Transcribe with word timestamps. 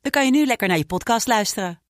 dan 0.00 0.10
kan 0.10 0.24
je 0.24 0.30
nu 0.30 0.46
lekker 0.46 0.68
naar 0.68 0.78
je 0.78 0.84
podcast 0.84 1.26
luisteren. 1.26 1.80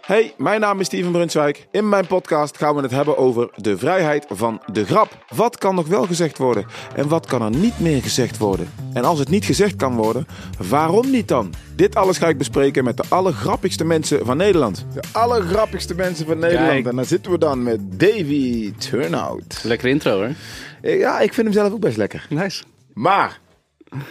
Hey, 0.00 0.34
mijn 0.36 0.60
naam 0.60 0.80
is 0.80 0.86
Steven 0.86 1.12
Brunswijk. 1.12 1.66
In 1.70 1.88
mijn 1.88 2.06
podcast 2.06 2.56
gaan 2.56 2.74
we 2.74 2.82
het 2.82 2.90
hebben 2.90 3.16
over 3.16 3.50
de 3.56 3.78
vrijheid 3.78 4.26
van 4.28 4.62
de 4.72 4.84
grap. 4.84 5.24
Wat 5.34 5.58
kan 5.58 5.74
nog 5.74 5.86
wel 5.86 6.06
gezegd 6.06 6.38
worden 6.38 6.66
en 6.94 7.08
wat 7.08 7.26
kan 7.26 7.42
er 7.42 7.50
niet 7.50 7.78
meer 7.78 8.02
gezegd 8.02 8.38
worden? 8.38 8.72
En 8.92 9.04
als 9.04 9.18
het 9.18 9.28
niet 9.28 9.44
gezegd 9.44 9.76
kan 9.76 9.94
worden, 9.94 10.26
waarom 10.68 11.10
niet 11.10 11.28
dan? 11.28 11.54
Dit 11.76 11.94
alles 11.94 12.18
ga 12.18 12.28
ik 12.28 12.38
bespreken 12.38 12.84
met 12.84 12.96
de 12.96 13.04
allergrappigste 13.08 13.84
mensen 13.84 14.26
van 14.26 14.36
Nederland. 14.36 14.86
De 14.94 15.02
allergrappigste 15.12 15.94
mensen 15.94 16.26
van 16.26 16.38
Nederland. 16.38 16.70
Kijk. 16.70 16.86
En 16.86 16.96
dan 16.96 17.04
zitten 17.04 17.32
we 17.32 17.38
dan 17.38 17.62
met 17.62 18.00
Davy 18.00 18.72
Turnout. 18.78 19.60
Lekker 19.62 19.88
intro 19.88 20.12
hoor. 20.12 20.34
Ja, 20.82 21.20
ik 21.20 21.34
vind 21.34 21.46
hem 21.46 21.56
zelf 21.56 21.72
ook 21.72 21.80
best 21.80 21.96
lekker. 21.96 22.26
Nice. 22.28 22.62
Maar, 22.94 23.40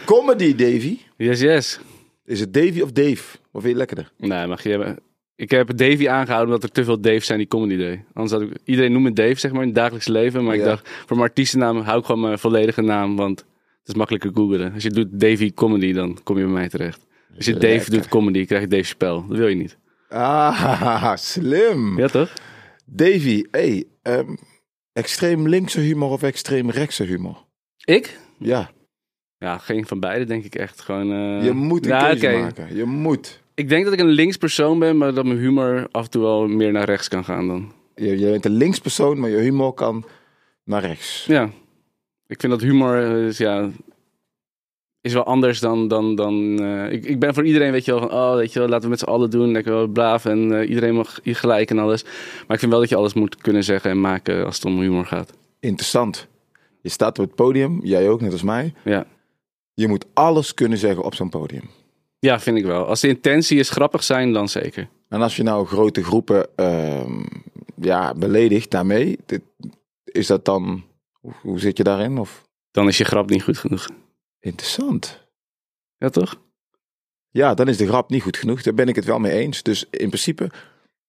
comedy 0.05 0.55
Davy. 0.55 0.99
Yes, 1.18 1.40
yes. 1.40 1.80
Is 2.26 2.40
het 2.40 2.54
Davy 2.54 2.82
of 2.82 2.92
Dave? 2.92 3.38
Wat 3.52 3.62
vind 3.62 3.74
je 3.74 3.76
lekkerder? 3.76 4.12
Nee, 4.18 4.48
mag 4.48 4.64
je 4.64 4.70
hebben. 4.70 5.00
Ik 5.36 5.52
heb 5.52 5.78
Davy 5.78 6.10
aangehouden 6.10 6.54
omdat 6.54 6.70
er 6.70 6.76
te 6.76 6.84
veel 6.84 6.99
Dave's 7.02 7.26
zijn 7.26 7.38
die 7.38 7.48
comedy 7.48 7.76
deed. 7.76 7.99
Anders 8.13 8.32
had 8.34 8.41
ik, 8.41 8.58
iedereen 8.63 8.91
noemt 8.91 9.04
me 9.04 9.13
Dave, 9.13 9.40
zeg 9.40 9.52
maar, 9.52 9.62
in 9.62 9.68
het 9.68 9.76
dagelijks 9.76 10.08
leven. 10.08 10.44
Maar 10.44 10.55
ik 10.55 10.64
dacht, 10.64 10.90
voor 10.90 11.18
mijn 11.18 11.30
artiestennaam 11.30 11.77
hou 11.77 11.99
ik 11.99 12.05
gewoon 12.05 12.22
mijn 12.22 12.40
volledige 12.40 12.82
naam. 12.82 13.16
Want 13.16 13.40
het 13.40 13.88
is 13.88 13.94
makkelijker 13.94 14.32
googelen. 14.34 14.74
Als 14.74 14.84
je 14.84 14.90
doet 14.90 15.08
Davy 15.12 15.54
comedy, 15.54 15.94
dan 15.94 16.18
kom 16.24 16.38
je 16.38 16.44
bij 16.44 16.54
mij 16.54 16.70
terecht. 16.70 17.08
Als 17.36 17.46
je 17.46 17.54
Dave 17.54 17.68
Lekker. 17.68 17.91
doet 17.91 18.08
comedy, 18.08 18.46
krijg 18.46 18.62
je 18.62 18.68
Dave 18.68 18.84
Spel. 18.84 19.26
Dat 19.27 19.38
wil 19.38 19.48
je 19.48 19.55
niet. 19.55 19.77
Ah, 20.10 21.16
slim. 21.32 21.98
Ja, 21.99 22.08
toch? 22.08 22.34
Davy, 22.86 23.44
hey, 23.52 23.84
ehm, 24.02 24.36
extreem 24.94 25.48
linkse 25.48 25.80
humor 25.80 26.10
of 26.10 26.24
extreem 26.24 26.70
rechtse 26.70 27.04
humor? 27.04 27.46
Ik? 27.84 28.20
Ja, 28.40 28.71
Ja, 29.46 29.57
geen 29.57 29.88
van 29.88 29.99
beide, 29.99 30.26
denk 30.26 30.43
ik 30.43 30.55
echt. 30.55 30.82
Gewoon, 30.82 31.12
eh, 31.12 31.46
je 31.46 31.51
moet 31.51 31.85
een 31.85 31.91
ja, 31.91 32.10
keuze 32.10 32.38
maken. 32.38 32.76
Je 32.76 32.85
moet. 32.85 33.41
Ik 33.54 33.70
denk 33.70 33.84
dat 33.84 33.93
ik 33.93 33.99
een 33.99 34.07
links 34.07 34.37
persoon 34.37 34.79
ben, 34.79 34.98
maar 34.98 35.13
dat 35.13 35.26
mijn 35.26 35.37
humor 35.37 35.87
af 35.91 36.04
en 36.04 36.10
toe 36.10 36.21
wel 36.21 36.48
meer 36.48 36.71
naar 36.71 36.85
rechts 36.85 37.07
kan 37.07 37.24
gaan 37.24 37.48
dan. 37.48 37.71
Je, 37.96 38.20
je 38.20 38.29
bent 38.29 38.46
een 38.46 38.52
linkspersoon, 38.52 39.20
maar 39.20 39.29
je 39.29 39.37
humor 39.37 39.74
kan 39.74 40.05
naar 40.63 40.82
rechts. 40.82 41.26
Ja, 41.27 41.49
ik 42.27 42.40
vind 42.40 42.52
dat 42.52 42.62
humor 42.62 43.04
eh, 43.04 43.26
is, 43.26 43.37
ja, 43.37 43.70
is 45.02 45.13
wel 45.13 45.26
anders 45.26 45.59
dan. 45.59 45.87
dan, 45.87 46.15
dan 46.15 46.59
eh, 46.59 46.91
ik, 46.91 47.05
ik 47.05 47.20
ben 47.20 47.34
voor 47.34 47.46
iedereen, 47.46 47.71
weet 47.71 47.85
je 47.85 47.91
wel, 47.91 47.99
van 47.99 48.12
oh, 48.12 48.35
weet 48.35 48.54
je 48.54 48.59
wel, 48.59 48.68
laten 48.68 48.84
we 48.84 48.90
met 48.90 48.99
z'n 48.99 49.05
allen 49.05 49.30
doen, 49.30 49.52
lekker 49.52 49.74
wel 49.74 49.87
braaf 49.87 50.26
en 50.26 50.63
iedereen 50.63 50.96
mag 50.96 51.20
gelijk 51.24 51.70
en 51.70 51.80
alles. 51.80 52.04
Maar 52.04 52.54
ik 52.54 52.59
vind 52.59 52.71
wel 52.71 52.80
dat 52.80 52.90
je 52.90 52.96
alles 52.96 53.13
moet 53.13 53.35
kunnen 53.35 53.63
zeggen 53.63 53.91
en 53.91 54.02
maken 54.02 54.46
als 54.46 54.55
het 54.55 54.65
om 54.65 54.80
humor 54.80 55.05
gaat. 55.05 55.34
Interessant. 55.59 56.27
Je 56.82 56.90
staat 56.90 57.20
op 57.20 57.26
het 57.26 57.35
podium, 57.35 57.80
jij 57.84 58.09
ook, 58.09 58.21
net 58.21 58.32
als 58.32 58.43
mij. 58.43 58.74
Ja. 58.84 59.05
Je 59.76 59.87
moet 59.87 60.05
alles 60.13 60.54
kunnen 60.54 60.77
zeggen 60.77 61.04
op 61.04 61.15
zo'n 61.15 61.29
podium. 61.29 61.70
ja, 62.20 62.40
vind 62.40 62.57
ik 62.57 62.63
wel. 62.65 62.85
Als 62.85 62.99
de 63.01 63.07
intentie 63.07 63.59
is 63.59 63.70
grappig 63.70 64.03
zijn, 64.03 64.34
dan 64.34 64.50
zeker. 64.50 64.90
En 65.09 65.22
als 65.22 65.35
je 65.35 65.44
nou 65.44 65.66
grote 65.68 66.03
groepen 66.03 66.56
ehm, 66.56 67.23
ja, 67.81 68.13
beledigt 68.13 68.72
daarmee, 68.72 69.18
dit- 69.25 69.41
is 70.03 70.28
dat 70.28 70.46
dan... 70.46 70.84
Hoe, 71.19 71.34
hoe 71.41 71.59
zit 71.59 71.78
je 71.78 71.84
daarin? 71.84 72.18
Of 72.18 72.44
Dan 72.72 72.88
is 72.88 72.97
je 72.97 73.03
grap 73.03 73.30
niet 73.30 73.44
goed 73.44 73.58
genoeg. 73.58 73.88
interessant. 74.40 75.24
Ja, 75.97 76.09
toch? 76.09 76.35
Ja, 77.30 77.53
dan 77.53 77.68
is 77.68 77.78
de 77.78 77.88
grap 77.88 78.09
niet 78.09 78.22
goed 78.24 78.38
genoeg. 78.38 78.62
Daar 78.62 78.74
ben 78.74 78.88
ik 78.88 78.96
het 78.96 79.06
wel 79.06 79.19
mee 79.19 79.31
eens. 79.31 79.64
Dus 79.64 79.85
in 79.90 80.08
principe, 80.08 80.50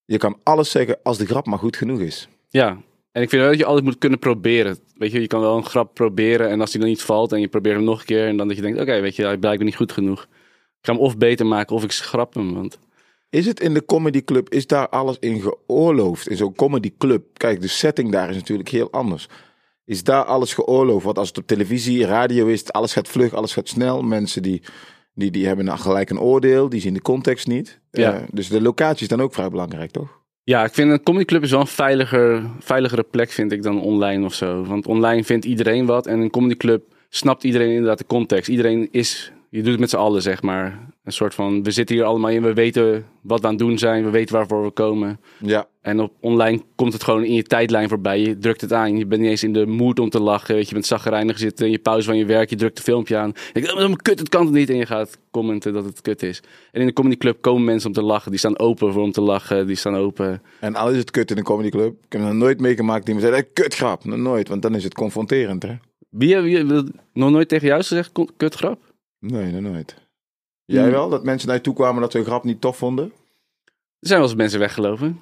je 0.04 0.18
kan 0.18 0.38
alles 0.42 0.70
zeggen 0.70 0.98
als 1.02 1.18
de 1.18 1.26
grap 1.26 1.46
maar 1.46 1.58
goed 1.58 1.76
genoeg 1.76 2.00
is. 2.00 2.28
Ja. 2.48 2.80
En 3.16 3.22
ik 3.22 3.28
vind 3.28 3.42
wel 3.42 3.50
dat 3.50 3.60
je 3.60 3.66
altijd 3.66 3.84
moet 3.84 3.98
kunnen 3.98 4.18
proberen. 4.18 4.78
Weet 4.94 5.12
je, 5.12 5.20
je 5.20 5.26
kan 5.26 5.40
wel 5.40 5.56
een 5.56 5.64
grap 5.64 5.94
proberen 5.94 6.50
en 6.50 6.60
als 6.60 6.70
die 6.70 6.80
dan 6.80 6.88
niet 6.88 7.02
valt 7.02 7.32
en 7.32 7.40
je 7.40 7.48
probeert 7.48 7.76
hem 7.76 7.84
nog 7.84 8.00
een 8.00 8.06
keer 8.06 8.26
en 8.26 8.36
dan 8.36 8.48
dat 8.48 8.56
je 8.56 8.62
denkt, 8.62 8.80
oké, 8.80 9.00
weet 9.00 9.16
je, 9.16 9.24
hij 9.24 9.38
blijkt 9.38 9.62
niet 9.62 9.76
goed 9.76 9.92
genoeg. 9.92 10.22
Ik 10.22 10.86
ga 10.86 10.92
hem 10.92 11.00
of 11.00 11.18
beter 11.18 11.46
maken 11.46 11.76
of 11.76 11.84
ik 11.84 11.92
schrap 11.92 12.34
hem, 12.34 12.54
want... 12.54 12.78
Is 13.30 13.46
het 13.46 13.60
in 13.60 13.74
de 13.74 13.84
comedyclub, 13.84 14.52
is 14.52 14.66
daar 14.66 14.88
alles 14.88 15.16
in 15.18 15.40
geoorloofd? 15.40 16.28
In 16.28 16.36
zo'n 16.36 16.54
comedyclub, 16.54 17.24
kijk, 17.32 17.60
de 17.60 17.68
setting 17.68 18.12
daar 18.12 18.30
is 18.30 18.36
natuurlijk 18.36 18.68
heel 18.68 18.90
anders. 18.90 19.28
Is 19.84 20.04
daar 20.04 20.24
alles 20.24 20.54
geoorloofd? 20.54 21.04
Want 21.04 21.18
als 21.18 21.28
het 21.28 21.38
op 21.38 21.46
televisie, 21.46 22.06
radio 22.06 22.46
is, 22.46 22.72
alles 22.72 22.92
gaat 22.92 23.08
vlug, 23.08 23.34
alles 23.34 23.52
gaat 23.52 23.68
snel. 23.68 24.02
Mensen 24.02 24.42
die, 24.42 24.62
die, 25.14 25.30
die 25.30 25.46
hebben 25.46 25.64
nou 25.64 25.78
gelijk 25.78 26.10
een 26.10 26.20
oordeel, 26.20 26.68
die 26.68 26.80
zien 26.80 26.94
de 26.94 27.02
context 27.02 27.46
niet. 27.46 27.80
Ja. 27.90 28.14
Eh, 28.14 28.22
dus 28.30 28.48
de 28.48 28.62
locatie 28.62 29.02
is 29.02 29.08
dan 29.08 29.22
ook 29.22 29.34
vrij 29.34 29.48
belangrijk, 29.48 29.90
toch? 29.90 30.24
Ja, 30.48 30.64
ik 30.64 30.74
vind 30.74 30.90
een 30.90 31.02
comedyclub 31.02 31.42
is 31.42 31.50
wel 31.50 31.60
een 31.60 31.66
veiliger, 31.66 32.42
veiligere 32.58 33.02
plek, 33.02 33.30
vind 33.30 33.52
ik, 33.52 33.62
dan 33.62 33.80
online 33.80 34.24
of 34.24 34.34
zo. 34.34 34.64
Want 34.64 34.86
online 34.86 35.24
vindt 35.24 35.44
iedereen 35.44 35.86
wat 35.86 36.06
en 36.06 36.20
een 36.20 36.30
comedyclub 36.30 36.82
snapt 37.08 37.44
iedereen 37.44 37.70
inderdaad 37.70 37.98
de 37.98 38.06
context. 38.06 38.48
Iedereen 38.48 38.88
is, 38.90 39.32
je 39.48 39.62
doet 39.62 39.70
het 39.70 39.80
met 39.80 39.90
z'n 39.90 39.96
allen, 39.96 40.22
zeg 40.22 40.42
maar. 40.42 40.78
Een 41.06 41.12
soort 41.12 41.34
van, 41.34 41.62
we 41.62 41.70
zitten 41.70 41.94
hier 41.96 42.04
allemaal 42.04 42.30
in, 42.30 42.42
we 42.42 42.52
weten 42.54 43.06
wat 43.22 43.40
we 43.40 43.46
aan 43.46 43.52
het 43.52 43.62
doen 43.62 43.78
zijn, 43.78 44.04
we 44.04 44.10
weten 44.10 44.34
waarvoor 44.34 44.62
we 44.64 44.70
komen. 44.70 45.20
Ja. 45.38 45.66
En 45.80 46.00
op 46.00 46.12
online 46.20 46.62
komt 46.74 46.92
het 46.92 47.04
gewoon 47.04 47.24
in 47.24 47.34
je 47.34 47.42
tijdlijn 47.42 47.88
voorbij. 47.88 48.20
Je 48.20 48.38
drukt 48.38 48.60
het 48.60 48.72
aan. 48.72 48.96
Je 48.96 49.06
bent 49.06 49.20
niet 49.20 49.30
eens 49.30 49.42
in 49.42 49.52
de 49.52 49.66
mood 49.66 49.98
om 49.98 50.10
te 50.10 50.20
lachen. 50.20 50.54
Weet 50.54 50.62
je, 50.62 50.68
je 50.68 50.74
bent 50.74 50.86
zagrijnig 50.86 51.38
zitten 51.38 51.66
in 51.66 51.72
je 51.72 51.78
pauze 51.78 52.06
van 52.06 52.16
je 52.16 52.24
werk. 52.24 52.50
Je 52.50 52.56
drukt 52.56 52.78
een 52.78 52.84
filmpje 52.84 53.16
aan. 53.16 53.32
Je 53.52 53.60
denkt, 53.60 53.72
oh, 53.72 53.92
kut, 54.02 54.18
het 54.18 54.28
kan 54.28 54.44
het 54.44 54.54
niet. 54.54 54.70
En 54.70 54.76
je 54.76 54.86
gaat 54.86 55.18
commenten 55.30 55.72
dat 55.72 55.84
het 55.84 56.00
kut 56.00 56.22
is. 56.22 56.42
En 56.72 56.80
in 56.80 56.86
de 56.86 56.92
comedyclub 56.92 57.40
komen 57.40 57.64
mensen 57.64 57.88
om 57.88 57.94
te 57.94 58.02
lachen. 58.02 58.30
Die 58.30 58.38
staan 58.38 58.58
open 58.58 58.92
voor 58.92 59.02
om 59.02 59.12
te 59.12 59.20
lachen. 59.20 59.66
Die 59.66 59.76
staan 59.76 59.94
open. 59.96 60.42
En 60.60 60.74
al 60.74 60.90
is 60.90 60.96
het 60.98 61.10
kut 61.10 61.30
in 61.30 61.36
een 61.38 61.44
comedyclub, 61.44 61.92
ik 62.04 62.12
heb 62.12 62.20
nog 62.22 62.32
nooit 62.32 62.60
meegemaakt 62.60 63.06
die 63.06 63.14
me 63.14 63.20
zei, 63.20 63.32
hey, 63.32 63.44
kutgrap. 63.52 64.04
Nog 64.04 64.18
nooit, 64.18 64.48
want 64.48 64.62
dan 64.62 64.74
is 64.74 64.84
het 64.84 64.94
confronterend, 64.94 65.62
hè? 65.62 65.74
Wie, 66.10 66.36
wie- 66.36 66.64
nog 67.12 67.30
nooit 67.30 67.48
tegen 67.48 67.66
jou 67.66 67.80
gezegd, 67.80 68.12
kon- 68.12 68.30
kutgrap? 68.36 68.78
Nee, 69.18 69.52
nog 69.52 69.72
nooit. 69.72 69.96
Jij 70.66 70.82
Hmm. 70.82 70.90
wel? 70.92 71.08
Dat 71.08 71.24
mensen 71.24 71.48
naar 71.48 71.56
je 71.56 71.62
toe 71.62 71.74
kwamen 71.74 72.00
dat 72.00 72.12
ze 72.12 72.18
een 72.18 72.24
grap 72.24 72.44
niet 72.44 72.60
tof 72.60 72.76
vonden? 72.76 73.12
Er 73.98 74.08
zijn 74.08 74.20
wel 74.20 74.28
eens 74.28 74.38
mensen 74.38 74.58
weggelopen. 74.58 75.20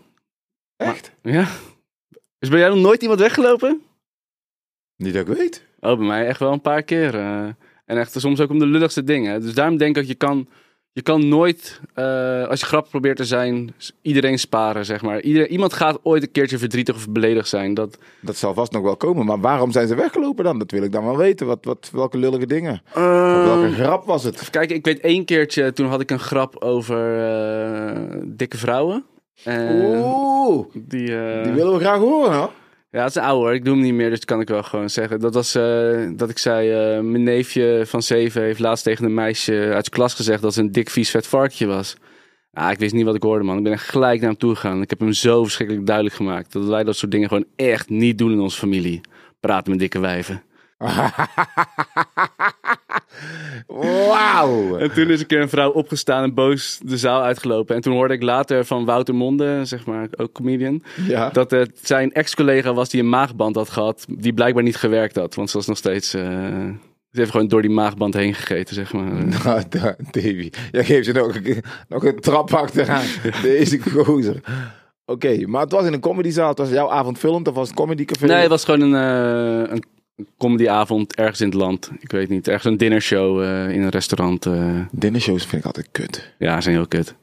Echt? 0.77 1.13
Ja. 1.23 1.49
Dus 2.39 2.49
ben 2.49 2.59
jij 2.59 2.69
nog 2.69 2.79
nooit 2.79 3.03
iemand 3.03 3.21
weggelopen? 3.21 3.83
Niet 4.97 5.15
dat 5.15 5.29
ik 5.29 5.37
weet. 5.37 5.65
Oh, 5.81 5.97
bij 5.99 6.07
mij 6.07 6.27
echt 6.27 6.41
wel 6.41 6.53
een 6.53 6.61
paar 6.61 6.83
keer. 6.83 7.15
eh. 7.15 7.47
en 7.85 7.99
echt 7.99 8.21
soms 8.21 8.41
ook 8.41 8.51
om 8.51 8.59
de 8.59 8.67
lulligste 8.67 9.05
dingen. 9.05 9.41
Dus 9.41 9.55
daarom 9.55 9.77
denk 9.77 9.91
ik 9.91 9.97
dat 9.97 10.09
je 10.09 10.15
kan... 10.15 10.49
Je 10.95 11.03
kan 11.03 11.29
nooit, 11.29 11.81
eh, 11.95 12.47
als 12.49 12.61
je 12.61 12.67
grappig 12.67 12.91
probeert 12.91 13.17
te 13.17 13.25
zijn, 13.25 13.75
iedereen 14.03 14.39
sparen, 14.39 14.85
zeg 14.85 15.03
maar. 15.03 15.21
Iedereen, 15.21 15.51
iemand 15.51 15.73
gaat 15.73 15.99
ooit 16.03 16.23
een 16.23 16.31
keertje 16.31 16.59
verdrietig 16.59 16.95
of 16.95 17.09
beledigd 17.09 17.49
zijn. 17.49 17.75
Dat, 17.75 17.99
Dat 18.21 18.37
zal 18.37 18.55
vast 18.55 18.73
nog 18.73 18.83
wel 18.83 18.97
komen, 18.97 19.27
maar 19.27 19.41
waarom 19.41 19.73
zijn 19.73 19.89
ze 19.89 19.95
weggelopen 19.95 20.45
dan? 20.45 20.59
Dat 20.59 20.71
wil 20.71 20.83
ik 20.83 20.93
dan 20.93 21.05
wel 21.05 21.17
weten. 21.17 21.47
Wat, 21.47 21.65
wat, 21.65 21.91
welke 21.93 22.19
lullige 22.19 22.47
dingen? 22.47 22.83
Of 22.95 23.45
welke 23.45 23.73
grap 23.73 24.05
was 24.07 24.25
het? 24.25 24.51
Kijk, 24.51 24.71
ik 24.71 24.85
weet 24.85 25.01
één 25.01 25.25
keertje, 25.25 25.73
toen 25.73 25.87
had 25.87 26.01
ik 26.01 26.11
een 26.11 26.19
grap 26.19 26.57
over 26.57 27.19
eh, 27.29 28.01
dikke 28.25 28.57
vrouwen. 28.57 29.05
En 29.45 29.85
Oeh, 29.85 30.67
die, 30.75 31.17
eh, 31.17 31.45
die 31.45 31.53
willen 31.53 31.73
we 31.73 31.79
graag 31.79 31.99
horen, 31.99 32.37
hoor. 32.37 32.51
Ja, 32.95 33.05
het 33.05 33.17
is 33.17 33.23
oude 33.23 33.45
hoor. 33.45 33.55
Ik 33.55 33.65
doe 33.65 33.75
hem 33.75 33.83
niet 33.83 33.95
meer, 33.95 34.11
dus 34.11 34.25
kan 34.25 34.41
ik 34.41 34.49
wel 34.49 34.63
gewoon 34.63 34.91
zeggen. 34.91 35.21
Dat 35.21 35.35
was 35.35 35.55
eh, 35.55 36.09
dat 36.17 36.31
ik 36.31 36.39
zei, 36.39 36.71
eh, 36.71 37.01
mijn 37.01 37.23
neefje 37.23 37.83
van 37.87 38.03
zeven 38.03 38.43
heeft 38.43 38.61
laatst 38.61 38.85
tegen 38.85 39.05
een 39.05 39.15
meisje 39.15 39.53
uit 39.53 39.85
zijn 39.85 39.91
klas 39.91 40.15
gezegd 40.15 40.43
dat 40.43 40.55
ze 40.55 40.61
een 40.61 40.73
dik 40.73 40.91
vies 40.91 41.11
vet 41.11 41.27
varkentje 41.27 41.67
was. 41.67 41.97
Ah, 42.53 42.71
ik 42.71 42.79
wist 42.79 42.95
niet 42.95 43.05
wat 43.05 43.15
ik 43.15 43.23
hoorde 43.23 43.45
man. 43.45 43.57
Ik 43.57 43.63
ben 43.63 43.73
echt 43.73 43.89
gelijk 43.89 44.21
naar 44.21 44.31
hem 44.31 44.39
toe 44.39 44.55
gegaan. 44.55 44.83
Ik 44.83 44.91
heb 44.91 45.01
hem 45.01 45.13
zo 45.13 45.43
verschrikkelijk 45.43 45.87
duidelijk 45.87 46.17
gemaakt 46.17 46.53
dat 46.53 46.65
wij 46.65 46.85
dat 46.85 46.97
soort 46.97 47.13
dingen 47.13 47.29
gewoon 47.29 47.45
echt 47.57 47.89
niet 47.89 48.19
doen 48.19 48.33
in 48.33 48.41
onze 48.41 48.59
familie. 48.59 49.01
Praten 49.41 49.71
met 49.71 49.81
dikke 49.81 49.99
wijven. 50.01 50.43
Wauw. 53.67 54.77
En 54.79 54.93
toen 54.95 55.11
is 55.11 55.21
een 55.21 55.27
keer 55.27 55.41
een 55.41 55.49
vrouw 55.49 55.71
opgestaan 55.71 56.23
en 56.23 56.35
boos 56.35 56.81
de 56.83 56.99
zaal 56.99 57.23
uitgelopen. 57.23 57.75
En 57.77 57.81
toen 57.81 57.93
hoorde 57.93 58.15
ik 58.15 58.23
later 58.23 58.65
van 58.65 58.85
Wouter 58.85 59.15
Monde, 59.15 59.61
zeg 59.65 59.87
maar, 59.87 60.09
ook 60.17 60.33
comedian, 60.33 60.83
Ja. 61.07 61.31
dat 61.31 61.51
het 61.51 61.79
zijn 61.83 62.13
ex-collega 62.13 62.75
was 62.75 62.89
die 62.89 63.01
een 63.01 63.09
maagband 63.09 63.57
had 63.57 63.71
gehad, 63.71 64.05
die 64.09 64.33
blijkbaar 64.33 64.63
niet 64.63 64.77
gewerkt 64.77 65.17
had. 65.17 65.35
Want 65.35 65.51
ze 65.51 65.57
was 65.57 65.67
nog 65.67 65.77
steeds... 65.77 66.15
eh, 66.15 66.23
ze 67.11 67.21
heeft 67.21 67.31
gewoon 67.31 67.49
door 67.49 67.63
die 67.63 67.71
maagband 67.71 68.15
heen 68.15 68.35
gegeten, 68.35 68.75
zeg 68.75 68.93
maar. 68.93 69.13
Nou, 69.45 69.63
da- 69.69 69.97
Davy. 70.11 70.51
Jij 70.71 70.85
geeft 70.85 71.07
ze 71.07 71.13
nog, 71.13 71.35
een- 71.35 71.63
nog 71.89 72.05
een 72.05 72.21
trap 72.21 72.53
achteraan. 72.55 73.05
Deze 73.43 73.79
gozer. 73.81 74.41
Oké, 75.07 75.47
maar 75.47 75.61
het 75.63 75.73
was 75.73 75.87
in 75.87 75.93
een 75.93 76.01
comedyzaal. 76.01 76.49
Het 76.49 76.59
was 76.59 76.69
jouw 76.71 76.91
avondvullend 76.91 77.49
of 77.49 77.55
was 77.55 77.69
het 77.69 77.77
comedycafé? 77.77 78.27
Nee, 78.27 78.37
het 78.41 78.49
was 78.49 78.65
gewoon 78.65 78.81
een, 78.81 78.95
eh, 78.95 79.73
een 79.73 79.85
comedyavond 80.39 81.15
ergens 81.15 81.41
in 81.41 81.47
het 81.47 81.57
land. 81.57 81.91
Ik 82.01 82.11
weet 82.11 82.29
niet, 82.29 82.49
ergens 82.49 82.65
een 82.73 82.77
dinnershow 82.79 83.43
eh, 83.43 83.71
in 83.71 83.83
een 83.83 83.89
restaurant. 83.89 84.47
eh. 84.47 84.81
Dinnershows 84.93 85.43
vind 85.47 85.61
ik 85.61 85.67
altijd 85.67 85.89
kut. 85.93 86.35
ja, 86.39 86.61
zijn 86.61 86.75
heel 86.75 86.87
kut. 86.87 87.15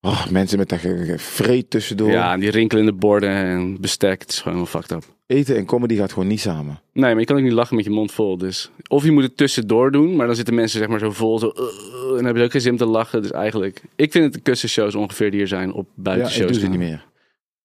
Oh, 0.00 0.26
mensen 0.30 0.58
met 0.58 0.68
dat 0.68 0.80
vreed 1.16 1.70
tussendoor. 1.70 2.10
Ja, 2.10 2.32
en 2.32 2.40
die 2.40 2.50
rinkelende 2.50 2.92
borden 2.92 3.30
en 3.30 3.80
bestek, 3.80 4.20
het 4.20 4.30
is 4.30 4.40
gewoon 4.40 4.56
wel 4.58 4.66
fucked 4.66 4.90
up. 4.90 5.04
Eten 5.26 5.56
en 5.56 5.64
comedy 5.64 5.96
gaat 5.96 6.12
gewoon 6.12 6.28
niet 6.28 6.40
samen. 6.40 6.80
Nee, 6.92 7.10
maar 7.10 7.18
je 7.20 7.24
kan 7.26 7.36
ook 7.36 7.42
niet 7.42 7.52
lachen 7.52 7.76
met 7.76 7.84
je 7.84 7.90
mond 7.90 8.12
vol. 8.12 8.36
Dus. 8.38 8.70
Of 8.88 9.04
je 9.04 9.10
moet 9.12 9.22
het 9.22 9.36
tussendoor 9.36 9.90
doen, 9.90 10.16
maar 10.16 10.26
dan 10.26 10.36
zitten 10.36 10.54
mensen 10.54 10.78
zeg 10.78 10.88
maar 10.88 10.98
zo 10.98 11.10
vol. 11.10 11.38
Zo, 11.38 11.52
"Uh", 11.56 11.62
en 12.08 12.14
dan 12.16 12.24
heb 12.24 12.36
je 12.36 12.42
ook 12.42 12.50
geen 12.50 12.60
zin 12.60 12.72
om 12.72 12.76
te 12.78 12.86
lachen. 12.86 13.22
Dus 13.22 13.30
eigenlijk, 13.30 13.82
ik 13.96 14.12
vind 14.12 14.24
het 14.24 14.32
de 14.32 14.40
kussenshows 14.40 14.94
ongeveer 14.94 15.30
die 15.30 15.40
er 15.40 15.48
zijn 15.48 15.72
op 15.72 15.86
Ja, 15.86 16.02
buitenshows. 16.02 16.46
ik 16.46 16.52
doe 16.52 16.60
ze 16.62 16.68
niet 16.68 16.78
meer. 16.78 17.04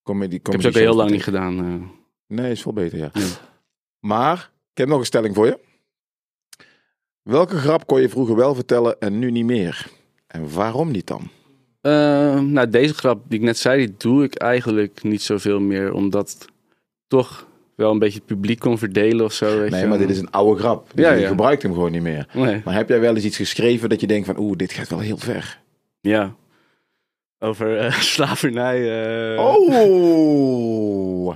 Comedy, 0.03 0.35
Ik 0.35 0.47
heb 0.51 0.61
ze 0.61 0.67
ook 0.67 0.73
heel 0.73 0.95
lang 0.95 1.09
niet 1.11 1.23
gedaan. 1.23 1.57
eh. 1.59 2.37
Nee, 2.37 2.51
is 2.51 2.61
veel 2.61 2.73
beter, 2.73 2.97
ja. 2.97 3.09
Ja. 3.13 3.21
Maar, 3.99 4.50
ik 4.71 4.77
heb 4.77 4.87
nog 4.87 4.99
een 4.99 5.05
stelling 5.05 5.35
voor 5.35 5.45
je. 5.45 5.59
Welke 7.21 7.57
grap 7.57 7.87
kon 7.87 8.01
je 8.01 8.09
vroeger 8.09 8.35
wel 8.35 8.55
vertellen 8.55 8.99
en 8.99 9.19
nu 9.19 9.31
niet 9.31 9.45
meer? 9.45 9.85
En 10.27 10.53
waarom 10.53 10.91
niet 10.91 11.07
dan? 11.07 11.29
Eh, 11.81 12.39
nou, 12.39 12.69
deze 12.69 12.93
grap 12.93 13.21
die 13.27 13.39
ik 13.39 13.45
net 13.45 13.57
zei, 13.57 13.77
die 13.85 13.95
doe 13.97 14.23
ik 14.23 14.35
eigenlijk 14.35 15.03
niet 15.03 15.21
zoveel 15.21 15.59
meer. 15.59 15.93
Omdat 15.93 16.45
toch 17.07 17.47
wel 17.75 17.91
een 17.91 17.99
beetje 17.99 18.17
het 18.17 18.27
publiek 18.27 18.59
kon 18.59 18.77
verdelen 18.77 19.25
of 19.25 19.33
zo. 19.33 19.59
Weet 19.59 19.71
Nee, 19.71 19.81
je 19.81 19.87
maar 19.87 19.97
dit 19.97 20.09
is 20.09 20.19
een 20.19 20.31
oude 20.31 20.59
grap. 20.59 20.87
Dus 20.95 21.05
Ja, 21.05 21.11
je 21.11 21.21
ja. 21.21 21.27
gebruikt 21.27 21.61
hem 21.63 21.73
gewoon 21.73 21.91
niet 21.91 22.01
meer. 22.01 22.27
Nee, 22.33 22.61
Maar 22.65 22.73
heb 22.73 22.89
jij 22.89 22.99
wel 22.99 23.15
eens 23.15 23.23
iets 23.25 23.37
geschreven 23.37 23.89
dat 23.89 23.99
je 24.01 24.07
denkt 24.07 24.25
van... 24.25 24.37
Oeh, 24.39 24.57
dit 24.57 24.71
gaat 24.71 24.89
wel 24.89 24.99
heel 24.99 25.17
ver. 25.17 25.59
ja. 26.01 26.35
Over 27.39 27.77
eh, 27.77 27.93
slavernij. 28.13 29.03
eh. 29.35 29.45
Oh! 29.45 31.35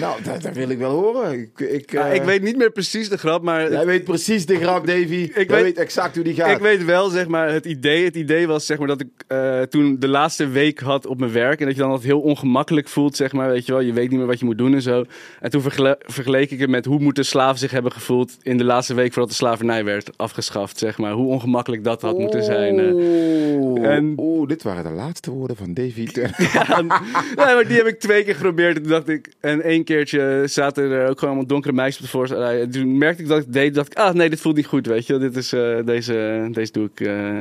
nou, 0.00 0.22
dat, 0.22 0.42
dat 0.42 0.54
wil 0.54 0.68
ik 0.68 0.78
wel 0.78 0.90
horen. 0.90 1.32
Ik, 1.40 1.60
ik, 1.60 1.92
Ja, 1.92 2.08
eh, 2.08 2.14
ik 2.14 2.22
weet 2.22 2.42
niet 2.42 2.56
meer 2.56 2.70
precies 2.72 3.08
de 3.08 3.18
grap, 3.18 3.42
maar 3.42 3.70
Jij 3.70 3.86
weet 3.86 4.04
precies 4.04 4.46
de 4.46 4.56
grap, 4.56 4.86
Davy. 4.86 5.00
Ik 5.02 5.34
weet- 5.34 5.50
weet, 5.50 5.62
weet 5.62 5.78
exact 5.78 6.14
hoe 6.14 6.24
die 6.24 6.34
gaat. 6.34 6.50
Ik 6.50 6.58
weet 6.58 6.84
wel, 6.84 7.08
zeg 7.08 7.28
maar, 7.28 7.52
het 7.52 7.64
idee. 7.64 8.04
Het 8.04 8.14
idee 8.16 8.46
was, 8.46 8.66
zeg 8.66 8.78
maar, 8.78 8.86
dat 8.86 9.00
ik 9.00 9.08
eh, 9.26 9.60
toen 9.62 9.96
de 9.98 10.08
laatste 10.08 10.48
week 10.48 10.80
had 10.80 11.06
op 11.06 11.18
mijn 11.18 11.32
werk. 11.32 11.60
En 11.60 11.66
dat 11.66 11.74
je 11.74 11.80
dan 11.80 11.90
altijd 11.90 12.08
heel 12.08 12.20
ongemakkelijk 12.20 12.88
voelt, 12.88 13.16
zeg 13.16 13.32
maar. 13.32 13.48
Weet 13.48 13.66
je 13.66 13.72
wel, 13.72 13.80
je 13.80 13.92
weet 13.92 14.10
niet 14.10 14.18
meer 14.18 14.28
wat 14.28 14.38
je 14.38 14.44
moet 14.44 14.58
doen 14.58 14.74
en 14.74 14.82
zo. 14.82 15.04
En 15.40 15.50
toen 15.50 15.62
vergle- 15.62 15.98
vergeleek 16.00 16.50
ik 16.50 16.58
het 16.60 16.70
met 16.70 16.84
hoe 16.84 16.98
moeten 17.00 17.24
slaven 17.24 17.58
zich 17.58 17.70
hebben 17.70 17.92
gevoeld 17.92 18.36
in 18.42 18.58
de 18.58 18.64
laatste 18.64 18.94
week 18.94 19.12
voordat 19.12 19.30
de 19.30 19.36
slavernij 19.36 19.84
werd 19.84 20.10
afgeschaft, 20.18 20.78
zeg 20.78 20.98
maar. 20.98 21.12
Hoe 21.12 21.26
ongemakkelijk 21.26 21.84
dat 21.84 22.02
had 22.02 22.18
moeten 22.18 22.44
zijn. 22.44 22.80
Oeh, 22.92 23.84
En- 23.86 24.12
Oeh, 24.16 24.48
dit 24.48 24.62
waren 24.62 24.84
de 24.84 24.90
laatste 24.90 25.30
woorden 25.30 25.56
van 25.56 25.74
Davy. 25.74 26.06
Ja, 26.52 26.80
nee, 26.80 27.54
maar 27.54 27.64
die 27.68 27.76
heb 27.76 27.86
ik 27.86 28.00
twee 28.00 28.24
keer 28.24 28.34
geprobeerd. 28.34 28.76
En 28.76 28.82
toen 28.82 28.90
dacht 28.90 29.08
ik, 29.08 29.28
en 29.52 29.62
één 29.62 29.84
keertje 29.84 30.42
zaten 30.46 30.90
er 30.90 31.08
ook 31.08 31.18
gewoon 31.18 31.34
allemaal 31.34 31.46
donkere 31.46 31.72
meisjes 31.72 31.96
op 31.96 32.02
de 32.02 32.10
voorstel. 32.10 32.42
En 32.42 32.70
toen 32.70 32.98
merkte 32.98 33.22
ik 33.22 33.28
dat 33.28 33.38
ik 33.38 33.52
deed. 33.52 33.74
dacht 33.74 33.92
ik, 33.92 33.98
ah 33.98 34.14
nee, 34.14 34.30
dit 34.30 34.40
voelt 34.40 34.56
niet 34.56 34.66
goed, 34.66 34.86
weet 34.86 35.06
je. 35.06 35.18
Dit 35.18 35.36
is, 35.36 35.52
eh, 35.52 35.78
deze, 35.84 36.48
deze 36.52 36.72
doe 36.72 36.88
ik, 36.94 37.00
eh, 37.00 37.38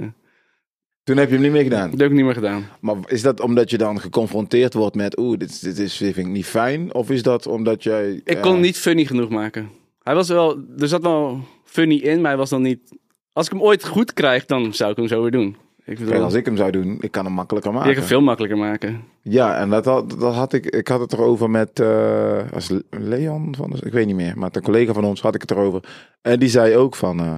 Toen 1.04 1.18
heb 1.18 1.28
je 1.28 1.34
hem 1.34 1.44
niet 1.44 1.52
meer 1.52 1.64
gedaan. 1.64 1.90
dat 1.90 2.00
heb 2.00 2.10
ik 2.10 2.16
niet 2.16 2.26
meer 2.26 2.34
gedaan. 2.34 2.68
Maar 2.80 2.96
is 3.08 3.22
dat 3.22 3.40
omdat 3.40 3.70
je 3.70 3.78
dan 3.78 4.00
geconfronteerd 4.00 4.74
wordt 4.74 4.96
met... 4.96 5.20
Oeh, 5.20 5.38
dit, 5.38 5.64
dit, 5.64 5.78
is, 5.78 5.98
dit 5.98 6.14
vind 6.14 6.28
ik 6.28 6.34
niet 6.34 6.46
fijn? 6.46 6.94
Of 6.94 7.10
is 7.10 7.24
dat 7.24 7.48
omdat 7.48 7.84
jij... 7.84 8.12
Ik 8.12 8.36
eh, 8.36 8.42
kon 8.42 8.52
hem 8.52 8.62
niet 8.62 8.78
funny 8.78 9.06
genoeg 9.06 9.30
maken. 9.30 9.70
Hij 10.04 10.16
was 10.16 10.28
wel, 10.28 10.58
er 10.78 10.88
zat 10.88 11.02
wel 11.02 11.40
funny 11.66 11.96
in, 11.96 12.22
maar 12.22 12.30
hij 12.30 12.40
was 12.40 12.50
dan 12.50 12.62
niet... 12.62 12.80
Als 13.34 13.46
ik 13.46 13.52
hem 13.52 13.62
ooit 13.62 13.86
goed 13.86 14.14
krijg, 14.14 14.46
dan 14.46 14.74
zou 14.74 14.92
ik 14.92 14.98
hem 14.98 15.08
zo 15.08 15.22
weer 15.22 15.32
doen. 15.32 15.56
Ik 15.86 15.98
bedoel, 15.98 16.12
Kijk, 16.12 16.24
als 16.24 16.34
ik 16.34 16.46
hem 16.46 16.58
zou 16.58 16.72
doen, 16.72 16.98
ik 17.00 17.12
kan 17.12 17.26
hem 17.26 17.34
makkelijker 17.34 17.72
je 17.72 17.78
maken. 17.78 17.94
kan 17.96 18.04
veel 18.04 18.22
makkelijker 18.22 18.58
maken. 18.60 19.02
Ja, 19.22 19.56
en 19.58 19.70
dat 19.70 19.86
had, 19.86 20.10
dat 20.20 20.34
had 20.34 20.54
ik... 20.54 20.66
Ik 20.66 20.88
had 20.88 21.00
het 21.00 21.14
erover 21.14 21.50
met... 21.50 21.80
eh, 21.80 22.38
als 22.54 22.70
Le- 22.70 22.82
Leon 22.90 23.56
van... 23.56 23.74
Ik 23.84 23.92
weet 23.92 24.06
niet 24.06 24.16
meer. 24.16 24.38
Maar 24.38 24.50
een 24.52 24.62
collega 24.62 24.94
van 24.94 25.04
ons 25.04 25.22
had 25.22 25.36
ik 25.36 25.42
het 25.42 25.52
erover. 25.52 25.84
En 26.22 26.40
die 26.40 26.50
zei 26.50 26.76
ook 26.76 26.96
van... 26.96 27.20
eh, 27.20 27.34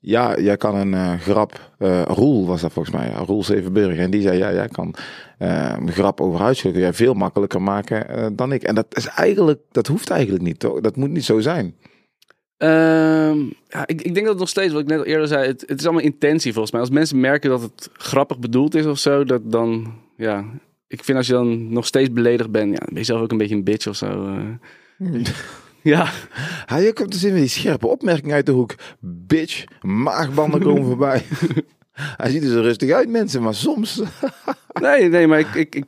ja, 0.00 0.38
jij 0.40 0.56
kan 0.56 0.74
een 0.74 0.94
eh, 0.94 1.12
grap... 1.20 1.70
Roel 2.08 2.46
was 2.46 2.60
dat 2.60 2.72
volgens 2.72 2.94
mij. 2.94 3.08
Ja, 3.08 3.16
Roel 3.18 3.44
Zevenburg. 3.44 3.98
En 3.98 4.10
die 4.10 4.22
zei... 4.22 4.38
Ja, 4.38 4.52
jij 4.52 4.68
kan 4.68 4.94
een 5.38 5.92
grap 5.92 6.20
over 6.20 6.40
huisgeluk 6.40 6.76
jij 6.76 6.92
veel 6.92 7.14
makkelijker 7.14 7.62
maken 7.62 8.36
dan 8.36 8.52
ik. 8.52 8.62
En 8.62 8.74
dat 8.74 8.86
is 8.90 9.06
eigenlijk... 9.06 9.60
Dat 9.70 9.86
hoeft 9.86 10.10
eigenlijk 10.10 10.42
niet. 10.44 10.58
Toch? 10.58 10.80
Dat 10.80 10.96
moet 10.96 11.10
niet 11.10 11.24
zo 11.24 11.40
zijn. 11.40 11.74
Ehm, 12.58 13.38
ja, 13.68 13.86
ik, 13.86 14.02
ik 14.02 14.14
denk 14.14 14.18
dat 14.20 14.28
het 14.28 14.38
nog 14.38 14.48
steeds, 14.48 14.72
wat 14.72 14.82
ik 14.82 14.88
net 14.88 14.98
al 14.98 15.04
eerder 15.04 15.26
zei, 15.28 15.46
het, 15.46 15.64
het 15.66 15.78
is 15.78 15.84
allemaal 15.84 16.02
intentie 16.04 16.52
volgens 16.52 16.72
mij. 16.72 16.80
Als 16.80 16.90
mensen 16.90 17.20
merken 17.20 17.50
dat 17.50 17.62
het 17.62 17.90
grappig 17.92 18.38
bedoeld 18.38 18.74
is 18.74 18.86
of 18.86 18.98
zo, 18.98 19.24
dat 19.24 19.50
dan, 19.50 19.94
ja... 20.16 20.44
Ik 20.90 21.04
vind 21.04 21.18
als 21.18 21.26
je 21.26 21.32
dan 21.32 21.72
nog 21.72 21.86
steeds 21.86 22.12
beledigd 22.12 22.50
bent, 22.50 22.70
ja, 22.72 22.78
dan 22.78 22.88
ben 22.88 22.98
je 22.98 23.04
zelf 23.04 23.20
ook 23.20 23.30
een 23.30 23.38
beetje 23.38 23.54
een 23.54 23.64
bitch 23.64 23.86
of 23.86 23.96
zo. 23.96 24.34
eh. 24.98 25.08
Ja, 25.82 26.08
Hij 26.66 26.82
je 26.84 26.92
komt 26.92 27.12
dus 27.12 27.24
in 27.24 27.34
die 27.34 27.48
scherpe 27.48 27.86
opmerking 27.86 28.32
uit 28.32 28.46
de 28.46 28.52
hoek. 28.52 28.74
Bitch, 29.00 29.64
maagbanden 29.80 30.60
komen 30.62 30.84
voorbij. 30.92 31.22
Hij 31.92 32.30
ziet 32.30 32.42
er 32.42 32.48
zo 32.50 32.60
rustig 32.60 32.90
uit, 32.90 33.08
mensen, 33.08 33.42
maar 33.42 33.54
soms... 33.54 34.02
nee, 34.82 35.08
nee, 35.08 35.26
maar 35.26 35.38
ik, 35.38 35.54
ik, 35.54 35.74
ik 35.74 35.84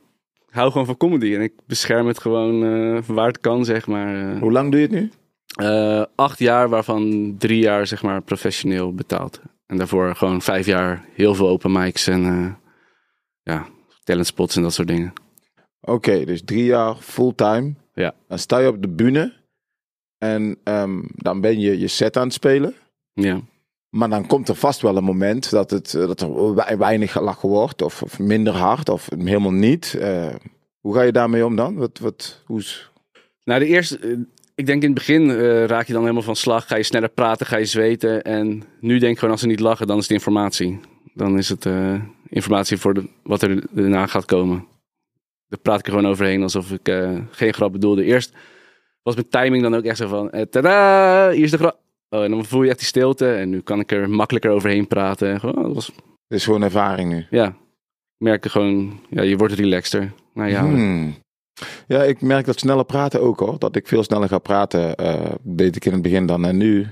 hou 0.49 0.71
gewoon 0.71 0.85
van 0.87 0.97
comedy 0.97 1.35
en 1.35 1.41
ik 1.41 1.53
bescherm 1.67 2.07
het 2.07 2.19
gewoon 2.19 2.63
eh, 2.63 3.01
waar 3.07 3.27
het 3.27 3.39
kan, 3.39 3.65
zeg 3.65 3.87
maar. 3.87 4.33
eh. 4.33 4.39
Hoe 4.41 4.51
lang 4.51 4.71
doe 4.71 4.79
je 4.79 4.85
het 4.85 4.95
nu? 4.95 5.11
Eh, 5.51 6.03
acht 6.15 6.39
jaar, 6.39 6.69
waarvan 6.69 7.35
drie 7.37 7.59
jaar 7.59 7.87
zeg 7.87 8.03
maar 8.03 8.21
professioneel 8.21 8.93
betaald. 8.93 9.41
En 9.65 9.77
daarvoor 9.77 10.15
gewoon 10.15 10.41
vijf 10.41 10.65
jaar 10.65 11.05
heel 11.13 11.35
veel 11.35 11.47
open 11.49 11.71
mics 11.71 12.07
en 12.07 12.25
eh 12.25 12.53
ja, 13.43 13.67
talentspots 14.03 14.55
en 14.55 14.61
dat 14.61 14.73
soort 14.73 14.87
dingen. 14.87 15.13
Oké, 15.81 16.25
dus 16.25 16.41
drie 16.45 16.63
jaar 16.63 16.95
fulltime. 16.95 17.73
Ja. 17.93 18.13
Dan 18.27 18.39
sta 18.39 18.57
je 18.59 18.67
op 18.67 18.81
de 18.81 18.87
bühne. 18.87 19.39
En 20.17 20.57
ehm, 20.63 21.01
dan 21.15 21.41
ben 21.41 21.59
je 21.59 21.79
je 21.79 21.87
set 21.87 22.17
aan 22.17 22.23
het 22.23 22.33
spelen. 22.33 22.75
Ja. 23.13 23.41
Maar 23.89 24.09
dan 24.09 24.27
komt 24.27 24.49
er 24.49 24.55
vast 24.55 24.81
wel 24.81 24.97
een 24.97 25.03
moment 25.03 25.49
dat, 25.49 25.69
het, 25.71 25.93
eh, 25.93 26.07
dat 26.07 26.21
er 26.21 26.55
wei- 26.55 26.75
weinig 26.75 27.11
gelachen 27.11 27.49
wordt. 27.49 27.81
Of, 27.81 28.01
of 28.03 28.19
minder 28.19 28.53
hard. 28.53 28.89
Of 28.89 29.09
helemaal 29.17 29.51
niet. 29.51 29.97
Hoe 30.79 30.93
ga 30.93 31.01
je 31.01 31.11
daarmee 31.11 31.45
om 31.45 31.55
dan? 31.55 31.75
Wat, 31.75 31.99
wat, 31.99 32.41
hoe 32.45 32.59
is... 32.59 32.91
Nou, 33.43 33.59
de 33.59 33.65
eerste, 33.65 34.25
ik 34.61 34.67
denk 34.67 34.81
in 34.81 34.89
het 34.89 34.97
begin 34.97 35.29
eh, 35.29 35.65
raak 35.65 35.87
je 35.87 35.93
dan 35.93 36.01
helemaal 36.01 36.23
van 36.23 36.35
slag. 36.35 36.67
Ga 36.67 36.75
je 36.75 36.83
sneller 36.83 37.09
praten, 37.09 37.45
ga 37.45 37.57
je 37.57 37.65
zweten. 37.65 38.21
En 38.23 38.63
nu 38.79 38.99
denk 38.99 39.11
ik 39.11 39.17
gewoon 39.17 39.31
als 39.33 39.41
ze 39.41 39.47
niet 39.47 39.59
lachen, 39.59 39.87
dan 39.87 39.97
is 39.97 40.03
het 40.03 40.11
informatie. 40.11 40.79
Dan 41.13 41.37
is 41.37 41.49
het 41.49 41.65
eh, 41.65 41.93
informatie 42.29 42.77
voor 42.77 42.93
de, 42.93 43.07
wat 43.23 43.41
er 43.41 43.63
daarna 43.71 44.05
gaat 44.07 44.25
komen. 44.25 44.65
Daar 45.47 45.59
praat 45.59 45.79
ik 45.79 45.85
er 45.85 45.93
gewoon 45.93 46.09
overheen 46.11 46.41
alsof 46.41 46.71
ik 46.71 46.87
eh, 46.87 47.19
geen 47.31 47.53
grap 47.53 47.71
bedoelde. 47.71 48.03
Eerst 48.03 48.33
was 49.03 49.15
mijn 49.15 49.29
timing 49.29 49.63
dan 49.63 49.75
ook 49.75 49.83
echt 49.83 49.97
zo 49.97 50.07
van, 50.07 50.31
eh, 50.31 50.41
tada, 50.41 51.31
hier 51.31 51.43
is 51.43 51.51
de 51.51 51.57
grap. 51.57 51.79
Oh, 52.09 52.23
en 52.23 52.31
dan 52.31 52.45
voel 52.45 52.63
je 52.63 52.69
echt 52.69 52.77
die 52.77 52.87
stilte. 52.87 53.33
En 53.33 53.49
nu 53.49 53.61
kan 53.61 53.79
ik 53.79 53.91
er 53.91 54.09
makkelijker 54.09 54.51
overheen 54.51 54.87
praten. 54.87 55.29
En 55.29 55.39
gewoon, 55.39 55.55
oh, 55.57 55.63
dat 55.63 55.73
was, 55.73 55.85
Het 55.87 56.39
is 56.39 56.43
gewoon 56.43 56.61
ervaring 56.63 57.11
nu. 57.11 57.25
ja, 57.29 57.47
ik 57.47 57.53
merk 58.17 58.43
er 58.45 58.51
gewoon, 58.51 58.99
ja, 59.09 59.21
je 59.21 59.37
wordt 59.37 59.53
relaxter. 59.53 60.11
Nou 60.33 60.49
ja, 60.49 60.61
Hmm. 60.61 61.15
Ja, 61.87 62.03
ik 62.03 62.21
merk 62.21 62.45
dat 62.45 62.59
sneller 62.59 62.85
praten 62.85 63.21
ook 63.21 63.39
hoor. 63.39 63.59
Dat 63.59 63.75
ik 63.75 63.87
veel 63.87 64.03
sneller 64.03 64.27
ga 64.27 64.37
praten. 64.39 64.95
eh, 64.95 65.31
deed 65.41 65.75
ik 65.75 65.85
in 65.85 65.91
het 65.93 66.01
begin 66.01 66.25
dan. 66.25 66.45
En 66.45 66.57
nu, 66.57 66.87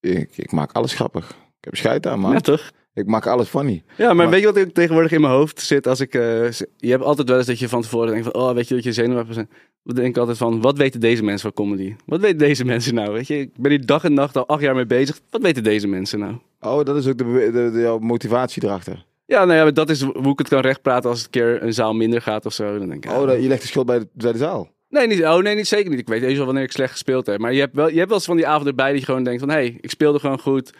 ik, 0.00 0.36
ik 0.36 0.52
maak 0.52 0.72
alles 0.72 0.94
grappig. 0.94 1.28
Ik 1.30 1.64
heb 1.64 1.76
scheid 1.76 2.06
aan, 2.06 2.18
man. 2.20 2.32
ja, 2.32 2.40
toch? 2.40 2.70
Ik 2.94 3.06
maak 3.06 3.26
alles 3.26 3.48
funny. 3.48 3.82
Ja, 3.96 4.06
maar, 4.06 4.16
Maar- 4.16 4.30
weet 4.30 4.40
je 4.40 4.46
wat 4.46 4.56
ik 4.56 4.74
tegenwoordig 4.74 5.12
in 5.12 5.20
mijn 5.20 5.32
hoofd 5.32 5.60
zit 5.60 5.86
als 5.86 6.00
ik... 6.00 6.14
eh, 6.14 6.50
je 6.76 6.90
hebt 6.90 7.02
altijd 7.02 7.28
wel 7.28 7.38
eens 7.38 7.46
dat 7.46 7.58
je 7.58 7.68
van 7.68 7.82
tevoren 7.82 8.08
denkt 8.12 8.24
van... 8.24 8.34
Oh, 8.42 8.52
weet 8.54 8.68
je 8.68 8.74
dat 8.74 8.84
je 8.84 8.92
zenuwachtig 8.92 9.34
bent? 9.36 9.50
Dan 9.82 9.94
denk 9.94 10.08
ik 10.08 10.16
altijd 10.16 10.36
van... 10.36 10.60
Wat 10.60 10.78
weten 10.78 11.00
deze 11.00 11.22
mensen 11.22 11.52
van 11.52 11.64
comedy? 11.64 11.94
Wat 12.06 12.20
weten 12.20 12.38
deze 12.38 12.64
mensen 12.74 12.94
nou? 12.94 13.12
Weet 13.12 13.26
je, 13.26 13.38
ik 13.38 13.50
ben 13.58 13.70
hier 13.70 13.86
dag 13.86 14.04
en 14.04 14.14
nacht 14.14 14.36
al 14.36 14.46
acht 14.48 14.60
jaar 14.62 14.74
mee 14.74 14.86
bezig. 14.86 15.20
Wat 15.30 15.42
weten 15.42 15.62
deze 15.62 15.86
mensen 15.86 16.18
nou? 16.18 16.34
Oh, 16.60 16.84
dat 16.84 16.96
is 16.96 17.06
ook 17.06 17.18
de, 17.18 17.24
de, 17.24 17.50
de, 17.52 17.70
de 17.72 17.80
jouw 17.80 17.98
motivatie 17.98 18.64
erachter. 18.64 19.04
Ja, 19.26 19.44
nou 19.44 19.66
ja, 19.66 19.70
dat 19.70 19.90
is 19.90 20.02
hoe 20.02 20.32
ik 20.32 20.38
het 20.38 20.48
kan 20.48 20.60
rechtpraten 20.60 21.10
als 21.10 21.18
het 21.18 21.26
een 21.26 21.40
keer 21.40 21.62
een 21.62 21.74
zaal 21.74 21.94
minder 21.94 22.22
gaat 22.22 22.46
of 22.46 22.52
zo. 22.52 22.78
Dan 22.78 22.88
denk 22.88 23.04
ik, 23.04 23.10
Oh, 23.12 23.40
je 23.40 23.48
legt 23.48 23.60
de 23.62 23.66
schuld 23.68 23.86
bij 23.86 23.98
de, 23.98 24.08
bij 24.12 24.32
de 24.32 24.38
zaal. 24.38 24.72
Nee, 24.88 25.06
niet, 25.06 25.24
oh, 25.24 25.38
nee, 25.38 25.54
niet, 25.54 25.68
zeker 25.68 25.90
niet. 25.90 25.98
Ik 25.98 26.08
weet 26.08 26.20
heus 26.20 26.36
wel 26.36 26.44
wanneer 26.46 26.62
ik 26.62 26.72
slecht 26.72 26.90
gespeeld 26.90 27.26
heb. 27.26 27.38
Maar 27.38 27.52
je 27.52 27.60
hebt 27.60 27.74
wel, 27.74 27.88
je 27.88 27.96
hebt 27.96 28.08
wel 28.08 28.16
eens 28.16 28.26
van 28.26 28.36
die 28.36 28.46
avond 28.46 28.66
erbij 28.66 28.90
dat 28.90 28.98
je 29.00 29.04
gewoon 29.04 29.24
denkt 29.24 29.40
van... 29.40 29.48
Hé, 29.48 29.54
hey, 29.54 29.78
ik 29.80 29.90
speelde 29.90 30.18
gewoon 30.18 30.38
goed. 30.40 30.72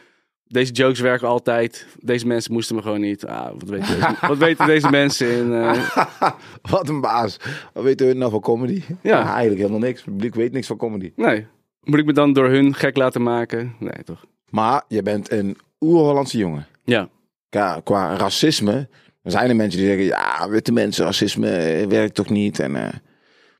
Deze 0.46 0.72
jokes 0.72 1.00
werken 1.00 1.28
altijd. 1.28 1.86
Deze 1.98 2.26
mensen 2.26 2.52
moesten 2.52 2.76
me 2.76 2.82
gewoon 2.82 3.00
niet. 3.00 3.26
Ah, 3.26 3.50
wat, 3.58 3.68
weten 3.68 3.94
deze, 3.94 4.14
wat 4.28 4.38
weten 4.38 4.66
deze 4.66 4.90
mensen 4.90 5.28
in... 5.36 5.52
eh, 5.52 5.96
Wat 6.70 6.88
een 6.88 7.00
baas. 7.00 7.36
Wat 7.72 7.84
weten 7.84 8.06
hun 8.06 8.18
nou 8.18 8.30
van 8.30 8.40
comedy? 8.40 8.82
Ja. 9.02 9.26
eigenlijk 9.26 9.60
helemaal 9.60 9.78
niks. 9.80 10.00
Het 10.04 10.10
publiek 10.10 10.34
weet 10.34 10.52
niks 10.52 10.66
van 10.66 10.76
comedy. 10.76 11.12
Nee. 11.16 11.46
Moet 11.82 11.98
ik 11.98 12.04
me 12.06 12.12
dan 12.12 12.32
door 12.32 12.48
hun 12.48 12.74
gek 12.74 12.96
laten 12.96 13.22
maken? 13.22 13.74
Nee, 13.78 14.04
toch? 14.04 14.24
Maar 14.50 14.82
je 14.88 15.02
bent 15.02 15.30
een 15.30 15.56
oer-Hollandse 15.80 16.38
jongen. 16.38 16.66
Ja. 16.84 17.08
Qua, 17.54 17.80
qua 17.84 18.16
racisme, 18.16 18.88
er 19.22 19.30
zijn 19.30 19.48
er 19.48 19.56
mensen 19.56 19.78
die 19.80 19.88
zeggen... 19.88 20.06
Ja, 20.06 20.48
witte 20.48 20.72
mensen, 20.72 21.04
racisme 21.04 21.48
eh, 21.48 21.86
werkt 21.86 22.14
toch 22.14 22.28
niet? 22.28 22.58
En, 22.58 22.76
eh, 22.76 22.92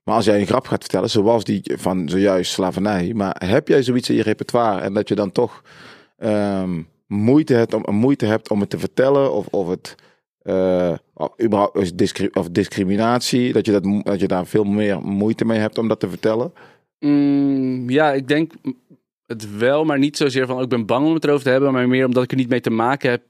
maar 0.05 0.15
als 0.15 0.25
jij 0.25 0.41
een 0.41 0.47
grap 0.47 0.67
gaat 0.67 0.81
vertellen, 0.81 1.11
zoals 1.11 1.45
die 1.45 1.63
van 1.77 2.09
zojuist 2.09 2.53
slavernij... 2.53 3.13
Maar 3.15 3.43
heb 3.45 3.69
jij 3.69 3.83
zoiets 3.83 4.11
in 4.11 4.17
je 4.17 4.23
repertoire 4.23 4.81
en 4.81 4.95
dat 4.95 5.09
je 5.09 5.15
dan 5.15 5.33
toch 5.33 5.63
ehm, 6.19 6.83
moeite, 7.07 7.55
hebt 7.55 7.75
om, 7.75 7.95
moeite 7.95 8.27
hebt 8.27 8.51
om 8.51 8.61
het 8.61 8.71
te 8.71 8.79
vertellen... 8.79 9.33
of, 9.33 9.47
of 9.47 9.69
het... 9.69 9.95
of 11.15 11.29
überhaupt 11.43 11.77
is 11.77 11.95
discri- 11.95 12.31
of 12.33 12.49
discriminatie, 12.51 13.53
dat 13.53 13.67
je, 13.67 13.73
dat, 13.73 14.05
dat 14.05 14.21
je 14.21 14.29
daar 14.29 14.47
veel 14.47 14.65
meer 14.65 15.03
moeite 15.03 15.45
mee 15.45 15.59
hebt 15.59 15.79
om 15.79 15.89
dat 15.89 16.01
te 16.01 16.09
vertellen. 16.09 16.53
Mm, 16.99 17.91
ja, 17.91 18.13
ik 18.13 18.29
denk 18.29 18.53
het 19.27 19.59
wel, 19.59 19.85
maar 19.85 19.99
niet 19.99 20.17
zozeer 20.17 20.47
van 20.47 20.57
oh, 20.57 20.63
ik 20.63 20.69
ben 20.69 20.87
bang 20.87 21.07
om 21.07 21.15
het 21.15 21.25
erover 21.25 21.45
te 21.45 21.51
hebben, 21.51 21.73
maar 21.73 21.89
meer 21.89 22.07
omdat 22.07 22.23
ik 22.23 22.31
er 22.31 22.37
niet 22.37 22.49
mee 22.49 22.61
te 22.61 22.71
maken 22.71 23.11
heb. 23.11 23.23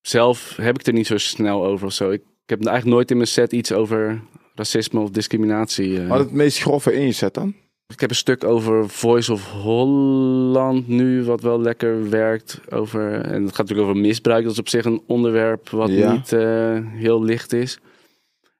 Zelf 0.00 0.56
heb 0.56 0.78
ik 0.78 0.86
er 0.86 0.92
niet 0.92 1.06
zo 1.06 1.18
snel 1.18 1.64
over 1.64 1.86
of 1.86 1.92
zo. 1.92 2.10
Ik, 2.10 2.20
ik 2.20 2.48
heb 2.50 2.64
eigenlijk 2.64 2.96
nooit 2.96 3.10
in 3.10 3.16
mijn 3.16 3.28
set 3.28 3.52
iets 3.52 3.72
over 3.72 4.20
racisme 4.54 5.00
of 5.00 5.10
discriminatie. 5.10 6.00
eh. 6.00 6.08
Wat 6.08 6.18
het 6.18 6.32
meest 6.32 6.60
grove 6.60 6.94
in 6.94 7.06
je 7.06 7.12
set 7.12 7.34
dan? 7.34 7.54
Ik 7.92 8.00
heb 8.00 8.10
een 8.10 8.16
stuk 8.16 8.44
over 8.44 8.88
Voice 8.88 9.32
of 9.32 9.50
Holland 9.50 10.88
nu, 10.88 11.24
wat 11.24 11.40
wel 11.40 11.60
lekker 11.60 12.10
werkt. 12.10 12.60
Over, 12.70 13.12
en 13.20 13.42
het 13.42 13.54
gaat 13.54 13.58
natuurlijk 13.68 13.88
over 13.88 14.00
misbruik. 14.00 14.42
Dat 14.42 14.52
is 14.52 14.58
op 14.58 14.68
zich 14.68 14.84
een 14.84 15.02
onderwerp 15.06 15.68
wat 15.68 15.90
Ja. 15.90 16.12
niet 16.12 16.32
eh, 16.32 16.78
heel 16.84 17.22
licht 17.24 17.52
is. 17.52 17.78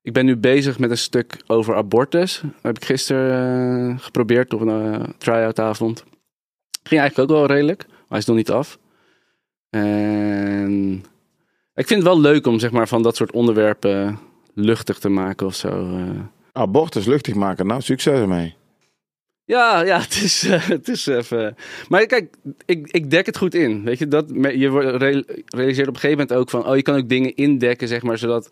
Ik 0.02 0.12
ben 0.12 0.24
nu 0.24 0.36
bezig 0.36 0.78
met 0.78 0.90
een 0.90 0.98
stuk 0.98 1.36
over 1.46 1.74
abortus. 1.74 2.40
Dat 2.42 2.50
heb 2.62 2.76
ik 2.76 2.84
gisteren 2.84 3.90
eh, 3.94 3.98
geprobeerd 3.98 4.54
op 4.54 4.60
een 4.60 4.92
eh, 4.94 5.08
try-out 5.18 5.58
avond. 5.58 6.04
Ging 6.82 7.00
eigenlijk 7.00 7.30
ook 7.30 7.36
wel 7.36 7.46
redelijk, 7.46 7.84
maar 7.88 7.96
hij 8.08 8.18
is 8.18 8.24
nog 8.26 8.36
niet 8.36 8.50
af. 8.50 8.78
En 9.70 11.04
ik 11.78 11.86
vind 11.86 12.02
het 12.02 12.12
wel 12.12 12.20
leuk 12.20 12.46
om 12.46 12.58
zeg 12.58 12.70
maar, 12.70 12.88
van 12.88 13.02
dat 13.02 13.16
soort 13.16 13.32
onderwerpen 13.32 14.18
luchtig 14.54 14.98
te 14.98 15.08
maken 15.08 15.46
of 15.46 15.54
zo. 15.54 15.68
eh. 15.68 16.20
Abortus 16.52 17.06
luchtig 17.06 17.34
maken. 17.34 17.66
Nou, 17.66 17.80
succes 17.80 18.18
ermee. 18.18 18.54
Ja, 19.44 19.84
ja, 19.84 20.00
het 20.00 20.14
is, 20.22 20.42
eh, 20.48 20.68
het 20.68 20.88
is 20.88 21.06
even. 21.06 21.56
Maar 21.88 22.06
kijk, 22.06 22.34
ik, 22.64 22.88
ik 22.90 23.10
dek 23.10 23.26
het 23.26 23.36
goed 23.36 23.54
in. 23.54 23.84
Weet 23.84 23.98
je, 23.98 24.08
dat, 24.08 24.28
je 24.28 25.24
realiseert 25.46 25.88
op 25.88 25.94
een 25.94 26.00
gegeven 26.00 26.10
moment 26.10 26.32
ook 26.32 26.50
van, 26.50 26.66
oh, 26.66 26.76
je 26.76 26.82
kan 26.82 26.96
ook 26.96 27.08
dingen 27.08 27.34
indekken, 27.34 27.88
zeg 27.88 28.02
maar, 28.02 28.18
zodat. 28.18 28.48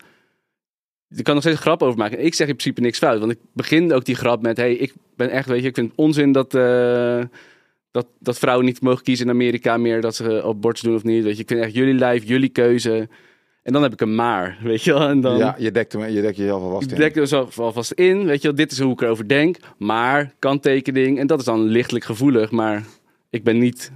Je 1.07 1.23
kan 1.23 1.33
nog 1.33 1.43
steeds 1.43 1.57
een 1.57 1.63
grap 1.65 1.83
over 1.83 1.97
maken. 1.97 2.25
Ik 2.25 2.33
zeg 2.33 2.47
in 2.47 2.55
principe 2.55 2.81
niks 2.81 2.97
fout, 2.97 3.19
want 3.19 3.31
ik 3.31 3.39
begin 3.53 3.93
ook 3.93 4.05
die 4.05 4.15
grap 4.15 4.41
met, 4.41 4.57
hey, 4.57 4.73
ik 4.73 4.93
ben 5.15 5.29
echt, 5.29 5.47
weet 5.47 5.61
je, 5.61 5.67
ik 5.67 5.75
vind 5.75 5.89
het 5.89 5.97
onzin 5.97 6.31
dat, 6.31 6.53
eh, 6.55 7.21
dat, 7.97 8.07
dat 8.19 8.37
vrouwen 8.39 8.65
niet 8.65 8.81
mogen 8.81 9.03
kiezen 9.03 9.25
in 9.25 9.31
Amerika 9.31 9.77
meer, 9.77 10.01
dat 10.01 10.15
ze 10.15 10.43
abortus 10.43 10.81
doen 10.81 10.95
of 10.95 11.03
niet. 11.03 11.23
Weet 11.23 11.35
je, 11.35 11.41
ik 11.41 11.47
vind 11.47 11.61
echt 11.61 11.73
jullie 11.73 11.93
lijf, 11.93 12.23
jullie 12.27 12.49
keuze. 12.49 13.09
En 13.63 13.73
dan 13.73 13.81
heb 13.83 13.93
ik 13.93 14.01
een 14.01 14.15
maar, 14.15 14.57
weet 14.63 14.83
je 14.83 14.93
wel. 14.93 15.07
En 15.07 15.21
dan, 15.21 15.37
Ja, 15.37 15.55
je 15.57 15.71
dekt, 15.71 15.93
hem, 15.93 16.05
je 16.09 16.21
dekt 16.21 16.37
jezelf 16.37 16.61
alvast 16.61 16.91
in. 16.91 16.97
dek 16.97 17.15
er 17.15 17.21
dus 17.21 17.33
al- 17.33 17.49
alvast 17.55 17.91
in, 17.91 18.25
weet 18.25 18.41
je 18.41 18.47
wel, 18.47 18.57
dit 18.57 18.71
is 18.71 18.79
hoe 18.79 18.91
ik 18.93 19.01
erover 19.01 19.27
denk, 19.27 19.57
maar 19.77 20.33
kanttekening, 20.39 21.19
en 21.19 21.27
dat 21.27 21.39
is 21.39 21.45
dan 21.45 21.61
lichtelijk 21.61 22.05
gevoelig, 22.05 22.51
maar 22.51 22.83
ik 23.29 23.43
ben 23.43 23.57
niet, 23.57 23.91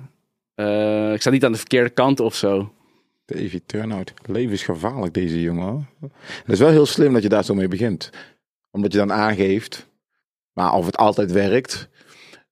eh, 0.55 1.13
ik 1.13 1.21
sta 1.21 1.29
niet 1.29 1.45
aan 1.45 1.51
de 1.51 1.57
verkeerde 1.57 1.89
kant 1.89 2.19
of 2.19 2.35
zo. 2.35 2.73
Davy 3.25 3.59
Turnout. 3.65 4.13
Levensgevaarlijk 4.25 5.13
deze 5.13 5.41
jongen. 5.41 5.87
Het 6.43 6.51
is 6.51 6.59
wel 6.59 6.69
heel 6.69 6.85
slim 6.85 7.13
dat 7.13 7.23
je 7.23 7.29
daar 7.29 7.43
zo 7.43 7.53
mee 7.55 7.67
begint. 7.67 8.09
Omdat 8.71 8.91
je 8.91 8.97
dan 8.97 9.11
aangeeft. 9.13 9.87
Maar 10.53 10.73
of 10.73 10.85
het 10.85 10.97
altijd 10.97 11.31
werkt. 11.31 11.89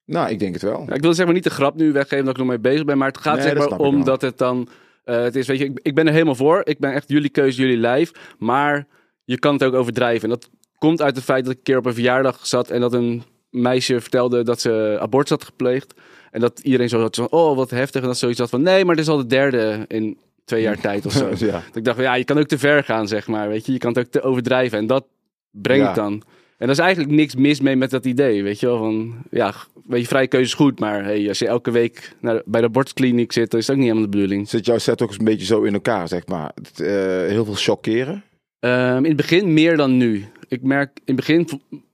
Nou, 0.09 0.29
ik 0.29 0.39
denk 0.39 0.53
het 0.53 0.61
wel. 0.63 0.83
Ja, 0.87 0.93
ik 0.93 1.01
wil 1.01 1.13
zeg 1.13 1.25
maar 1.25 1.33
niet 1.35 1.43
de 1.43 1.49
grap 1.49 1.75
nu 1.75 1.91
weggeven 1.91 2.25
dat 2.25 2.33
ik 2.33 2.39
nog 2.39 2.47
mee 2.47 2.59
bezig 2.59 2.85
ben, 2.85 2.97
maar 2.97 3.07
het 3.07 3.17
gaat 3.17 3.37
Nee, 3.37 3.43
zeg 3.43 3.69
maar 3.69 3.79
om 3.79 4.03
dat 4.03 4.21
het 4.21 4.37
dan, 4.37 4.67
eh, 5.03 5.21
het 5.21 5.35
is, 5.35 5.47
weet 5.47 5.59
je, 5.59 5.65
ik, 5.65 5.79
ik 5.81 5.95
ben 5.95 6.07
er 6.07 6.13
helemaal 6.13 6.35
voor, 6.35 6.61
ik 6.63 6.79
ben 6.79 6.93
echt 6.93 7.09
jullie 7.09 7.29
keuze, 7.29 7.61
jullie 7.61 7.77
lijf, 7.77 8.11
maar 8.37 8.87
je 9.23 9.39
kan 9.39 9.53
het 9.53 9.63
ook 9.63 9.73
overdrijven. 9.73 10.23
En 10.23 10.29
dat 10.29 10.49
komt 10.77 11.01
uit 11.01 11.15
het 11.15 11.25
feit 11.25 11.43
dat 11.43 11.51
ik 11.51 11.57
een 11.57 11.63
keer 11.63 11.77
op 11.77 11.85
een 11.85 11.93
verjaardag 11.93 12.47
zat 12.47 12.69
en 12.69 12.81
dat 12.81 12.93
een 12.93 13.23
meisje 13.49 14.01
vertelde 14.01 14.43
dat 14.43 14.61
ze 14.61 14.97
abortus 15.01 15.29
had 15.29 15.43
gepleegd. 15.43 15.93
En 16.31 16.39
dat 16.39 16.59
iedereen 16.59 16.89
zo 16.89 16.99
had 17.01 17.15
van, 17.15 17.29
oh 17.29 17.55
wat 17.55 17.69
heftig. 17.69 18.01
En 18.01 18.07
dat 18.07 18.17
zoiets 18.17 18.39
had 18.39 18.49
van, 18.49 18.61
nee, 18.61 18.85
maar 18.85 18.95
dit 18.95 19.03
is 19.03 19.11
al 19.11 19.17
de 19.17 19.25
derde 19.25 19.85
in 19.87 20.17
twee 20.45 20.61
jaar 20.61 20.79
tijd 20.79 21.05
of 21.05 21.11
zo. 21.11 21.29
ja. 21.45 21.51
Dat 21.51 21.75
ik 21.75 21.83
dacht, 21.83 21.99
ja, 21.99 22.13
je 22.15 22.23
kan 22.23 22.37
ook 22.39 22.47
te 22.47 22.57
ver 22.57 22.83
gaan, 22.83 23.07
zeg 23.07 23.27
maar. 23.27 23.47
Weet 23.49 23.65
je, 23.65 23.71
je 23.71 23.77
kan 23.77 23.89
het 23.93 23.99
ook 23.99 24.11
te 24.11 24.21
overdrijven. 24.21 24.77
En 24.77 24.87
dat 24.87 25.05
brengt 25.51 25.85
Ja. 25.85 25.93
dan. 25.93 26.23
En 26.59 26.65
daar 26.65 26.75
is 26.75 26.81
eigenlijk 26.81 27.11
niks 27.13 27.35
mis 27.35 27.61
mee 27.61 27.75
met 27.75 27.89
dat 27.89 28.05
idee, 28.05 28.43
weet 28.43 28.59
je 28.59 28.65
wel. 28.65 28.77
Van, 28.77 29.15
ja, 29.31 29.53
weet 29.85 30.01
je, 30.01 30.07
vrije 30.07 30.27
keuze 30.27 30.45
is 30.45 30.53
goed. 30.53 30.79
Maar 30.79 31.03
hey, 31.03 31.27
als 31.27 31.39
je 31.39 31.47
elke 31.47 31.71
week 31.71 32.15
naar, 32.21 32.41
bij 32.45 32.61
de 32.61 32.67
abortuskliniek 32.67 33.31
zit, 33.31 33.51
dan 33.51 33.59
is 33.59 33.65
dat 33.65 33.75
ook 33.75 33.81
niet 33.81 33.91
helemaal 33.91 34.11
de 34.11 34.17
bedoeling. 34.17 34.49
Zit 34.49 34.65
jouw 34.65 34.77
set 34.77 35.01
ook 35.01 35.09
eens 35.09 35.17
een 35.19 35.25
beetje 35.25 35.45
zo 35.45 35.63
in 35.63 35.73
elkaar, 35.73 36.07
zeg 36.07 36.27
maar. 36.27 36.51
Het, 36.55 36.79
eh, 36.79 36.91
heel 37.27 37.45
veel 37.45 37.53
chockeren. 37.53 38.23
Ehm, 38.59 38.97
in 38.97 39.05
het 39.05 39.15
begin 39.15 39.53
meer 39.53 39.77
dan 39.77 39.97
nu. 39.97 40.25
Ik 40.47 40.61
merk 40.61 40.89
in 41.05 41.15
het 41.15 41.15
begin, 41.15 41.49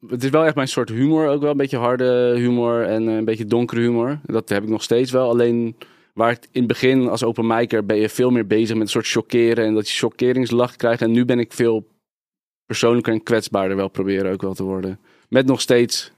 het 0.07 0.23
is 0.23 0.29
wel 0.29 0.45
echt 0.45 0.55
mijn 0.55 0.67
soort 0.67 0.89
humor, 0.89 1.27
ook 1.27 1.41
wel 1.41 1.51
een 1.51 1.57
beetje 1.57 1.77
harde 1.77 2.33
humor 2.37 2.83
en 2.83 3.07
eh, 3.07 3.15
een 3.15 3.25
beetje 3.25 3.45
donkere 3.45 3.81
humor. 3.81 4.19
Dat 4.25 4.49
heb 4.49 4.63
ik 4.63 4.69
nog 4.69 4.83
steeds 4.83 5.11
wel. 5.11 5.29
Alleen 5.29 5.75
waar 6.13 6.31
ik 6.31 6.39
in 6.51 6.59
het 6.59 6.67
begin 6.67 7.09
als 7.09 7.23
open 7.23 7.47
micer 7.47 7.85
ben 7.85 7.97
je 7.97 8.09
veel 8.09 8.29
meer 8.29 8.47
bezig 8.47 8.73
met 8.73 8.83
een 8.83 8.89
soort 8.89 9.07
chockeren 9.07 9.65
en 9.65 9.73
dat 9.73 9.89
je 9.89 9.97
chockeringslach 9.97 10.75
krijgt. 10.75 11.01
En 11.01 11.11
nu 11.11 11.25
ben 11.25 11.39
ik 11.39 11.53
veel 11.53 11.85
persoonlijker 12.65 13.13
en 13.13 13.23
kwetsbaarder 13.23 13.77
wel 13.77 13.87
proberen 13.87 14.31
ook 14.31 14.41
wel 14.41 14.53
te 14.53 14.63
worden. 14.63 14.99
Met 15.29 15.45
nog 15.45 15.61
steeds 15.61 16.11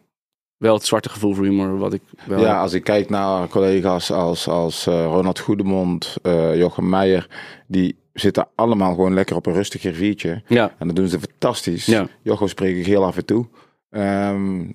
wel 0.58 0.74
het 0.74 0.86
zwarte 0.86 1.10
gevoel 1.10 1.34
voor 1.34 1.44
humor, 1.46 1.78
wat 1.78 1.94
ik 1.94 2.02
wel... 2.28 2.40
Ja, 2.40 2.62
als 2.62 2.74
ik 2.74 2.84
kijk 2.84 3.10
naar 3.10 3.48
collega's 3.48 4.12
als, 4.12 4.48
als 4.48 4.88
eh, 4.88 4.94
Ronald 5.06 5.40
Goedemond, 5.40 6.16
eh, 6.22 6.58
Jochem 6.58 6.90
Meijer. 6.90 7.28
Die 7.68 7.98
zitten 8.14 8.48
allemaal 8.56 8.94
gewoon 8.94 9.14
lekker 9.14 9.36
op 9.36 9.46
een 9.46 9.54
rustig 9.54 9.82
riviertje. 9.84 10.42
ja. 10.48 10.76
En 10.80 10.88
dat 10.88 10.96
doen 10.96 11.08
ze 11.08 11.20
fantastisch. 11.20 11.86
Ja. 11.86 12.08
Jochem 12.22 12.48
spreek 12.48 12.78
ik 12.78 12.86
heel 12.86 13.06
af 13.06 13.18
en 13.18 13.26
toe. 13.26 13.46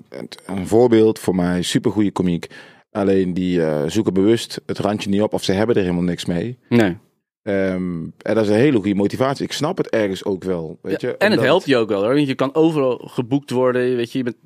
Het- 0.09 0.43
een 0.47 0.67
voorbeeld 0.67 1.19
voor 1.19 1.35
mij, 1.35 1.63
supergoeie 1.63 2.11
komiek. 2.13 2.47
Alleen 2.91 3.35
die 3.35 3.65
eh, 3.65 3.83
zoeken 3.87 4.15
bewust 4.15 4.61
het 4.67 4.79
randje 4.79 5.11
niet 5.11 5.23
op 5.23 5.33
of 5.33 5.43
ze 5.45 5.53
hebben 5.53 5.77
er 5.77 5.83
helemaal 5.83 6.03
niks 6.03 6.25
mee. 6.25 6.59
Nee. 6.69 6.97
Ehm, 7.43 8.03
en 8.19 8.35
dat 8.35 8.45
is 8.45 8.49
een 8.49 8.55
hele 8.55 8.77
goede 8.77 8.95
motivatie. 8.95 9.45
Ik 9.45 9.53
snap 9.53 9.77
het 9.77 9.91
ergens 9.91 10.25
ook 10.25 10.45
wel. 10.45 10.79
Weet 10.83 11.01
Ja, 11.01 11.09
je, 11.09 11.17
en 11.17 11.31
het 11.31 11.41
helpt 11.41 11.67
je 11.67 11.77
ook 11.77 11.89
wel 11.89 12.03
hoor. 12.03 12.15
Want 12.15 12.27
je 12.27 12.35
kan 12.35 12.55
overal 12.55 13.01
geboekt 13.05 13.51
worden. 13.51 13.97
Weet 13.97 14.13
je, 14.13 14.19
je 14.19 14.25
bent, 14.25 14.37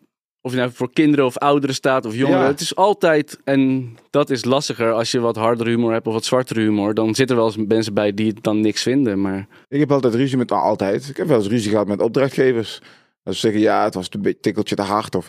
of 0.41 0.53
je 0.53 0.59
nou 0.59 0.71
voor 0.73 0.93
kinderen 0.93 1.25
of 1.25 1.37
ouderen 1.37 1.75
staat 1.75 2.07
of 2.07 2.15
jongeren. 2.15 2.41
Ja. 2.41 2.47
Het 2.47 2.61
is 2.61 2.77
altijd, 2.77 3.39
en 3.45 3.95
dat 4.11 4.31
is 4.31 4.45
lastiger 4.45 4.93
als 4.93 5.11
je 5.11 5.21
wat 5.21 5.37
harder 5.37 5.67
humor 5.67 5.93
hebt 5.93 6.07
of 6.07 6.13
wat 6.13 6.25
zwartere 6.25 6.61
humor. 6.61 6.95
Dan 6.95 7.15
zitten 7.15 7.37
er 7.37 7.43
wel 7.43 7.53
eens 7.53 7.67
mensen 7.69 7.95
bij 7.95 8.15
die 8.15 8.27
het 8.29 8.43
dan 8.43 8.61
niks 8.61 8.83
vinden. 8.83 9.21
Maar 9.21 9.47
Ik 9.69 9.81
heb 9.81 9.93
altijd 9.93 10.15
ruzie 10.15 10.37
met, 10.37 10.49
nou, 10.49 10.63
altijd. 10.63 11.09
Ik 11.09 11.17
heb 11.17 11.27
wel 11.27 11.39
eens 11.39 11.49
ruzie 11.49 11.71
gehad 11.71 11.87
met 11.87 12.01
opdrachtgevers. 12.03 12.81
Dat 13.23 13.35
ze 13.35 13.41
zeggen, 13.41 13.61
ja, 13.61 13.85
het 13.85 13.95
was 13.95 14.09
een 14.11 14.23
beetje 14.23 14.41
tikkeltje 14.41 14.75
te 14.75 14.83
hard. 14.83 15.15
Of... 15.15 15.29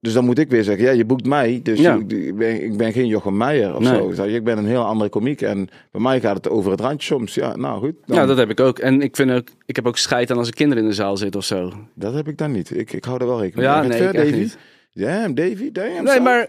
Dus 0.00 0.12
dan 0.12 0.24
moet 0.24 0.38
ik 0.38 0.50
weer 0.50 0.64
zeggen, 0.64 0.84
ja, 0.84 0.90
je 0.90 1.04
boekt 1.04 1.26
mij. 1.26 1.60
Dus 1.62 1.78
Ja. 1.78 1.94
ik, 1.94 2.12
ik 2.12 2.36
ben, 2.36 2.62
ik 2.64 2.76
ben 2.76 2.92
geen 2.92 3.06
Jochem 3.06 3.36
Meijer 3.36 3.74
of 3.74 3.80
Nee. 3.82 4.14
zo. 4.14 4.22
Ik 4.24 4.44
ben 4.44 4.58
een 4.58 4.66
heel 4.66 4.84
andere 4.84 5.10
komiek. 5.10 5.40
En 5.42 5.68
bij 5.92 6.00
mij 6.00 6.20
gaat 6.20 6.36
het 6.36 6.48
over 6.48 6.70
het 6.70 6.80
randje 6.80 7.06
soms. 7.06 7.34
Ja, 7.34 7.56
nou 7.56 7.78
goed. 7.80 7.94
Dan, 8.06 8.16
ja, 8.16 8.26
dat 8.26 8.36
heb 8.36 8.50
ik 8.50 8.60
ook. 8.60 8.78
En 8.78 9.02
ik, 9.02 9.16
vind 9.16 9.30
ook, 9.30 9.48
ik 9.66 9.76
heb 9.76 9.86
ook 9.86 9.96
scheid 9.98 10.30
aan 10.30 10.36
als 10.38 10.48
er 10.48 10.54
kinderen 10.54 10.82
in 10.82 10.88
de 10.88 10.94
zaal 10.94 11.16
zitten 11.16 11.40
of 11.40 11.46
zo. 11.46 11.72
dat 11.94 12.14
heb 12.14 12.28
ik 12.28 12.38
dan 12.38 12.52
niet. 12.52 12.70
Ik, 12.76 12.92
ik 12.92 13.04
hou 13.04 13.20
er 13.20 13.26
wel 13.26 13.40
rekening 13.40 13.68
Ja, 13.68 13.80
mee. 13.80 13.88
nee, 13.88 13.98
Met 14.00 14.08
ik 14.08 14.14
ver, 14.20 14.24
Davy? 14.30 14.38
niet. 14.42 14.58
Damn, 14.92 15.34
Davy, 15.34 15.72
damn. 15.72 16.04
Nee, 16.04 16.20
maar 16.20 16.48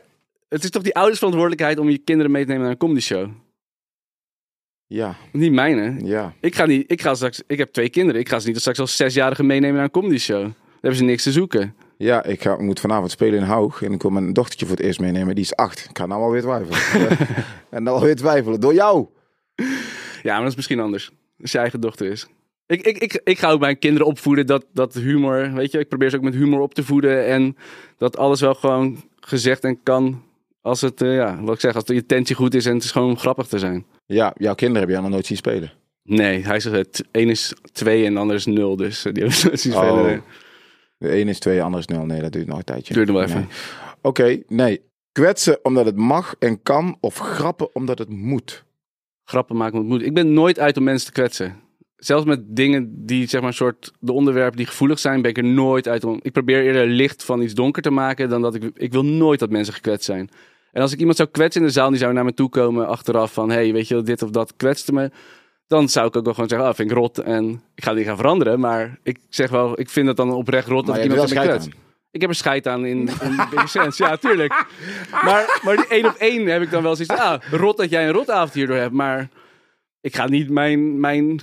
het 0.50 0.63
is 0.63 0.70
toch 0.70 0.84
die 0.84 0.96
ouders 0.96 1.18
verantwoordelijkheid 1.18 1.77
om 1.79 1.89
je 1.89 1.98
kinderen 1.98 2.32
mee 2.32 2.41
te 2.41 2.48
nemen 2.48 2.63
naar 2.63 2.72
een 2.74 2.77
comedy 2.79 3.00
show. 3.01 3.29
Ja, 4.88 5.15
Niet 5.32 5.51
mijn 5.51 5.77
hè. 5.77 6.08
ja. 6.08 6.34
Ik 6.41 6.56
ga 6.56 6.65
niet, 6.65 6.91
ik 6.91 7.01
ga 7.01 7.15
straks, 7.15 7.41
ik 7.48 7.58
heb 7.58 7.72
twee 7.74 7.89
kinderen. 7.89 8.22
Ik 8.22 8.29
ga 8.29 8.39
ze 8.39 8.48
niet 8.48 8.60
straks 8.60 8.79
als 8.79 8.96
zesjarige 8.96 9.44
meenemen 9.44 9.75
naar 9.75 9.84
een 9.84 9.91
comedy 9.91 10.18
show. 10.18 10.41
Daar 10.41 10.53
hebben 10.82 10.96
ze 11.00 11.03
niks 11.03 11.24
te 11.24 11.32
zoeken. 11.32 11.74
Ja, 12.01 12.24
ik, 12.24 12.41
ga, 12.41 12.58
moet 12.58 12.79
vanavond 12.79 13.12
spelen 13.12 13.39
in 13.39 13.46
Haug. 13.46 13.82
En 13.82 13.91
ik 13.91 14.01
wil 14.01 14.12
mijn 14.12 14.34
dochtertje 14.34 14.65
voor 14.65 14.75
het 14.75 14.86
eerst 14.86 15.00
meenemen. 15.00 15.36
Die 15.36 15.44
is 15.44 15.56
acht. 15.56 15.88
Ik 15.89 15.98
ga 15.98 16.06
nou 16.06 16.22
alweer 16.22 16.41
twijfelen. 16.41 17.18
en 17.70 17.84
nou 17.84 17.98
alweer 17.98 18.15
twijfelen. 18.15 18.60
Door 18.60 18.74
jou. 18.74 19.08
Ja, 20.24 20.34
maar 20.34 20.39
dat 20.41 20.50
is 20.50 20.56
misschien 20.56 20.79
anders. 20.79 21.12
Als 21.41 21.51
je 21.51 21.58
eigen 21.58 21.82
dochter 21.82 22.12
is. 22.12 22.27
Ik, 22.68 22.82
ik, 22.82 22.98
ik, 22.98 23.22
ik 23.24 23.39
ga 23.39 23.51
ook 23.51 23.60
mijn 23.60 23.79
kinderen 23.79 24.08
opvoeden 24.08 24.46
dat, 24.46 24.65
dat 24.74 24.94
humor, 24.94 25.53
weet 25.53 25.72
je, 25.72 25.79
ik 25.79 25.88
probeer 25.88 26.10
ze 26.10 26.15
ook 26.15 26.24
met 26.24 26.34
humor 26.34 26.60
op 26.60 26.74
te 26.74 26.84
voeden. 26.84 27.25
En 27.25 27.58
dat 27.98 28.18
alles 28.18 28.41
wel 28.41 28.53
gewoon 28.53 29.03
gezegd 29.20 29.63
en 29.63 29.84
kan 29.84 30.24
als 30.62 30.82
het, 30.82 31.01
eh, 31.01 31.15
ja, 31.15 31.41
wat 31.41 31.53
ik 31.53 31.60
zeg, 31.62 31.75
als 31.75 31.84
de 31.86 31.94
intentie 31.94 32.36
goed 32.36 32.53
is 32.53 32.65
en 32.65 32.74
het 32.74 32.84
is 32.84 32.91
gewoon 32.91 33.18
grappig 33.18 33.48
te 33.48 33.60
zijn. 33.60 33.86
Ja, 34.06 34.34
jouw 34.38 34.56
kinderen 34.56 34.88
heb 34.88 34.96
je 34.98 35.01
nog 35.01 35.12
nooit 35.12 35.25
zien 35.25 35.38
spelen. 35.38 35.72
Nee, 36.03 36.46
hij 36.46 36.60
zegt 36.60 36.75
het. 36.75 37.06
Eén 37.12 37.29
is 37.29 37.53
twee 37.72 38.06
en 38.06 38.13
de 38.13 38.20
ander 38.20 38.36
is 38.36 38.46
nul. 38.46 38.75
Dus 38.75 39.06
eh, 39.06 39.13
die 39.13 39.24
hebben 39.24 39.41
we 39.41 39.48
nooit 39.48 39.60
zien 39.60 39.74
Oh. 39.74 39.79
spelen. 39.84 40.24
De 41.00 41.20
een 41.20 41.27
is 41.27 41.39
twee, 41.39 41.56
de 41.56 41.62
ander 41.62 41.79
is 41.79 41.86
nul. 41.86 42.06
Nee, 42.06 42.22
dat 42.22 42.32
duurt 42.32 42.48
nog 42.48 42.58
een 42.58 42.63
tijdje. 42.63 42.94
Duurt 42.94 43.08
nog 43.08 43.22
even. 43.22 43.39
Nee. 43.39 43.48
Oké, 44.01 44.41
nee. 44.48 44.82
Kwetsen 45.12 45.60
omdat 45.65 45.86
het 45.86 45.96
mag 45.96 46.36
en 46.39 46.62
kan. 46.62 46.98
Of 47.00 47.18
grappen 47.18 47.75
omdat 47.75 48.00
het 48.00 48.10
moet. 48.10 48.63
Grappen 49.24 49.58
maken 49.58 49.77
met 49.77 49.88
moed. 49.88 50.01
Ik 50.01 50.13
ben 50.13 50.34
nooit 50.34 50.60
uit 50.60 50.77
om 50.77 50.84
mensen 50.84 51.08
te 51.08 51.13
kwetsen. 51.13 51.56
Zelfs 51.96 52.25
met 52.25 52.56
dingen 52.56 53.06
die, 53.06 53.27
zeg 53.27 53.41
maar, 53.41 53.53
soort 53.53 53.91
de 54.00 54.12
onderwerpen 54.12 54.58
die 54.58 54.65
gevoelig 54.65 55.00
zijn, 55.00 55.22
ben 55.22 55.32
ik 55.32 55.38
er 55.38 55.44
nooit 55.44 55.88
uit 55.88 56.03
om. 56.03 56.20
Ik 56.22 56.32
probeer 56.32 56.63
eerder 56.63 56.88
licht 56.88 57.24
van 57.24 57.41
iets 57.41 57.53
donker 57.53 57.82
te 57.82 57.91
maken 57.91 58.29
dan 58.29 58.41
dat 58.41 58.56
ik. 58.56 58.72
Ik 58.74 58.91
wil 58.91 59.06
nooit 59.06 59.39
dat 59.39 59.50
mensen 59.50 59.74
gekwetst 59.74 60.06
zijn. 60.06 60.29
En 60.72 60.82
als 60.82 60.91
ik 60.91 61.00
iemand 61.00 61.18
zou 61.18 61.29
kwetsen 61.29 61.62
in 61.62 61.68
de 61.68 61.74
zaal, 61.74 61.89
die 61.89 62.00
zou 62.00 62.13
naar 62.13 62.25
me 62.25 62.34
toe 62.34 62.50
komen 62.50 62.88
achteraf 62.88 63.34
van, 63.34 63.50
hey, 63.50 63.74
weet 63.74 63.88
je 63.88 64.01
dit 64.01 64.22
of 64.22 64.29
dat 64.29 64.56
kwetste 64.56 64.94
me. 64.94 65.12
Dan 65.69 65.89
zou 65.89 66.07
ik 66.07 66.15
ook 66.15 66.23
wel 66.23 66.33
gewoon 66.33 66.49
zeggen, 66.49 66.67
ah, 66.67 66.75
vind 66.75 66.91
ik 66.91 66.97
rot. 66.97 67.17
En 67.17 67.61
ik 67.75 67.83
ga 67.83 67.93
niet 67.93 68.05
gaan 68.05 68.15
veranderen, 68.15 68.59
maar 68.59 68.99
ik 69.03 69.17
zeg 69.29 69.49
wel, 69.49 69.79
ik 69.79 69.89
vind 69.89 70.07
het 70.07 70.17
dan 70.17 70.33
oprecht 70.33 70.67
rot 70.67 70.85
dat 70.85 70.97
iemand 70.97 71.31
gekwetst. 71.31 71.67
aan. 71.67 71.88
Ik 72.11 72.21
heb 72.21 72.29
er 72.29 72.35
scheid 72.35 72.67
aan 72.67 72.85
in, 72.85 73.09
in, 73.51 73.67
sens, 73.67 73.97
ja, 73.97 74.17
tuurlijk. 74.17 74.65
Maar, 75.25 75.59
maar 75.63 75.75
die 75.75 75.88
één 75.88 76.05
op 76.05 76.15
één 76.15 76.47
heb 76.47 76.61
ik 76.61 76.71
dan 76.71 76.83
wel 76.83 76.95
zoiets 76.95 77.15
ah, 77.15 77.41
rot 77.51 77.77
dat 77.77 77.89
jij 77.89 78.05
een 78.07 78.13
rotavond 78.13 78.53
hierdoor 78.53 78.75
hebt, 78.75 78.93
maar 78.93 79.29
ik 80.01 80.15
ga 80.15 80.27
niet 80.27 80.50
mijn, 80.50 81.00
mijn 81.00 81.41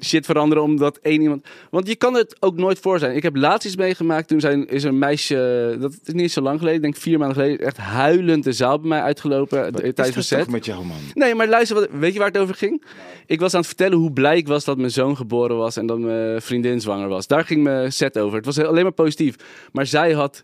shit 0.00 0.26
veranderen 0.26 0.62
omdat 0.62 0.98
één 1.02 1.20
iemand... 1.20 1.46
Want 1.70 1.88
je 1.88 1.96
kan 1.96 2.14
het 2.14 2.36
ook 2.38 2.56
nooit 2.56 2.78
voor 2.78 2.98
zijn. 2.98 3.16
Ik 3.16 3.22
heb 3.22 3.36
laatst 3.36 3.66
iets 3.66 3.76
meegemaakt. 3.76 4.28
Toen 4.28 4.40
zijn, 4.40 4.68
is 4.68 4.84
een 4.84 4.98
meisje, 4.98 5.76
dat 5.80 5.98
is 6.04 6.12
niet 6.12 6.32
zo 6.32 6.40
lang 6.40 6.58
geleden, 6.58 6.76
ik 6.76 6.82
denk 6.82 6.96
vier 6.96 7.18
maanden 7.18 7.36
geleden, 7.36 7.66
echt 7.66 7.76
huilend 7.76 8.44
de 8.44 8.52
zaal 8.52 8.80
bij 8.80 8.88
mij 8.88 9.00
uitgelopen 9.00 9.72
tijdens 9.72 10.08
is 10.08 10.16
een 10.16 10.22
set. 10.22 10.50
met 10.50 10.64
jou, 10.64 10.84
man? 10.84 10.96
Nee, 11.14 11.34
maar 11.34 11.48
luister, 11.48 11.76
wat, 11.76 11.88
weet 11.90 12.12
je 12.12 12.18
waar 12.18 12.28
het 12.28 12.38
over 12.38 12.54
ging? 12.54 12.84
Ik 13.26 13.40
was 13.40 13.52
aan 13.52 13.58
het 13.58 13.68
vertellen 13.68 13.98
hoe 13.98 14.12
blij 14.12 14.36
ik 14.36 14.48
was 14.48 14.64
dat 14.64 14.78
mijn 14.78 14.90
zoon 14.90 15.16
geboren 15.16 15.56
was 15.56 15.76
en 15.76 15.86
dat 15.86 15.98
mijn 15.98 16.42
vriendin 16.42 16.80
zwanger 16.80 17.08
was. 17.08 17.26
Daar 17.26 17.44
ging 17.44 17.62
mijn 17.62 17.92
set 17.92 18.18
over. 18.18 18.36
Het 18.36 18.46
was 18.46 18.58
alleen 18.58 18.82
maar 18.82 18.92
positief. 18.92 19.36
Maar 19.72 19.86
zij 19.86 20.12
had 20.12 20.40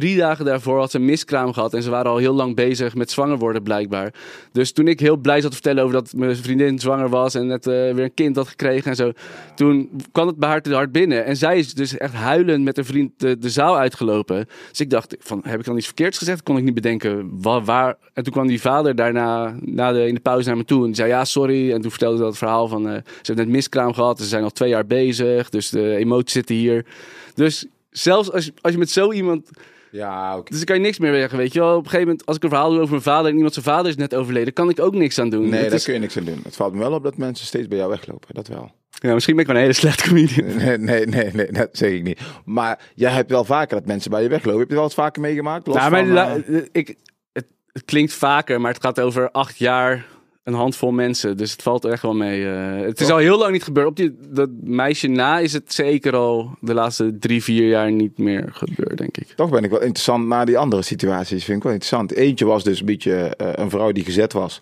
drie 0.00 0.16
dagen 0.16 0.44
daarvoor 0.44 0.78
had 0.78 0.90
ze 0.90 0.96
een 0.96 1.04
miskraam 1.04 1.52
gehad 1.52 1.74
en 1.74 1.82
ze 1.82 1.90
waren 1.90 2.10
al 2.10 2.16
heel 2.16 2.34
lang 2.34 2.54
bezig 2.54 2.94
met 2.94 3.10
zwanger 3.10 3.38
worden 3.38 3.62
blijkbaar. 3.62 4.14
Dus 4.52 4.72
toen 4.72 4.88
ik 4.88 5.00
heel 5.00 5.16
blij 5.16 5.40
zat 5.40 5.50
te 5.50 5.56
vertellen 5.56 5.82
over 5.82 5.94
dat 5.94 6.12
mijn 6.12 6.36
vriendin 6.36 6.78
zwanger 6.78 7.08
was 7.08 7.34
en 7.34 7.46
net 7.46 7.66
eh, 7.66 7.72
weer 7.72 8.04
een 8.04 8.14
kind 8.14 8.36
had 8.36 8.48
gekregen 8.48 8.90
en 8.90 8.96
zo, 8.96 9.12
toen 9.54 9.90
kwam 10.12 10.26
het 10.26 10.36
bij 10.36 10.48
haar 10.48 10.62
te 10.62 10.74
hard 10.74 10.92
binnen. 10.92 11.24
En 11.24 11.36
zij 11.36 11.58
is 11.58 11.74
dus 11.74 11.96
echt 11.96 12.14
huilend 12.14 12.64
met 12.64 12.78
een 12.78 12.84
vriend 12.84 13.12
de, 13.16 13.38
de 13.38 13.50
zaal 13.50 13.78
uitgelopen. 13.78 14.48
Dus 14.70 14.80
ik 14.80 14.90
dacht, 14.90 15.16
van, 15.18 15.40
heb 15.44 15.58
ik 15.58 15.64
dan 15.64 15.76
iets 15.76 15.86
verkeerds 15.86 16.18
gezegd? 16.18 16.42
Kon 16.42 16.56
ik 16.56 16.64
niet 16.64 16.74
bedenken 16.74 17.30
waar, 17.42 17.64
waar. 17.64 17.96
En 18.12 18.22
toen 18.22 18.32
kwam 18.32 18.46
die 18.46 18.60
vader 18.60 18.94
daarna 18.94 19.56
na 19.60 19.92
de, 19.92 20.06
in 20.06 20.14
de 20.14 20.20
pauze 20.20 20.48
naar 20.48 20.56
me 20.56 20.64
toe 20.64 20.80
en 20.80 20.86
die 20.86 20.94
zei 20.94 21.08
ja, 21.08 21.24
sorry. 21.24 21.72
En 21.72 21.80
toen 21.80 21.90
vertelde 21.90 22.16
ze 22.16 22.22
dat 22.22 22.38
verhaal 22.38 22.68
van, 22.68 22.88
eh, 22.88 22.94
ze 22.94 23.00
heeft 23.22 23.38
net 23.38 23.48
miskraam 23.48 23.92
gehad, 23.92 24.18
ze 24.18 24.24
zijn 24.24 24.42
al 24.42 24.50
twee 24.50 24.68
jaar 24.68 24.86
bezig, 24.86 25.48
dus 25.48 25.70
de 25.70 25.96
emoties 25.96 26.32
zitten 26.32 26.54
hier. 26.54 26.86
Dus 27.34 27.66
zelfs 27.90 28.32
als, 28.32 28.50
als 28.60 28.72
je 28.72 28.78
met 28.78 28.90
zo 28.90 29.12
iemand 29.12 29.50
Ja, 29.96 30.36
oké. 30.36 30.48
dus 30.50 30.56
dan 30.56 30.64
kan 30.66 30.76
je 30.76 30.82
niks 30.82 30.98
meer 30.98 31.14
zeggen, 31.14 31.38
weet 31.38 31.52
je 31.52 31.58
wel. 31.60 31.70
Op 31.70 31.76
een 31.84 31.90
gegeven 31.90 32.06
moment, 32.06 32.26
als 32.26 32.36
ik 32.36 32.42
een 32.42 32.48
verhaal 32.48 32.68
doe 32.70 32.78
over 32.78 32.90
mijn 32.90 33.02
vader 33.02 33.30
en 33.30 33.34
iemand 33.36 33.52
zijn 33.54 33.64
vader 33.64 33.86
is 33.90 33.96
net 33.96 34.14
overleden, 34.14 34.52
kan 34.52 34.68
ik 34.68 34.80
ook 34.80 34.94
niks 34.94 35.18
aan 35.18 35.30
doen. 35.30 35.42
Nee, 35.48 35.52
Het 35.60 35.62
daar 35.68 35.78
is- 35.78 35.84
kun 35.84 35.94
je 35.94 36.00
niks 36.00 36.16
aan 36.18 36.24
doen. 36.24 36.40
Het 36.44 36.56
valt 36.56 36.72
me 36.72 36.78
wel 36.78 36.92
op 36.92 37.02
dat 37.02 37.16
mensen 37.16 37.46
steeds 37.46 37.68
bij 37.68 37.76
jou 37.78 37.90
weglopen. 37.90 38.34
Dat 38.34 38.48
wel. 38.48 38.70
ja, 38.90 39.14
misschien 39.14 39.34
ben 39.34 39.44
ik 39.44 39.50
wel 39.50 39.56
een 39.60 39.66
hele 39.66 39.74
slechte 39.78 40.08
comedian. 40.08 40.56
Nee, 40.64 40.78
nee, 40.78 41.06
nee, 41.06 41.30
nee, 41.32 41.52
dat 41.52 41.68
zeg 41.72 41.90
ik 41.92 42.02
niet. 42.02 42.20
Maar 42.44 42.78
jij 42.94 43.10
hebt 43.10 43.30
wel 43.30 43.44
vaker 43.44 43.76
dat 43.76 43.86
mensen 43.86 44.10
bij 44.10 44.22
je 44.22 44.28
weglopen. 44.28 44.60
Heb 44.60 44.68
je 44.68 44.74
wel 44.74 44.84
eens 44.84 44.94
vaker 44.94 45.22
meegemaakt? 45.22 45.66
Los 45.66 45.76
Nou, 45.76 45.90
maar 45.90 46.06
van, 46.06 46.54
eh, 46.54 46.62
ik, 46.72 46.94
het, 47.32 47.46
het 47.72 47.84
klinkt 47.84 48.12
vaker, 48.12 48.60
maar 48.60 48.72
het 48.72 48.82
gaat 48.82 49.00
over 49.00 49.30
acht 49.30 49.58
jaar, 49.58 50.06
een 50.46 50.54
handvol 50.54 50.90
mensen. 50.92 51.36
Dus 51.36 51.52
het 51.52 51.62
valt 51.62 51.84
er 51.84 51.90
echt 51.92 52.02
wel 52.02 52.14
mee. 52.14 52.46
eh. 52.48 52.80
het 52.86 53.00
is 53.00 53.06
Toch? 53.06 53.16
al 53.16 53.22
heel 53.22 53.38
lang 53.38 53.52
niet 53.52 53.62
gebeurd. 53.64 53.86
Op 53.86 53.96
die, 53.96 54.16
dat 54.28 54.48
meisje 54.62 55.08
na 55.08 55.38
is 55.38 55.52
het 55.52 55.72
zeker 55.72 56.14
al 56.16 56.50
de 56.60 56.74
laatste 56.74 57.18
drie, 57.18 57.42
vier 57.42 57.68
jaar 57.68 57.92
niet 57.92 58.18
meer 58.18 58.48
gebeurd, 58.52 58.98
denk 58.98 59.16
ik. 59.16 59.26
Toch 59.36 59.50
ben 59.50 59.64
ik 59.64 59.70
wel 59.70 59.80
interessant 59.82 60.26
naar 60.26 60.46
die 60.46 60.58
andere 60.58 60.82
situaties. 60.82 61.44
Vind 61.44 61.56
ik 61.56 61.62
wel 61.62 61.72
interessant. 61.72 62.12
Eentje 62.12 62.44
was 62.44 62.64
dus 62.64 62.80
een 62.80 62.86
beetje 62.86 63.12
eh, 63.14 63.48
een 63.52 63.70
vrouw 63.70 63.92
die 63.92 64.04
gezet 64.04 64.32
was. 64.32 64.60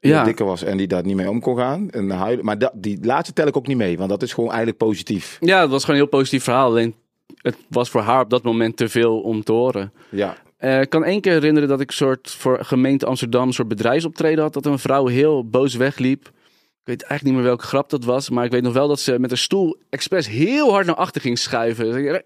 Die 0.00 0.12
Ja. 0.12 0.24
dikker 0.24 0.46
was 0.46 0.62
en 0.62 0.76
die 0.76 0.86
daar 0.86 1.04
niet 1.04 1.16
mee 1.16 1.30
om 1.30 1.40
kon 1.40 1.56
gaan. 1.56 1.90
En 1.90 2.10
huilen. 2.10 2.44
Maar 2.44 2.58
dat, 2.58 2.72
die 2.74 2.98
laatste 3.02 3.32
tel 3.34 3.46
ik 3.46 3.56
ook 3.56 3.66
niet 3.66 3.76
mee. 3.76 3.96
Want 3.98 4.10
dat 4.10 4.22
is 4.22 4.32
gewoon 4.32 4.48
eigenlijk 4.48 4.78
positief. 4.78 5.36
Ja, 5.40 5.60
het 5.60 5.70
was 5.70 5.84
gewoon 5.84 6.00
een 6.00 6.06
heel 6.08 6.18
positief 6.18 6.42
verhaal. 6.44 6.68
Alleen 6.68 6.94
het 7.36 7.56
was 7.68 7.90
voor 7.90 8.00
haar 8.00 8.22
op 8.22 8.30
dat 8.30 8.42
moment 8.42 8.76
te 8.76 8.88
veel 8.88 9.20
om 9.20 9.42
te 9.42 9.52
horen. 9.52 9.92
Ja. 10.08 10.36
Eh, 10.56 10.80
ik 10.80 10.90
kan 10.90 11.04
één 11.04 11.20
keer 11.20 11.32
herinneren 11.32 11.68
dat 11.68 11.80
ik 11.80 11.90
soort 11.90 12.30
voor 12.30 12.64
gemeente 12.64 13.06
Amsterdam 13.06 13.46
een 13.46 13.52
soort 13.52 13.68
bedrijfsoptreden 13.68 14.42
had. 14.42 14.52
Dat 14.52 14.66
een 14.66 14.78
vrouw 14.78 15.06
heel 15.06 15.48
boos 15.48 15.74
wegliep. 15.74 16.26
Ik 16.26 16.92
weet 16.92 17.02
eigenlijk 17.02 17.22
niet 17.22 17.32
meer 17.34 17.42
welke 17.42 17.66
grap 17.66 17.90
dat 17.90 18.04
was. 18.04 18.30
Maar 18.30 18.44
ik 18.44 18.50
weet 18.50 18.62
nog 18.62 18.72
wel 18.72 18.88
dat 18.88 19.00
ze 19.00 19.18
met 19.18 19.30
een 19.30 19.38
stoel 19.38 19.76
expres 19.90 20.28
heel 20.28 20.70
hard 20.70 20.86
naar 20.86 20.94
achter 20.94 21.20
ging 21.20 21.38
schuiven. 21.38 22.24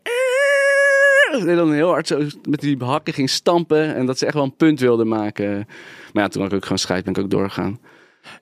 En 1.30 1.56
dan 1.56 1.72
heel 1.72 1.88
hard 1.88 2.06
zo 2.06 2.20
met 2.48 2.60
die 2.60 2.76
hakken 2.78 3.14
ging 3.14 3.30
stampen. 3.30 3.94
En 3.94 4.06
dat 4.06 4.18
ze 4.18 4.26
echt 4.26 4.34
wel 4.34 4.44
een 4.44 4.56
punt 4.56 4.80
wilde 4.80 5.04
maken. 5.04 5.66
Maar 6.12 6.22
ja, 6.22 6.28
toen 6.28 6.42
had 6.42 6.50
ik 6.50 6.56
ook 6.56 6.62
gewoon 6.62 6.78
scheid. 6.78 7.04
Ben 7.04 7.14
ik 7.14 7.20
ook 7.22 7.30
doorgegaan. 7.30 7.80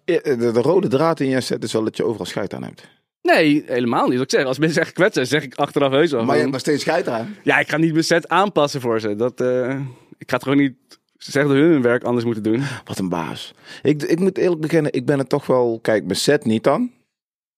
Eh, 0.04 0.23
De, 0.23 0.37
de 0.37 0.62
rode 0.62 0.88
draad 0.88 1.21
in 1.21 1.28
je 1.28 1.40
set 1.40 1.62
is 1.64 1.73
wel 1.73 1.85
dat 1.85 1.97
je 1.97 2.04
overal 2.04 2.26
scheid 2.26 2.54
aan 2.54 2.62
hebt. 2.62 2.88
Nee, 3.23 3.65
helemaal 3.67 4.09
niet. 4.09 4.19
Wat 4.19 4.33
ik 4.33 4.39
zeg, 4.39 4.47
als 4.47 4.59
mensen 4.59 4.83
echt 4.83 4.93
kwetsen, 4.93 5.27
zeg 5.27 5.43
ik 5.43 5.55
achteraf 5.55 5.93
heus 5.93 6.11
wel. 6.11 6.25
Maar 6.25 6.35
je 6.35 6.41
hebt 6.41 6.53
nog 6.53 6.61
steeds 6.61 6.83
scheid 6.83 7.09
aan. 7.09 7.37
Ja, 7.43 7.59
ik 7.59 7.69
ga 7.69 7.77
niet 7.77 7.93
mijn 7.93 8.05
set 8.05 8.29
aanpassen 8.29 8.81
voor 8.81 9.01
ze. 9.01 9.17
Dat, 9.17 9.41
eh, 9.41 9.81
ik 10.19 10.31
ga 10.31 10.35
het 10.35 10.43
gewoon 10.43 10.59
niet 10.59 10.75
zeggen 11.17 11.53
dat 11.53 11.63
hun 11.63 11.71
hun 11.73 11.83
werk 11.83 12.05
anders 12.05 12.25
moeten 12.25 12.43
doen. 12.43 12.63
Wat 12.85 12.99
een 12.99 13.09
baas. 13.09 13.55
Ik, 13.83 14.03
ik 14.03 14.19
moet 14.21 14.39
eerlijk 14.39 14.61
bekennen, 14.61 14.93
ik 14.93 15.07
ben 15.07 15.19
het 15.19 15.29
toch 15.29 15.47
wel... 15.47 15.79
Kijk, 15.83 16.05
mijn 16.05 16.17
set 16.17 16.45
niet 16.45 16.65
dan. 16.65 16.91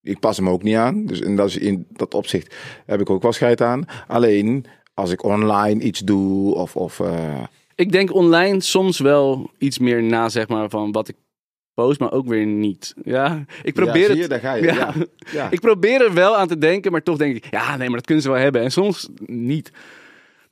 Ik 0.02 0.20
pas 0.20 0.36
hem 0.36 0.48
ook 0.48 0.62
niet 0.62 0.76
aan. 0.76 1.06
Dus 1.06 1.20
in 1.20 1.36
dat, 1.36 1.52
in 1.52 1.86
dat 1.90 2.14
opzicht 2.14 2.54
heb 2.86 3.00
ik 3.00 3.10
ook 3.10 3.22
wel 3.22 3.32
scheid 3.32 3.60
aan. 3.60 3.84
Alleen, 4.06 4.66
als 4.94 5.10
ik 5.10 5.24
online 5.24 5.82
iets 5.82 6.00
doe 6.00 6.54
of... 6.54 6.76
of 6.76 7.00
eh, 7.00 7.42
Ik 7.74 7.92
denk 7.92 8.14
online 8.14 8.60
soms 8.60 8.98
wel 8.98 9.50
iets 9.58 9.78
meer 9.78 10.02
na, 10.02 10.28
zeg 10.28 10.48
maar, 10.48 10.70
van 10.70 10.92
wat 10.92 11.08
ik 11.08 11.16
maar 11.98 12.12
ook 12.12 12.26
weer 12.26 12.46
niet. 12.46 12.94
Ja, 13.02 13.44
ik 13.62 13.74
probeer 13.74 14.02
ja, 14.02 14.08
het. 14.08 14.18
je, 14.18 14.28
daar 14.28 14.40
ga 14.40 14.54
je. 14.54 14.62
Ja. 14.62 14.92
Ja. 15.32 15.50
Ik 15.50 15.60
probeer 15.60 16.02
er 16.02 16.14
wel 16.14 16.36
aan 16.36 16.48
te 16.48 16.58
denken, 16.58 16.92
maar 16.92 17.02
toch 17.02 17.16
denk 17.16 17.36
ik, 17.36 17.50
ja, 17.50 17.76
nee, 17.76 17.86
maar 17.86 17.96
dat 17.96 18.06
kunnen 18.06 18.24
ze 18.24 18.30
wel 18.30 18.40
hebben. 18.40 18.62
En 18.62 18.70
soms 18.70 19.08
niet. 19.26 19.72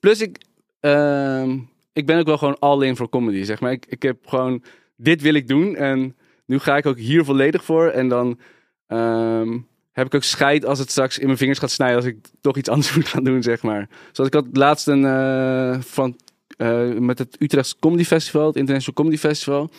Plus, 0.01 0.21
ik, 0.21 0.39
ehm, 0.81 1.59
ik 1.93 2.07
ben 2.07 2.19
ook 2.19 2.27
wel 2.27 2.39
gewoon 2.39 2.59
all 2.59 2.83
in 2.83 2.97
voor 2.97 3.09
comedy, 3.09 3.43
zeg 3.43 3.61
maar. 3.61 3.73
Ik, 3.73 3.87
ik 3.89 4.03
heb 4.03 4.27
gewoon, 4.27 4.63
dit 4.97 5.23
wil 5.23 5.35
ik 5.35 5.49
doen 5.49 5.77
en 5.77 6.17
nu 6.45 6.59
ga 6.59 6.77
ik 6.77 6.87
ook 6.87 6.99
hier 6.99 7.25
volledig 7.25 7.65
voor. 7.65 7.89
En 7.89 8.09
dan 8.09 8.39
ehm, 8.87 9.59
heb 9.93 10.07
ik 10.07 10.15
ook 10.15 10.23
scheid 10.23 10.65
als 10.65 10.79
het 10.79 10.91
straks 10.91 11.19
in 11.19 11.27
mijn 11.27 11.39
vingers 11.39 11.59
gaat 11.59 11.71
snijden 11.71 11.97
als 11.97 12.07
ik 12.07 12.17
toch 12.41 12.57
iets 12.57 12.69
anders 12.69 12.95
moet 12.97 13.09
gaan 13.09 13.25
doen, 13.25 13.43
zeg 13.43 13.63
maar. 13.63 13.89
Zoals 14.13 14.31
ik 14.31 14.35
had 14.35 14.47
laatst 14.53 14.87
een, 14.87 15.05
eh, 15.05 15.81
van, 15.81 16.17
eh, 16.57 16.93
met 16.93 17.19
het 17.19 17.37
Utrechtse 17.39 17.77
Comedy 17.81 18.05
Festival, 18.05 18.47
het 18.47 18.57
International 18.57 18.95
Comedy 18.95 19.17
Festival. 19.17 19.71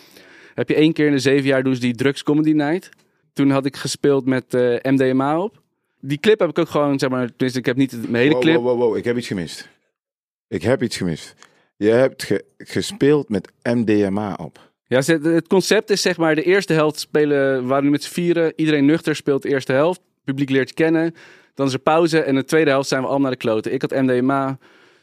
Heb 0.56 0.70
je 0.70 0.76
één 0.76 0.94
keer 0.94 1.06
in 1.06 1.12
de 1.12 1.20
zeven 1.20 1.46
jaar 1.48 1.74
ze 1.74 1.80
die 1.80 1.96
Drugs 1.96 2.24
Comedy 2.24 2.52
Night. 2.52 2.90
Toen 3.34 3.50
had 3.50 3.66
ik 3.66 3.76
gespeeld 3.76 4.26
met 4.26 4.54
eh, 4.54 4.92
MDMA 4.92 5.40
op. 5.42 5.62
Die 6.02 6.18
clip 6.18 6.40
heb 6.40 6.50
ik 6.50 6.60
ook 6.60 6.70
gewoon, 6.70 7.00
zeg 7.00 7.10
maar, 7.10 7.28
tenminste, 7.28 7.60
ik 7.60 7.66
heb 7.66 7.76
niet 7.76 7.92
mijn 8.10 8.16
hele 8.24 8.32
Wow, 8.34 8.42
clip. 8.42 8.56
wow, 8.56 8.66
wow, 8.66 8.78
wow, 8.80 8.98
ik 8.98 9.04
heb 9.04 9.18
iets 9.18 9.28
gemist. 9.28 9.70
Ik 10.48 10.62
heb 10.62 10.84
iets 10.84 10.98
gemist. 10.98 11.36
Je 11.76 11.90
hebt 11.90 12.24
ge- 12.24 12.46
gespeeld 12.58 13.30
met 13.30 13.52
MDMA 13.64 14.34
op. 14.42 14.72
Ja, 14.88 15.02
het 15.22 15.48
concept 15.48 15.90
is 15.90 16.02
zeg 16.02 16.18
maar, 16.18 16.36
de 16.36 16.44
eerste 16.44 16.74
helft 16.74 17.00
spelen, 17.00 17.62
we 17.62 17.68
waren 17.68 17.84
nu 17.84 17.90
met 17.90 18.04
z'n 18.04 18.14
vieren. 18.14 18.54
Iedereen 18.56 18.86
nuchter 18.86 19.16
speelt 19.16 19.42
de 19.42 19.50
eerste 19.50 19.72
helft. 19.72 20.00
Het 20.00 20.24
publiek 20.24 20.50
leert 20.50 20.70
je 20.70 20.76
kennen. 20.76 21.16
Dan 21.54 21.68
is 21.68 21.74
er 21.74 21.80
pauze 21.80 22.20
en 22.22 22.28
in 22.28 22.36
de 22.36 22.44
tweede 22.46 22.70
helft 22.70 22.88
zijn 22.90 23.02
we 23.02 23.08
allemaal 23.08 23.28
naar 23.28 23.38
de 23.38 23.44
kloten. 23.46 23.74
Ik 23.74 23.82
had 23.82 23.92
MDMA, 23.92 24.58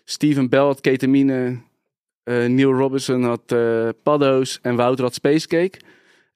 Steven 0.04 0.48
Bell 0.48 0.60
had 0.60 0.80
ketamine, 0.80 1.58
eh, 2.26 2.44
Neil 2.46 2.72
Robinson 2.72 3.22
had 3.22 3.40
eh 3.52 3.88
paddo's 4.02 4.58
en 4.62 4.76
Wouter 4.76 5.04
had 5.04 5.14
spacecake. 5.14 5.78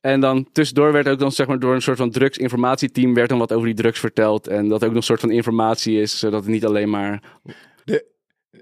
En 0.01 0.21
dan 0.21 0.49
tussendoor 0.53 0.93
werd 0.93 1.09
ook 1.09 1.19
dan 1.19 1.33
zeg 1.33 1.47
maar 1.47 1.59
door 1.59 1.75
een 1.75 1.83
soort 1.83 1.97
van 1.99 2.11
drugsinformatieteam 2.11 3.15
werd 3.15 3.29
dan 3.29 3.39
wat 3.39 3.53
over 3.53 3.67
die 3.67 3.75
drugs 3.75 3.99
verteld. 4.01 4.47
En 4.47 4.69
dat 4.69 4.83
ook 4.83 4.89
nog 4.89 4.97
een 4.97 5.03
soort 5.03 5.21
van 5.21 5.31
informatie 5.31 6.01
is, 6.01 6.19
zodat 6.19 6.41
het 6.43 6.51
niet 6.53 6.65
alleen 6.65 6.91
maar 6.91 7.23
De- 7.85 8.05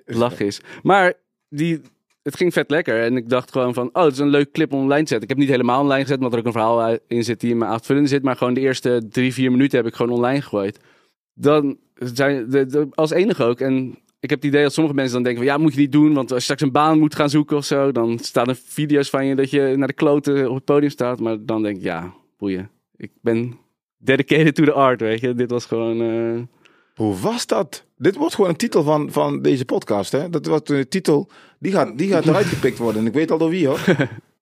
lach 0.04 0.40
is. 0.40 0.60
Maar 0.82 1.12
die, 1.48 1.80
het 2.22 2.36
ging 2.36 2.52
vet 2.52 2.70
lekker. 2.70 3.02
En 3.02 3.16
ik 3.16 3.28
dacht 3.28 3.52
gewoon 3.52 3.74
van, 3.74 3.90
oh, 3.92 4.02
het 4.04 4.12
is 4.12 4.18
een 4.18 4.28
leuk 4.28 4.52
clip 4.52 4.72
om 4.72 4.80
online 4.80 5.02
te 5.02 5.08
zetten. 5.08 5.22
Ik 5.22 5.28
heb 5.28 5.38
niet 5.38 5.48
helemaal 5.48 5.80
online 5.80 6.02
gezet, 6.02 6.16
omdat 6.16 6.32
er 6.32 6.38
ook 6.38 6.46
een 6.46 6.52
verhaal 6.52 6.82
uit- 6.82 7.02
in 7.06 7.24
zit 7.24 7.40
die 7.40 7.50
in 7.50 7.58
mijn 7.58 7.70
avondvullende 7.70 8.08
zit. 8.08 8.22
Maar 8.22 8.36
gewoon 8.36 8.54
de 8.54 8.60
eerste 8.60 9.02
drie, 9.10 9.32
vier 9.32 9.50
minuten 9.50 9.78
heb 9.78 9.86
ik 9.86 9.94
gewoon 9.94 10.12
online 10.16 10.42
gegooid. 10.42 10.78
Dan 11.34 11.78
zijn 11.94 12.50
de, 12.50 12.66
de- 12.66 12.88
als 12.94 13.10
enige 13.10 13.44
ook. 13.44 13.60
En 13.60 13.98
ik 14.20 14.30
heb 14.30 14.38
het 14.38 14.48
idee 14.48 14.62
dat 14.62 14.72
sommige 14.72 14.94
mensen 14.96 15.14
dan 15.14 15.22
denken 15.22 15.42
van, 15.44 15.52
ja, 15.52 15.58
moet 15.58 15.74
je 15.74 15.80
niet 15.80 15.92
doen. 15.92 16.14
Want 16.14 16.28
als 16.28 16.38
je 16.38 16.44
straks 16.44 16.62
een 16.62 16.72
baan 16.72 16.98
moet 16.98 17.14
gaan 17.14 17.30
zoeken 17.30 17.56
of 17.56 17.64
zo, 17.64 17.92
dan 17.92 18.18
staan 18.18 18.48
er 18.48 18.58
video's 18.64 19.10
van 19.10 19.26
je 19.26 19.34
dat 19.34 19.50
je 19.50 19.74
naar 19.76 19.88
de 19.88 19.94
kloten 19.94 20.48
op 20.48 20.54
het 20.54 20.64
podium 20.64 20.90
staat. 20.90 21.20
Maar 21.20 21.36
dan 21.40 21.62
denk 21.62 21.76
ik, 21.76 21.82
ja, 21.82 22.14
boeien. 22.38 22.70
Ik 22.96 23.10
ben 23.20 23.58
dedicated 23.98 24.54
to 24.54 24.64
the 24.64 24.72
art, 24.72 25.00
weet 25.00 25.20
je. 25.20 25.34
Dit 25.34 25.50
was 25.50 25.64
gewoon... 25.66 26.00
eh, 26.00 26.42
Hoe 26.94 27.16
was 27.20 27.46
dat? 27.46 27.84
Dit 27.96 28.16
wordt 28.16 28.34
gewoon 28.34 28.50
een 28.50 28.56
titel 28.56 28.82
van, 28.82 29.12
van 29.12 29.42
deze 29.42 29.64
podcast. 29.64 30.12
Hè? 30.12 30.30
Dat 30.30 30.46
wordt 30.46 30.68
een 30.70 30.88
titel. 30.88 31.30
Die 31.58 31.72
gaat, 31.72 31.98
die 31.98 32.08
gaat 32.08 32.26
eruit 32.26 32.46
gepikt 32.46 32.78
worden. 32.78 33.00
En 33.00 33.06
ik 33.06 33.12
weet 33.14 33.30
al 33.30 33.38
door 33.38 33.50
wie 33.50 33.66
hoor. 33.66 33.80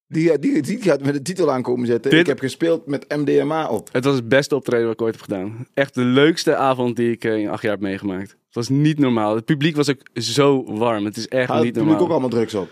Die, 0.08 0.38
die, 0.38 0.62
die 0.62 0.82
gaat 0.82 1.02
met 1.02 1.14
de 1.14 1.22
titel 1.22 1.52
aankomen 1.52 1.86
zetten. 1.86 2.10
Dit- 2.10 2.20
Ik 2.20 2.26
heb 2.26 2.38
gespeeld 2.38 2.86
met 2.86 3.04
MDMA 3.16 3.68
op. 3.68 3.88
Het 3.92 4.04
was 4.04 4.14
het 4.14 4.28
beste 4.28 4.54
optreden 4.54 4.84
wat 4.86 4.94
ik 4.94 5.02
ooit 5.02 5.14
heb 5.14 5.22
gedaan. 5.22 5.66
Echt 5.74 5.94
de 5.94 6.00
leukste 6.04 6.56
avond 6.56 6.96
die 6.96 7.10
ik 7.10 7.24
eh, 7.24 7.36
in 7.36 7.48
acht 7.48 7.62
jaar 7.62 7.72
heb 7.72 7.80
meegemaakt. 7.80 8.30
Het 8.30 8.54
was 8.54 8.68
niet 8.68 8.98
normaal. 8.98 9.34
Het 9.34 9.44
publiek 9.44 9.76
was 9.76 9.90
ook 9.90 10.00
zo 10.14 10.64
warm. 10.76 11.04
Het 11.04 11.16
is 11.16 11.28
echt 11.28 11.48
niet 11.62 11.74
normaal. 11.74 11.94
ik 11.94 12.00
ook 12.00 12.10
allemaal 12.10 12.28
drugs 12.28 12.54
op. 12.54 12.70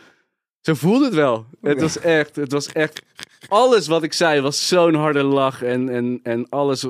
Zo 0.61 0.75
voelde 0.75 1.05
het 1.05 1.15
wel. 1.15 1.47
Het 1.61 1.81
was 1.81 1.99
echt, 1.99 2.37
het 2.37 2.53
was 2.53 2.73
echt... 2.73 3.03
Alles 3.49 3.87
wat 3.87 4.03
ik 4.03 4.13
zei 4.13 4.41
was 4.41 4.69
zo'n 4.69 4.95
harde 4.95 5.23
lach 5.23 5.63
en, 5.63 5.89
en, 5.89 6.21
en 6.23 6.49
alles... 6.49 6.87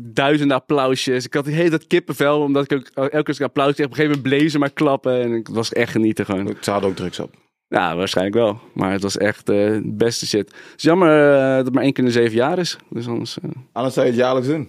Duizenden 0.00 0.56
applausjes. 0.56 1.24
Ik 1.24 1.34
had 1.34 1.46
hele 1.46 1.68
tijd 1.68 1.86
kippenvel, 1.86 2.40
omdat 2.40 2.70
ik 2.70 2.72
ook 2.78 2.88
elke 2.94 3.10
keer 3.10 3.24
als 3.26 3.38
ik 3.38 3.44
applaus 3.44 3.72
kreeg, 3.74 3.86
op 3.86 3.90
een 3.92 3.96
gegeven 3.98 4.16
moment 4.20 4.36
bleef 4.38 4.50
ze 4.50 4.58
maar 4.58 4.70
klappen. 4.72 5.20
En 5.22 5.30
het 5.30 5.48
was 5.48 5.72
echt 5.72 5.90
genieten 5.92 6.24
gewoon. 6.24 6.56
Ze 6.60 6.70
hadden 6.70 6.90
ook 6.90 6.96
drugs 6.96 7.20
op. 7.20 7.34
Ja, 7.72 7.96
waarschijnlijk 7.96 8.36
wel. 8.36 8.60
Maar 8.74 8.92
het 8.92 9.02
was 9.02 9.16
echt 9.16 9.48
eh, 9.48 9.64
het 9.64 9.96
beste 9.96 10.26
shit. 10.26 10.48
Het 10.48 10.72
is 10.76 10.82
jammer 10.82 11.34
eh, 11.34 11.56
dat 11.56 11.64
het 11.64 11.74
maar 11.74 11.82
één 11.82 11.92
keer 11.92 12.04
in 12.04 12.10
de 12.10 12.16
zeven 12.16 12.36
jaar 12.36 12.58
is. 12.58 12.76
Dus 12.88 13.06
anders... 13.08 13.38
eh, 13.42 13.50
Anders 13.72 13.94
zou 13.94 14.06
je 14.06 14.12
het 14.12 14.20
jaarlijks 14.20 14.48
doen. 14.48 14.68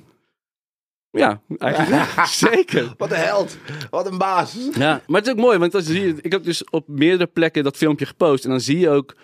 ja, 1.11 1.41
eigenlijk. 1.57 2.25
Zeker. 2.49 2.93
Wat 2.97 3.11
een 3.11 3.17
held. 3.17 3.57
Wat 3.89 4.11
een 4.11 4.17
baas. 4.17 4.57
Ja, 4.73 5.01
maar 5.07 5.17
het 5.21 5.25
is 5.27 5.33
ook 5.33 5.39
mooi, 5.39 5.57
want 5.57 5.73
zie 5.77 6.01
je, 6.07 6.15
ik 6.21 6.31
heb 6.31 6.43
dus 6.43 6.63
op 6.69 6.87
meerdere 6.87 7.29
plekken 7.33 7.63
dat 7.63 7.77
filmpje 7.77 8.05
gepost. 8.05 8.43
En 8.43 8.49
dan 8.49 8.61
zie 8.61 8.79
je 8.79 8.89
ook 8.89 9.15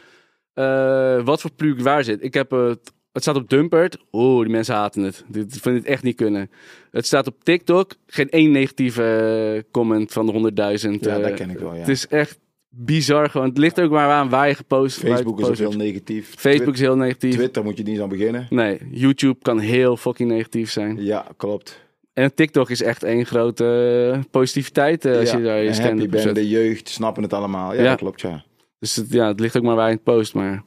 eh, 0.53 1.23
wat 1.25 1.41
voor 1.41 1.51
publiek 1.51 1.81
waar 1.81 2.03
zit. 2.03 2.23
Ik 2.23 2.33
heb 2.33 2.51
het 2.51 2.91
Het 3.11 3.21
staat 3.25 3.35
op 3.35 3.49
Dumpert. 3.49 3.97
Oeh, 4.11 4.41
die 4.45 4.51
mensen 4.51 4.75
haten 4.75 5.03
het. 5.03 5.23
Die 5.27 5.45
die 5.45 5.61
vinden 5.61 5.81
het 5.81 5.91
echt 5.91 6.03
niet 6.03 6.15
kunnen. 6.15 6.51
Het 6.91 7.05
staat 7.05 7.27
op 7.27 7.43
TikTok. 7.43 7.91
Geen 8.07 8.29
één 8.29 8.51
negatieve 8.51 9.03
eh, 9.55 9.71
comment 9.71 10.11
van 10.13 10.25
de 10.25 10.31
100.000. 10.33 10.99
Ja, 10.99 11.15
eh, 11.15 11.21
dat 11.23 11.33
ken 11.33 11.49
ik 11.49 11.57
wel, 11.59 11.73
ja. 11.73 11.79
Het 11.79 11.87
is 11.87 12.07
echt 12.07 12.39
bizar 12.77 13.29
gewoon. 13.29 13.47
Het 13.47 13.57
ligt 13.57 13.81
ook 13.81 13.91
maar 13.91 14.09
aan 14.09 14.29
waar 14.29 14.47
je 14.47 14.55
gepost 14.55 14.99
Facebook 14.99 15.39
is 15.39 15.47
ook 15.47 15.55
heel 15.55 15.71
negatief. 15.71 16.33
Facebook 16.37 16.73
is 16.73 16.79
heel 16.79 16.95
negatief. 16.95 17.33
Twitter 17.33 17.63
moet 17.63 17.77
je 17.77 17.83
niet 17.83 17.99
aan 17.99 18.09
beginnen. 18.09 18.47
Nee, 18.49 18.77
YouTube 18.91 19.37
kan 19.41 19.59
heel 19.59 19.97
fucking 19.97 20.29
negatief 20.29 20.71
zijn. 20.71 21.03
Ja, 21.03 21.25
klopt. 21.37 21.85
En 22.13 22.33
TikTok 22.33 22.69
is 22.69 22.81
echt 22.81 23.03
één 23.03 23.25
grote 23.25 23.65
eh, 24.13 24.19
positiviteit 24.31 25.05
eh, 25.05 25.17
als 25.17 25.31
ja, 25.31 25.37
je 25.37 25.43
daar 25.43 25.63
je 25.63 25.73
stand 25.73 26.09
bent, 26.09 26.35
de 26.35 26.47
jeugd 26.49 26.89
snappen 26.89 27.23
het 27.23 27.33
allemaal. 27.33 27.73
Ja, 27.73 27.81
Ja. 27.81 27.89
dat 27.89 27.97
klopt, 27.97 28.21
ja. 28.21 28.43
Dus 28.79 28.95
het, 28.95 29.11
ja, 29.11 29.27
het 29.27 29.39
ligt 29.39 29.57
ook 29.57 29.63
maar 29.63 29.75
waar 29.75 29.87
je 29.89 29.93
het 29.93 30.03
post. 30.03 30.33
Maar 30.33 30.63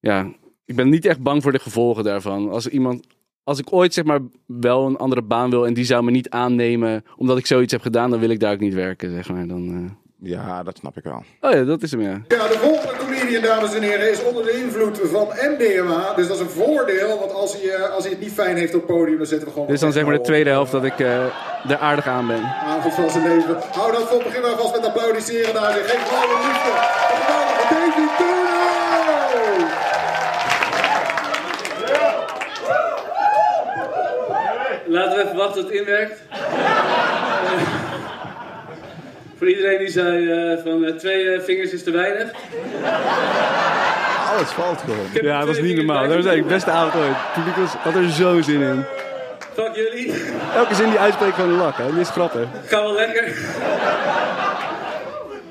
ja, 0.00 0.32
ik 0.64 0.76
ben 0.76 0.88
niet 0.88 1.04
echt 1.04 1.22
bang 1.22 1.42
voor 1.42 1.52
de 1.52 1.58
gevolgen 1.58 2.04
daarvan. 2.04 2.50
Als 2.50 2.66
iemand, 2.68 3.06
als 3.44 3.58
ik 3.58 3.72
ooit 3.72 3.94
zeg 3.94 4.04
maar 4.04 4.20
wel 4.46 4.86
een 4.86 4.96
andere 4.96 5.22
baan 5.22 5.50
wil 5.50 5.66
en 5.66 5.74
die 5.74 5.84
zou 5.84 6.04
me 6.04 6.10
niet 6.10 6.30
aannemen 6.30 7.04
omdat 7.16 7.38
ik 7.38 7.46
zoiets 7.46 7.72
heb 7.72 7.82
gedaan, 7.82 8.10
dan 8.10 8.20
wil 8.20 8.30
ik 8.30 8.40
daar 8.40 8.52
ook 8.52 8.60
niet 8.60 8.74
werken, 8.74 9.10
zeg 9.10 9.28
maar. 9.28 9.46
Dan, 9.46 9.68
eh. 9.68 10.09
Ja, 10.22 10.62
dat 10.62 10.76
snap 10.76 10.96
ik 10.96 11.04
wel. 11.04 11.24
Oh 11.40 11.50
ja, 11.52 11.62
dat 11.62 11.82
is 11.82 11.90
hem 11.90 12.00
ja. 12.00 12.20
Ja, 12.28 12.48
de 12.48 12.58
volgende 12.58 12.96
comedian, 12.96 13.42
dames 13.42 13.74
en 13.74 13.82
heren, 13.82 14.10
is 14.10 14.22
onder 14.24 14.44
de 14.44 14.52
invloed 14.52 15.00
van 15.04 15.28
MDMA. 15.28 16.14
Dus 16.14 16.26
dat 16.28 16.36
is 16.36 16.42
een 16.42 16.50
voordeel, 16.50 17.18
want 17.18 17.32
als 17.32 17.52
hij, 17.52 17.74
eh, 17.74 17.90
als 17.94 18.02
hij 18.02 18.12
het 18.12 18.20
niet 18.20 18.32
fijn 18.32 18.56
heeft 18.56 18.74
op 18.74 18.80
het 18.80 18.96
podium, 18.96 19.16
dan 19.16 19.26
zetten 19.26 19.46
we 19.46 19.52
gewoon... 19.52 19.66
Dit 19.66 19.76
is 19.76 19.82
dan 19.82 19.92
zeg 19.92 20.04
maar 20.04 20.14
de 20.14 20.20
tweede 20.20 20.50
helft 20.50 20.72
dat 20.72 20.84
ik 20.84 20.98
eh, 20.98 21.24
er 21.68 21.78
aardig 21.80 22.06
aan 22.06 22.26
ben. 22.26 22.42
Avond 22.44 22.94
van 22.94 23.10
zijn 23.10 23.28
leven. 23.28 23.56
Hou 23.72 23.92
dat 23.92 24.08
voor 24.08 24.22
begin 24.22 24.42
maar 24.42 24.56
vast 24.56 24.74
met 24.74 24.86
applaudisseren 24.86 25.54
daar. 25.54 25.72
Zeg, 25.72 25.90
Geen 25.90 26.00
blauwe 26.08 26.36
liefde. 26.46 26.70
De 27.10 27.16
geweldige 27.20 27.74
David! 27.74 28.08
Laten 34.86 35.16
we 35.18 35.24
even 35.24 35.36
wachten 35.36 35.62
tot 35.62 35.70
het 35.70 35.80
inwerkt. 35.80 36.22
Voor 39.40 39.48
iedereen 39.48 39.78
die 39.78 39.90
zei 39.90 40.30
eh, 40.30 40.62
van 40.64 40.84
eh, 40.84 40.94
twee 40.94 41.30
eh, 41.30 41.40
vingers 41.40 41.72
is 41.72 41.82
te 41.82 41.90
weinig. 41.90 42.30
Alles 44.32 44.48
valt 44.48 44.80
gewoon. 44.80 45.06
Ja, 45.22 45.38
dat 45.38 45.48
was 45.48 45.60
niet 45.60 45.76
normaal. 45.76 46.08
Dat 46.08 46.16
was 46.16 46.26
eigenlijk 46.26 46.48
de 46.48 46.54
beste 46.54 46.70
avond 46.70 47.04
ooit. 47.04 47.14
Het 47.16 47.32
publiek 47.32 47.56
was, 47.56 47.72
had 47.72 47.94
er 47.94 48.10
zo 48.10 48.40
zin 48.40 48.60
in. 48.60 48.84
Fuck 49.52 49.74
jullie. 49.74 50.12
Elke 50.54 50.74
zin 50.74 50.90
die 50.90 50.98
uitspreekt 50.98 51.34
gewoon 51.34 51.50
een 51.50 51.56
lach, 51.56 51.76
hè. 51.76 51.90
Die 51.90 52.00
is 52.00 52.08
grappig. 52.08 52.48
Ga 52.66 52.82
wel 52.82 52.94
lekker. 52.94 53.24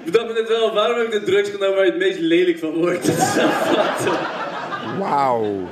Ik 0.03 0.13
dacht 0.13 0.27
me 0.27 0.33
net 0.33 0.47
wel, 0.47 0.73
waarom 0.73 0.97
heb 0.97 1.05
ik 1.05 1.11
de 1.11 1.23
drugs 1.31 1.49
genomen 1.49 1.75
waar 1.75 1.85
je 1.85 1.91
het 1.91 1.99
meest 1.99 2.19
lelijk 2.19 2.59
van 2.59 2.73
wordt? 2.73 3.11
Wauw. 4.99 5.69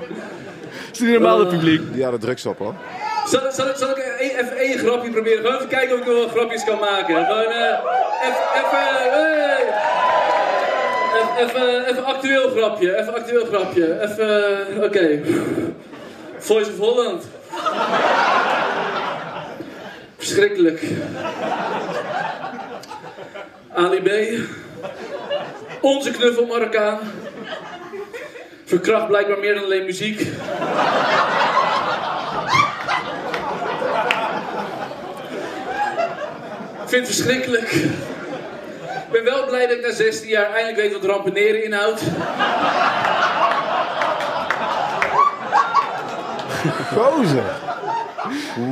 is 0.92 1.00
niet 1.00 1.10
normaal, 1.12 1.40
het 1.40 1.50
publiek. 1.50 1.82
Die 1.94 2.04
hadden 2.04 2.20
drugs 2.22 2.46
op, 2.46 2.58
hoor. 2.58 2.76
Zal, 3.28 3.42
zal, 3.52 3.66
zal 3.76 3.90
ik 3.90 4.16
even 4.20 4.58
één 4.58 4.78
grapje 4.78 5.10
proberen? 5.10 5.38
Gewoon 5.38 5.56
even 5.56 5.68
kijken 5.68 5.94
of 5.94 6.00
ik 6.00 6.06
nog 6.06 6.16
wel 6.16 6.28
grapjes 6.28 6.64
kan 6.64 6.80
maken. 6.80 7.26
Gewoon 7.26 7.52
eh, 7.52 7.78
hey. 9.12 9.66
Even- 11.14 11.38
even, 11.38 11.86
even 11.86 12.06
actueel 12.06 12.50
grapje, 12.50 12.98
even 12.98 13.14
actueel 13.16 13.46
grapje. 13.46 14.02
Even, 14.02 14.76
eh, 14.76 14.84
oké. 14.84 15.22
Voice 16.38 16.72
of 16.72 16.78
Holland. 16.78 17.28
Verschrikkelijk. 20.18 20.82
Ali 23.74 24.02
B. 24.02 24.10
Onze 25.82 26.12
knuffel 26.12 26.46
Marokkaan. 26.46 27.00
Verkracht 28.66 29.08
blijkbaar 29.08 29.40
meer 29.40 29.54
dan 29.54 29.64
alleen 29.64 29.86
muziek. 29.86 30.28
Ik 36.88 36.94
vind 36.94 37.08
het 37.08 37.16
verschrikkelijk. 37.16 37.72
Ik 37.72 39.12
ben 39.12 39.24
wel 39.24 39.46
blij 39.46 39.68
dat 39.68 39.78
ik 39.78 39.82
na 39.86 39.92
16 39.92 40.30
jaar 40.30 40.52
eindelijk 40.52 40.78
weet 40.78 40.94
wat 40.94 41.04
rampeneren 41.04 41.64
inhoudt. 41.64 42.02
Gozer. 46.94 47.44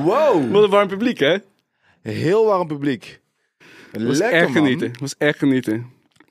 Wow. 0.04 0.52
Wat 0.52 0.64
een 0.64 0.70
warm 0.70 0.88
publiek, 0.88 1.20
hè? 1.20 1.38
Heel 2.02 2.46
warm 2.46 2.68
publiek. 2.68 3.20
Was 3.92 4.18
Lekker, 4.18 4.40
echt 4.40 4.54
man. 4.54 4.64
genieten. 4.64 4.88
Het 4.88 5.00
was 5.00 5.16
echt 5.18 5.38
genieten. 5.38 5.86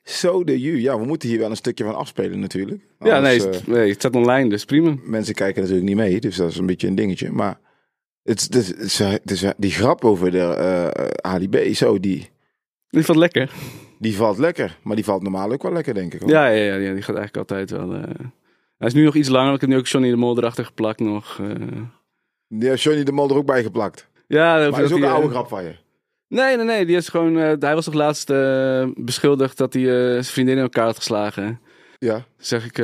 Zo 0.04 0.44
de 0.44 0.60
ju. 0.60 0.80
Ja, 0.80 0.98
we 0.98 1.04
moeten 1.04 1.28
hier 1.28 1.38
wel 1.38 1.50
een 1.50 1.56
stukje 1.56 1.84
van 1.84 1.94
afspelen 1.94 2.40
natuurlijk. 2.40 2.82
Ja, 3.00 3.20
nee, 3.20 3.48
eh, 3.48 3.60
nee, 3.66 3.88
het 3.88 3.98
staat 3.98 4.16
online, 4.16 4.48
dus 4.48 4.64
prima. 4.64 4.94
mensen 5.02 5.34
kijken 5.34 5.60
natuurlijk 5.62 5.88
niet 5.88 5.96
mee, 5.96 6.20
dus 6.20 6.36
dat 6.36 6.50
is 6.50 6.56
een 6.58 6.66
beetje 6.66 6.86
een 6.86 6.94
dingetje. 6.94 7.32
Maar 7.32 7.58
het, 8.24 8.54
is- 8.54 8.98
het, 9.42 9.54
die 9.56 9.70
grap 9.70 10.04
over 10.04 10.30
de 10.30 11.18
Ali 11.20 11.48
B, 11.48 11.56
zo, 11.74 12.00
die, 12.00 12.30
Die 12.88 13.04
vond 13.04 13.18
lekker. 13.18 13.50
die 13.98 14.16
valt 14.16 14.38
lekker. 14.38 14.78
Maar 14.82 14.96
die 14.96 15.04
valt 15.04 15.22
normaal 15.22 15.52
ook 15.52 15.62
wel 15.62 15.72
lekker, 15.72 15.94
denk 15.94 16.14
ik. 16.14 16.20
hoor. 16.20 16.30
Ja, 16.30 16.46
ja, 16.46 16.62
ja, 16.64 16.74
ja, 16.74 16.92
die 16.92 17.02
gaat 17.02 17.16
eigenlijk 17.16 17.36
altijd 17.36 17.70
wel. 17.70 17.94
eh. 17.94 18.02
Hij 18.78 18.88
is 18.88 18.94
nu 18.94 19.04
nog 19.04 19.14
iets 19.14 19.28
langer, 19.28 19.44
want 19.50 19.54
ik 19.54 19.60
heb 19.60 19.70
nu 19.70 19.76
ook 19.76 19.86
Johnny 19.86 20.10
de 20.10 20.16
Mol 20.16 20.38
erachter 20.38 20.64
geplakt 20.64 21.00
nog. 21.00 21.40
Die 22.48 22.68
heeft 22.68 22.82
Johnny 22.82 23.04
de 23.04 23.12
Mol 23.12 23.28
er 23.30 23.36
ook 23.36 23.46
bij 23.46 23.62
geplakt. 23.62 24.08
Ja, 24.26 24.54
Maar 24.54 24.70
dat 24.70 24.80
is 24.80 24.92
ook 24.92 24.98
een 24.98 25.04
oude 25.04 25.28
grap 25.28 25.48
van 25.48 25.64
je. 25.64 25.74
Nee, 26.28 26.56
nee, 26.56 26.64
nee. 26.66 26.86
Die 26.86 26.96
is 26.96 27.08
gewoon, 27.08 27.34
hij 27.34 27.74
was 27.74 27.84
toch 27.84 27.94
laatst 27.94 28.26
beschuldigd 29.04 29.56
dat 29.58 29.72
hij 29.74 29.82
zijn 29.84 30.24
vriendin 30.24 30.56
in 30.56 30.62
elkaar 30.62 30.84
had 30.84 30.96
geslagen. 30.96 31.60
Ja. 31.98 32.24
zeg 32.38 32.64
ik, 32.66 32.76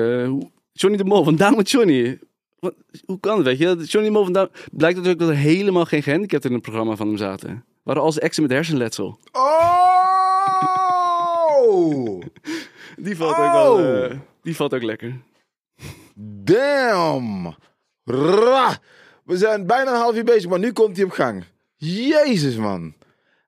Johnny 0.73 0.97
de 0.99 1.05
Mol, 1.05 1.25
vandaan 1.25 1.57
met 1.57 1.71
Johnny. 1.71 2.19
Wat, 2.61 2.75
hoe 3.07 3.21
kan 3.21 3.37
het, 3.37 3.47
weet 3.47 3.59
je? 3.59 3.65
Johnny 3.67 4.09
de 4.09 4.11
Mol 4.11 4.25
vandaan... 4.25 4.49
Blijkt 4.73 4.97
natuurlijk 4.97 5.19
dat 5.19 5.29
er 5.29 5.37
helemaal 5.37 5.85
geen 5.85 6.03
gehandicapten 6.03 6.49
in 6.51 6.55
het 6.57 6.65
programma 6.65 6.97
van 6.97 7.07
hem 7.07 7.17
zaten. 7.17 7.65
Waren 7.83 8.03
al 8.03 8.13
zijn 8.13 8.25
exen 8.25 8.43
met 8.43 8.53
hersenletsel. 8.53 9.19
Oh! 11.57 12.21
Die 12.97 13.17
valt 13.17 13.31
ook 13.37 13.53
wel... 13.53 13.75
Oh! 13.75 14.05
eh, 14.05 14.19
die 14.43 14.57
valt 14.57 14.75
ook 14.75 14.83
lekker. 14.83 15.21
Damn! 16.15 17.55
Ra! 18.05 18.79
We 19.25 19.37
zijn 19.37 19.67
bijna 19.67 19.91
een 19.91 20.01
half 20.01 20.17
uur 20.17 20.25
bezig, 20.25 20.51
maar 20.51 20.59
nu 20.59 20.73
komt 20.73 20.97
hij 20.97 21.05
op 21.05 21.11
gang. 21.11 21.45
Jezus, 21.77 22.57
man. 22.57 22.95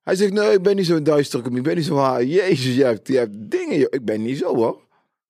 Hij 0.03 0.15
zegt, 0.15 0.33
nee, 0.33 0.53
ik 0.53 0.63
ben 0.63 0.77
niet 0.77 0.87
zo 0.87 1.03
duister, 1.03 1.47
ik 1.57 1.63
ben 1.63 1.77
niet 1.77 1.85
zo 1.85 1.97
haar. 1.97 2.25
Jezus, 2.25 2.75
jij 2.75 2.89
hebt, 2.89 3.09
jij 3.09 3.19
hebt 3.19 3.51
dingen, 3.51 3.79
joh. 3.79 3.87
Ik 3.91 4.05
ben 4.05 4.23
niet 4.23 4.39
zo, 4.39 4.55
hoor. 4.55 4.81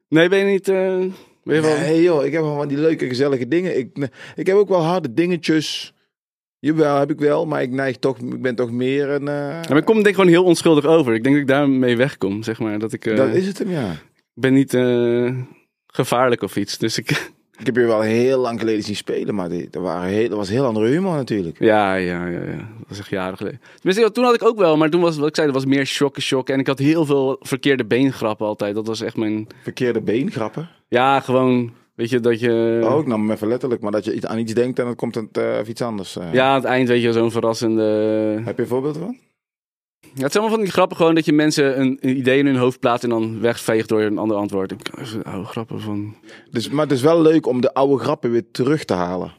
Nee, 0.08 0.28
ben 0.28 0.38
je 0.38 0.44
niet... 0.44 0.68
eh, 0.68 1.04
Nee, 1.44 2.02
joh, 2.02 2.24
ik 2.24 2.32
heb 2.32 2.42
van 2.42 2.68
die 2.68 2.78
leuke, 2.78 3.06
gezellige 3.06 3.48
dingen. 3.48 3.78
Ik, 3.78 4.08
ik 4.34 4.46
heb 4.46 4.56
ook 4.56 4.68
wel 4.68 4.82
harde 4.82 5.12
dingetjes. 5.14 5.94
Jawel, 6.58 6.98
heb 6.98 7.10
ik 7.10 7.18
wel, 7.18 7.46
maar 7.46 7.62
ik 7.62 7.70
neig 7.70 7.96
toch, 7.96 8.18
ik 8.18 8.42
ben 8.42 8.54
toch 8.54 8.70
meer 8.72 9.08
een... 9.08 9.28
eh, 9.28 9.34
Ja, 9.34 9.60
maar 9.68 9.76
ik 9.76 9.84
kom 9.84 9.94
denk 9.94 10.06
ik 10.06 10.14
gewoon 10.14 10.30
heel 10.30 10.44
onschuldig 10.44 10.84
over. 10.84 11.14
Ik 11.14 11.22
denk 11.22 11.34
dat 11.34 11.42
ik 11.44 11.50
daarmee 11.50 11.96
wegkom, 11.96 12.42
zeg 12.42 12.58
maar. 12.58 12.78
Dat 12.78 12.92
ik... 12.92 13.06
eh, 13.06 13.16
dat 13.16 13.28
is 13.34 13.46
het 13.46 13.58
hem, 13.58 13.70
ja. 13.70 13.96
ben 14.34 14.52
niet 14.54 14.74
eh, 14.74 15.34
gevaarlijk 15.86 16.42
of 16.42 16.56
iets. 16.56 16.78
Dus 16.78 16.98
ik... 16.98 17.30
Ik 17.62 17.68
heb 17.68 17.76
je 17.76 17.86
wel 17.86 18.00
heel 18.00 18.38
lang 18.38 18.58
geleden 18.58 18.82
zien 18.82 18.96
spelen, 18.96 19.34
maar 19.34 19.48
die, 19.48 19.68
dat, 19.70 19.82
waren 19.82 20.08
heel, 20.10 20.28
dat 20.28 20.38
was 20.38 20.48
heel 20.48 20.64
andere 20.64 20.86
humor 20.86 21.14
natuurlijk. 21.16 21.58
Ja, 21.58 21.94
ja, 21.94 22.26
ja, 22.26 22.40
ja. 22.40 22.56
Dat 22.56 22.88
was 22.88 22.98
echt 22.98 23.08
jaren 23.08 23.36
geleden. 23.36 23.60
Tenminste, 23.80 24.12
toen 24.12 24.24
had 24.24 24.34
ik 24.34 24.44
ook 24.44 24.58
wel, 24.58 24.76
maar 24.76 24.90
toen 24.90 25.00
was 25.00 25.16
wat 25.16 25.28
ik 25.28 25.34
zei, 25.34 25.46
dat 25.46 25.56
was 25.56 25.64
meer 25.66 25.86
shocken, 25.86 26.22
shocken. 26.22 26.54
En 26.54 26.60
ik 26.60 26.66
had 26.66 26.78
heel 26.78 27.04
veel 27.04 27.36
verkeerde 27.40 27.84
beengrappen 27.84 28.46
altijd. 28.46 28.74
Dat 28.74 28.86
was 28.86 29.00
echt 29.00 29.16
mijn. 29.16 29.46
Verkeerde 29.62 30.00
beengrappen. 30.00 30.68
Ja, 30.88 31.20
gewoon, 31.20 31.72
weet 31.94 32.10
je, 32.10 32.20
dat 32.20 32.40
je. 32.40 32.80
Oh, 32.84 33.00
ik 33.00 33.06
nam 33.06 33.20
hem 33.20 33.30
even 33.30 33.48
letterlijk, 33.48 33.80
maar 33.82 33.92
dat 33.92 34.04
je 34.04 34.28
aan 34.28 34.38
iets 34.38 34.54
denkt 34.54 34.78
en 34.78 34.84
dan 34.84 34.94
komt 34.96 35.14
het 35.14 35.38
eh, 35.38 35.58
iets 35.68 35.82
anders. 35.82 36.16
eh. 36.16 36.32
Ja, 36.32 36.48
aan 36.48 36.54
het 36.54 36.64
eind, 36.64 36.88
weet 36.88 37.02
je, 37.02 37.12
zo'n 37.12 37.30
verrassende. 37.30 37.82
Heb 38.44 38.56
je 38.56 38.62
een 38.62 38.68
voorbeeld 38.68 38.96
van? 38.96 39.16
Ja, 40.14 40.22
het 40.22 40.32
zijn 40.32 40.44
allemaal 40.44 40.50
van 40.50 40.60
die 40.60 40.72
grappen, 40.72 40.96
gewoon 40.96 41.14
dat 41.14 41.24
je 41.24 41.32
mensen 41.32 41.80
een, 41.80 41.98
een 42.00 42.16
idee 42.16 42.38
in 42.38 42.46
hun 42.46 42.56
hoofd 42.56 42.80
plaatst 42.80 43.04
en 43.04 43.10
dan 43.10 43.40
wegveegt 43.40 43.88
door 43.88 44.00
een 44.00 44.18
ander 44.18 44.36
antwoord. 44.36 44.72
Ik 44.72 44.78
oude 45.22 45.44
grappen 45.44 45.80
van. 45.80 46.14
Dus, 46.50 46.68
maar 46.68 46.84
het 46.84 46.94
is 46.94 47.02
wel 47.02 47.22
leuk 47.22 47.46
om 47.46 47.60
de 47.60 47.74
oude 47.74 48.02
grappen 48.04 48.30
weer 48.30 48.50
terug 48.50 48.84
te 48.84 48.94
halen. 48.94 49.32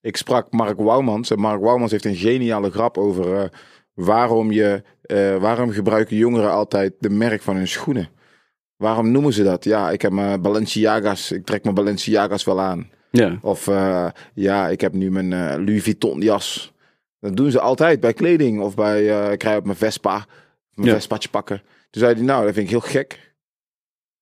Ik 0.00 0.16
sprak 0.16 0.52
Mark 0.52 0.78
Wouwmans 0.78 1.30
en 1.30 1.38
Mark 1.38 1.60
Wouwmans 1.60 1.90
heeft 1.90 2.04
een 2.04 2.16
geniale 2.16 2.70
grap 2.70 2.98
over 2.98 3.36
eh, 3.36 3.48
waarom, 3.94 4.52
je, 4.52 4.82
eh, 5.02 5.36
waarom 5.36 5.70
gebruiken 5.70 6.16
jongeren 6.16 6.50
altijd 6.50 6.92
de 6.98 7.10
merk 7.10 7.42
van 7.42 7.56
hun 7.56 7.68
schoenen. 7.68 8.08
Waarom 8.76 9.10
noemen 9.10 9.32
ze 9.32 9.42
dat? 9.42 9.64
Ja, 9.64 9.90
ik 9.90 10.02
heb 10.02 10.12
mijn 10.12 10.40
Balenciaga's, 10.40 11.32
ik 11.32 11.44
trek 11.44 11.62
mijn 11.62 11.74
Balenciaga's 11.74 12.44
wel 12.44 12.60
aan. 12.60 12.90
Ja. 13.10 13.38
Of 13.42 13.68
eh, 13.68 14.06
ja, 14.34 14.68
ik 14.68 14.80
heb 14.80 14.92
nu 14.92 15.10
mijn 15.10 15.28
Louis 15.64 15.82
Vuitton 15.82 16.20
jas. 16.20 16.74
Dat 17.20 17.36
doen 17.36 17.50
ze 17.50 17.60
altijd 17.60 18.00
bij 18.00 18.12
kleding 18.12 18.60
of 18.60 18.74
bij, 18.74 19.10
eh 19.26 19.32
ik 19.32 19.42
rij 19.42 19.56
op 19.56 19.64
mijn 19.64 19.76
Vespa, 19.76 20.26
mijn 20.70 20.88
Ja. 20.88 20.94
Vespaatje 20.94 21.28
pakken. 21.28 21.58
Toen 21.90 22.02
zei 22.02 22.14
hij, 22.14 22.22
nou, 22.22 22.44
dat 22.44 22.54
vind 22.54 22.64
ik 22.64 22.70
heel 22.70 22.80
gek. 22.80 23.34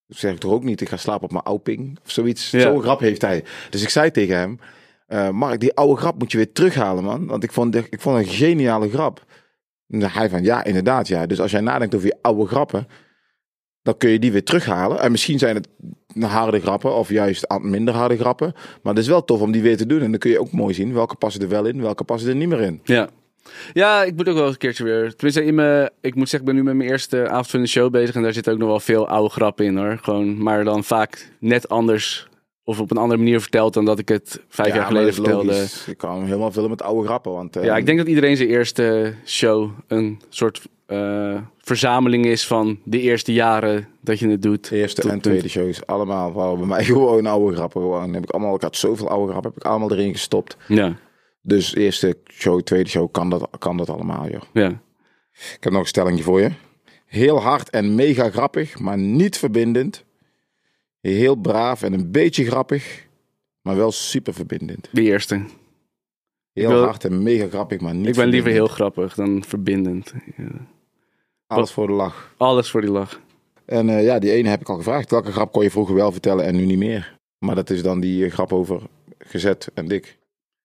Dat 0.06 0.16
zeg 0.18 0.32
ik 0.32 0.38
toch 0.38 0.52
ook 0.52 0.64
niet, 0.64 0.80
ik 0.80 0.88
ga 0.88 0.96
slapen 0.96 1.24
op 1.24 1.32
mijn 1.32 1.44
Auping 1.44 1.98
of 2.04 2.10
zoiets. 2.10 2.50
Ja. 2.50 2.60
Zo'n 2.60 2.82
grap 2.82 3.00
heeft 3.00 3.22
hij. 3.22 3.44
Dus 3.70 3.82
ik 3.82 3.88
zei 3.88 4.10
tegen 4.10 4.36
hem, 4.36 4.58
eh, 5.06 5.30
Mark, 5.30 5.60
die 5.60 5.74
oude 5.74 5.96
grap 6.00 6.18
moet 6.18 6.30
je 6.32 6.36
weer 6.36 6.52
terughalen, 6.52 7.04
man. 7.04 7.26
Want 7.26 7.44
ik 7.44 7.52
vond, 7.52 7.72
de- 7.72 7.86
ik 7.90 8.00
vond 8.00 8.16
het 8.18 8.26
een 8.26 8.32
geniale 8.32 8.88
grap. 8.90 9.24
En 9.88 10.02
hij 10.12 10.28
van, 10.30 10.42
ja, 10.42 10.64
inderdaad, 10.64 11.08
ja. 11.08 11.26
Dus 11.26 11.40
als 11.40 11.50
jij 11.50 11.60
nadenkt 11.60 11.94
over 11.94 12.06
je 12.06 12.18
oude 12.22 12.46
grappen, 12.46 12.86
dan 13.82 13.96
kun 13.96 14.10
je 14.10 14.18
die 14.18 14.32
weer 14.32 14.44
terughalen. 14.44 15.00
En 15.00 15.10
misschien 15.10 15.38
zijn 15.38 15.54
het 15.54 15.68
harde 16.22 16.60
grappen 16.60 16.94
of 16.94 17.08
juist 17.08 17.48
aan- 17.48 17.70
minder 17.70 17.94
harde 17.94 18.16
grappen. 18.16 18.52
Maar 18.82 18.92
het 18.94 19.02
is 19.02 19.08
wel 19.08 19.24
tof 19.24 19.40
om 19.40 19.52
die 19.52 19.62
weer 19.62 19.76
te 19.76 19.86
doen. 19.86 20.00
En 20.02 20.10
dan 20.10 20.18
kun 20.20 20.30
je 20.30 20.40
ook 20.40 20.52
mooi 20.52 20.74
zien 20.74 20.92
welke 20.94 21.14
passen 21.16 21.42
er 21.42 21.48
wel 21.48 21.64
in, 21.66 21.82
welke 21.82 22.04
passen 22.04 22.28
er 22.30 22.36
niet 22.36 22.48
meer 22.48 22.60
in. 22.60 22.80
Ja. 22.84 23.08
Ja, 23.72 24.02
ik 24.02 24.16
moet 24.16 24.28
ook 24.28 24.34
wel 24.34 24.42
eens 24.44 24.52
een 24.52 24.58
keertje 24.58 24.84
weer. 24.84 25.14
Tenminste, 25.14 25.44
in 25.44 25.54
mijn, 25.54 25.90
ik 26.00 26.14
moet 26.14 26.28
zeggen, 26.28 26.48
ik 26.48 26.54
ben 26.54 26.64
nu 26.64 26.68
met 26.70 26.76
mijn 26.76 26.90
eerste 26.90 27.28
avond 27.28 27.50
van 27.50 27.60
de 27.60 27.66
show 27.66 27.90
bezig. 27.90 28.14
En 28.14 28.22
daar 28.22 28.32
zitten 28.32 28.52
ook 28.52 28.58
nog 28.58 28.68
wel 28.68 28.80
veel 28.80 29.08
oude 29.08 29.28
grappen 29.30 29.64
in 29.64 29.76
hoor. 29.76 29.98
Gewoon, 30.02 30.42
maar 30.42 30.64
dan 30.64 30.84
vaak 30.84 31.30
net 31.40 31.68
anders. 31.68 32.28
Of 32.66 32.80
op 32.80 32.90
een 32.90 32.96
andere 32.96 33.18
manier 33.18 33.40
verteld 33.40 33.74
dan 33.74 33.84
dat 33.84 33.98
ik 33.98 34.08
het 34.08 34.40
vijf 34.48 34.68
Ja, 34.68 34.74
jaar 34.74 34.86
geleden 34.86 35.14
vertelde. 35.14 35.44
logisch. 35.46 35.86
Ik 35.88 35.96
kan 35.98 36.24
helemaal 36.24 36.52
vullen 36.52 36.70
met 36.70 36.82
oude 36.82 37.06
grappen. 37.06 37.32
Want, 37.32 37.54
Ja, 37.62 37.76
ik 37.76 37.86
denk 37.86 37.98
dat 37.98 38.06
iedereen 38.06 38.36
zijn 38.36 38.48
eerste 38.48 39.14
show 39.26 39.70
een 39.88 40.20
soort 40.28 40.62
eh, 40.86 41.40
verzameling 41.58 42.24
is 42.26 42.46
van 42.46 42.78
de 42.84 43.00
eerste 43.00 43.32
jaren 43.32 43.88
dat 44.00 44.18
je 44.18 44.28
het 44.28 44.42
doet. 44.42 44.68
de 44.68 44.76
eerste 44.76 45.10
en 45.10 45.20
tweede 45.20 45.48
shows 45.48 45.86
allemaal 45.86 46.32
waren 46.32 46.58
bij 46.58 46.66
mij 46.66 46.84
gewoon 46.94 47.26
oude 47.26 47.56
grappen. 47.56 47.80
Gewoon. 47.80 48.14
Heb 48.14 48.22
ik, 48.22 48.30
allemaal, 48.30 48.54
ik 48.54 48.62
had 48.62 48.76
zoveel 48.76 49.08
oude 49.08 49.30
grappen, 49.30 49.50
heb 49.50 49.60
ik 49.60 49.66
allemaal 49.70 49.90
erin 49.92 50.12
gestopt. 50.12 50.56
Ja, 50.68 50.96
Dus 51.42 51.74
eerste 51.74 52.16
show, 52.32 52.60
tweede 52.60 52.88
show 52.90 53.10
kan 53.12 53.30
dat, 53.30 53.48
kan 53.58 53.76
dat 53.76 53.90
allemaal, 53.90 54.28
joh. 54.30 54.42
ja. 54.52 54.82
Ik 55.54 55.56
heb 55.60 55.72
nog 55.72 55.80
een 55.82 55.88
stellingje 55.88 56.22
voor 56.22 56.40
je. 56.40 56.50
Heel 57.06 57.40
hard 57.40 57.70
en 57.70 57.94
mega 57.94 58.30
grappig, 58.30 58.78
maar 58.78 58.98
niet 58.98 59.38
verbindend. 59.38 60.04
Heel 61.00 61.34
braaf 61.34 61.82
en 61.82 61.92
een 61.92 62.10
beetje 62.10 62.44
grappig, 62.44 63.06
maar 63.62 63.76
wel 63.76 63.92
super 63.92 64.34
verbindend. 64.34 64.88
De 64.92 65.02
eerste. 65.02 65.40
Heel 66.52 66.68
wil- 66.68 66.82
hard 66.84 67.04
en 67.04 67.22
mega 67.22 67.48
grappig, 67.48 67.80
maar 67.80 67.94
niet 67.94 68.06
Ik 68.06 68.14
ben 68.14 68.28
liever 68.28 68.50
heel 68.50 68.66
grappig 68.66 69.14
dan 69.14 69.44
verbindend. 69.46 70.12
Ja. 70.36 70.66
Alles 71.46 71.72
voor 71.72 71.86
de 71.86 71.92
lach. 71.92 72.34
Alles 72.36 72.70
voor 72.70 72.80
die 72.80 72.90
lach. 72.90 73.20
En 73.64 73.88
eh, 73.88 74.04
ja, 74.04 74.18
die 74.18 74.30
ene 74.30 74.48
heb 74.48 74.60
ik 74.60 74.68
al 74.68 74.76
gevraagd. 74.76 75.10
Welke 75.10 75.32
grap 75.32 75.52
kon 75.52 75.62
je 75.62 75.70
vroeger 75.70 75.94
wel 75.94 76.12
vertellen 76.12 76.44
en 76.44 76.56
nu 76.56 76.64
niet 76.64 76.78
meer? 76.78 77.16
Maar 77.38 77.54
dat 77.54 77.70
is 77.70 77.82
dan 77.82 78.00
die 78.00 78.24
eh, 78.24 78.32
grap 78.32 78.52
over 78.52 78.80
gezet 79.18 79.68
en 79.74 79.88
dik. 79.88 80.18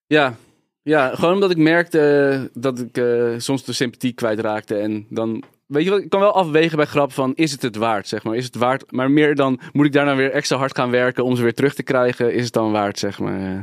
Ja, 0.06 0.34
ja 0.82 1.14
gewoon 1.14 1.34
omdat 1.34 1.50
ik 1.50 1.56
merkte 1.56 2.50
dat 2.54 2.78
ik 2.78 2.96
eh, 2.98 3.34
soms 3.36 3.64
de 3.64 3.72
sympathie 3.72 4.12
kwijtraakte. 4.12 4.76
En 4.76 5.06
dan, 5.08 5.42
weet 5.66 5.84
je 5.84 5.90
wat, 5.90 6.00
ik 6.00 6.08
kan 6.10 6.20
wel 6.20 6.32
afwegen 6.32 6.76
bij 6.76 6.86
grap 6.86 7.12
van, 7.12 7.34
is 7.34 7.52
het 7.52 7.62
het 7.62 7.76
waard, 7.76 8.08
zeg 8.08 8.24
maar. 8.24 8.36
Is 8.36 8.44
het 8.44 8.54
waard, 8.56 8.92
maar 8.92 9.10
meer 9.10 9.34
dan, 9.34 9.60
moet 9.72 9.86
ik 9.86 9.92
daar 9.92 10.04
nou 10.04 10.16
weer 10.16 10.30
extra 10.30 10.56
hard 10.56 10.76
gaan 10.76 10.90
werken 10.90 11.24
om 11.24 11.36
ze 11.36 11.42
weer 11.42 11.54
terug 11.54 11.74
te 11.74 11.82
krijgen? 11.82 12.34
Is 12.34 12.44
het 12.44 12.52
dan 12.52 12.72
waard, 12.72 12.98
zeg 12.98 13.18
maar. 13.18 13.40
eh. 13.40 13.60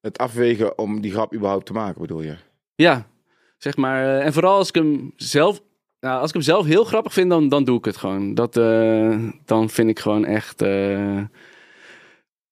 Het 0.00 0.18
afwegen 0.18 0.78
om 0.78 1.00
die 1.00 1.12
grap 1.12 1.34
überhaupt 1.34 1.66
te 1.66 1.72
maken, 1.72 2.00
bedoel 2.00 2.22
je? 2.22 2.36
Ja, 2.74 3.06
zeg 3.56 3.76
maar. 3.76 4.04
eh, 4.18 4.24
en 4.26 4.32
vooral 4.32 4.56
als 4.56 4.68
ik 4.68 4.74
hem 4.74 5.12
zelf, 5.16 5.60
nou, 6.00 6.20
als 6.20 6.28
ik 6.28 6.34
hem 6.34 6.42
zelf 6.42 6.66
heel 6.66 6.84
grappig 6.84 7.12
vind, 7.12 7.30
dan, 7.30 7.48
dan 7.48 7.64
doe 7.64 7.78
ik 7.78 7.84
het 7.84 7.96
gewoon. 7.96 8.34
Dat, 8.34 8.56
eh, 8.56 9.18
dan 9.44 9.70
vind 9.70 9.90
ik 9.90 9.98
gewoon 9.98 10.24
echt... 10.24 10.62
eh, 10.62 11.20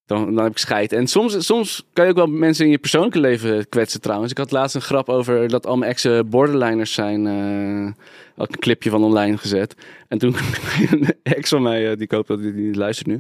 dan, 0.07 0.35
dan 0.35 0.43
heb 0.45 0.53
ik 0.53 0.59
scheid. 0.59 0.93
En 0.93 1.07
soms, 1.07 1.47
soms 1.47 1.87
kan 1.93 2.05
je 2.05 2.11
ook 2.11 2.17
wel 2.17 2.27
mensen 2.27 2.65
in 2.65 2.71
je 2.71 2.79
persoonlijke 2.79 3.21
leven 3.21 3.69
kwetsen 3.69 4.01
trouwens. 4.01 4.31
Ik 4.31 4.39
had 4.39 4.51
laatst 4.51 4.75
een 4.75 4.81
grap 4.83 5.09
over 5.09 5.49
dat 5.49 5.67
al 5.67 5.77
mijn 5.77 5.91
exen 5.91 6.29
borderliners 6.29 6.93
zijn. 6.93 7.27
eh 7.27 8.05
had 8.37 8.49
ik 8.49 8.55
een 8.55 8.61
clipje 8.61 8.91
van 8.91 9.05
online 9.05 9.37
gezet. 9.39 9.75
En 10.09 10.19
toen 10.19 10.35
een 10.91 11.07
ex 11.23 11.49
van 11.49 11.63
mij, 11.63 11.83
die 11.95 12.05
ik 12.05 12.11
hoop 12.11 12.27
dat 12.27 12.41
hij 12.41 12.51
niet 12.51 12.77
luistert 12.77 13.07
nu. 13.09 13.19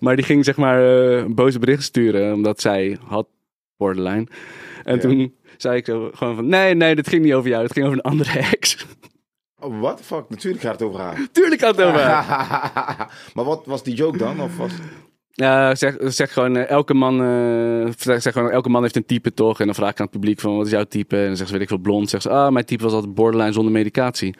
Maar 0.00 0.16
die 0.16 0.24
ging 0.24 0.44
zeg 0.44 0.56
maar 0.56 0.78
boze 1.34 1.58
berichten 1.58 1.84
sturen. 1.84 2.34
Omdat 2.34 2.60
zij 2.60 2.98
had 3.06 3.26
borderline. 3.76 4.26
En 4.84 4.94
Ja. 4.94 5.00
toen 5.00 5.34
zei 5.56 5.76
ik 5.76 5.86
zo 5.86 6.10
gewoon 6.14 6.34
van... 6.34 6.46
Nee, 6.48 6.74
nee, 6.74 6.94
dit 6.94 7.08
ging 7.08 7.22
niet 7.24 7.32
over 7.34 7.50
jou. 7.50 7.62
Het 7.62 7.72
ging 7.72 7.86
over 7.86 7.98
een 7.98 8.10
andere 8.10 8.38
ex. 8.38 8.86
Oh, 9.62 9.80
what 9.80 9.96
the 9.96 10.04
fuck? 10.04 10.24
Natuurlijk 10.28 10.62
gaat 10.62 10.72
het 10.72 10.82
over 10.82 11.00
haar. 11.00 11.26
Tuurlijk 11.32 11.60
had 11.60 11.76
het 11.76 11.86
over 11.86 12.00
haar. 12.00 13.10
maar 13.34 13.44
wat 13.44 13.66
was 13.66 13.82
die 13.82 13.94
joke 13.94 14.18
dan? 14.18 14.40
Of 14.40 14.56
was... 14.56 14.72
Ja, 15.34 15.74
zeg, 15.74 15.96
zeg 16.00 16.32
gewoon, 16.32 16.56
eh, 16.56 16.68
elke 16.68 16.94
man, 16.94 17.22
eh, 17.22 17.92
zeg, 17.98 18.22
zeg 18.22 18.32
gewoon, 18.32 18.50
elke 18.50 18.68
man 18.68 18.82
heeft 18.82 18.96
een 18.96 19.06
type 19.06 19.34
toch? 19.34 19.60
En 19.60 19.66
dan 19.66 19.74
vraag 19.74 19.90
ik 19.90 19.98
aan 19.98 20.04
het 20.04 20.14
publiek 20.14 20.40
van, 20.40 20.56
wat 20.56 20.66
is 20.66 20.72
jouw 20.72 20.84
type? 20.84 21.16
En 21.16 21.26
dan 21.26 21.36
zeggen 21.36 21.46
ze, 21.46 21.52
weet 21.52 21.62
ik 21.62 21.68
veel, 21.68 21.78
blond. 21.78 22.10
Zeggen 22.10 22.30
ze, 22.30 22.36
ah, 22.36 22.52
mijn 22.52 22.64
type 22.64 22.82
was 22.82 22.92
altijd 22.92 23.14
borderline 23.14 23.52
zonder 23.52 23.72
medicatie. 23.72 24.34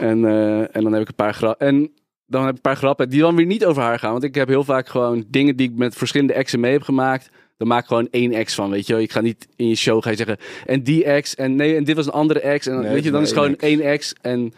En, 0.00 0.24
eh, 0.24 0.76
en 0.76 0.82
dan 0.82 0.92
heb 0.92 1.02
ik 1.02 1.08
een 1.08 1.14
paar 1.14 1.34
grappen. 1.34 1.66
En 1.66 1.92
dan 2.26 2.40
heb 2.40 2.50
ik 2.50 2.56
een 2.56 2.70
paar 2.70 2.76
grappen 2.76 3.08
die 3.08 3.20
dan 3.20 3.36
weer 3.36 3.46
niet 3.46 3.64
over 3.64 3.82
haar 3.82 3.98
gaan. 3.98 4.12
Want 4.12 4.24
ik 4.24 4.34
heb 4.34 4.48
heel 4.48 4.64
vaak 4.64 4.88
gewoon 4.88 5.24
dingen 5.28 5.56
die 5.56 5.70
ik 5.70 5.76
met 5.76 5.94
verschillende 5.94 6.32
exen 6.32 6.60
mee 6.60 6.72
heb 6.72 6.82
gemaakt. 6.82 7.30
Dan 7.58 7.68
maak 7.68 7.86
gewoon 7.86 8.08
één 8.10 8.32
ex 8.32 8.54
van, 8.54 8.70
weet 8.70 8.86
je 8.86 8.92
wel. 8.92 9.02
Ik 9.02 9.12
ga 9.12 9.20
niet 9.20 9.48
in 9.56 9.68
je 9.68 9.74
show 9.74 10.02
ga 10.02 10.10
je 10.10 10.16
zeggen, 10.16 10.36
en 10.66 10.82
die 10.82 11.04
ex, 11.04 11.34
en 11.34 11.54
nee, 11.54 11.76
en 11.76 11.84
dit 11.84 11.96
was 11.96 12.06
een 12.06 12.12
andere 12.12 12.40
ex. 12.40 12.66
En 12.66 12.80
Nee, 12.80 12.92
weet 12.92 13.04
je, 13.04 13.10
dan 13.10 13.22
is 13.22 13.28
is 13.28 13.34
gewoon 13.34 13.56
één 13.56 13.80
één 13.80 13.90
ex. 13.90 14.14
En 14.20 14.52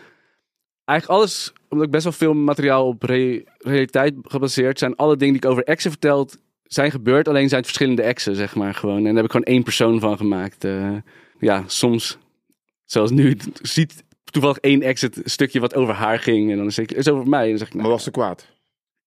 eigenlijk 0.85 1.21
alles, 1.21 1.53
omdat 1.69 1.87
ik 1.87 1.93
best 1.93 2.05
wel 2.05 2.13
veel 2.13 2.35
materiaal 2.35 2.87
op 2.87 3.03
re- 3.03 3.43
realiteit 3.59 4.15
gebaseerd 4.23 4.79
zijn, 4.79 4.97
alle 4.97 5.17
dingen 5.17 5.35
die 5.35 5.43
ik 5.43 5.51
over 5.51 5.65
exen 5.65 5.91
verteld 5.91 6.39
zijn 6.63 6.91
gebeurd, 6.91 7.29
alleen 7.29 7.49
zijn 7.49 7.61
het 7.61 7.71
verschillende 7.71 8.03
exen, 8.03 8.37
zeg 8.37 8.55
maar 8.55 8.75
gewoon. 8.75 8.97
En 8.97 9.05
daar 9.05 9.15
heb 9.15 9.25
ik 9.25 9.31
gewoon 9.31 9.47
één 9.47 9.63
persoon 9.63 10.01
van 10.01 10.17
gemaakt. 10.17 10.65
Eh, 10.65 10.97
ja, 11.39 11.65
soms, 11.67 12.19
zoals 12.85 13.11
nu, 13.11 13.37
ziet 13.63 14.05
toevallig 14.25 14.59
één 14.59 14.83
ex 14.83 15.01
het 15.01 15.21
stukje 15.25 15.61
wat 15.61 15.75
over 15.75 15.95
haar 15.95 16.19
ging. 16.19 16.51
En 16.51 16.57
dan 16.57 16.71
zeg 16.73 16.85
ik, 16.85 16.91
het 16.91 16.99
is 17.07 17.13
over 17.13 17.29
mij. 17.29 17.43
En 17.43 17.49
dan 17.49 17.59
zeg 17.59 17.67
ik, 17.67 17.75
nou, 17.75 17.87
Maar 17.87 17.95
was 17.97 18.05
ze 18.05 18.11
kwaad? 18.11 18.47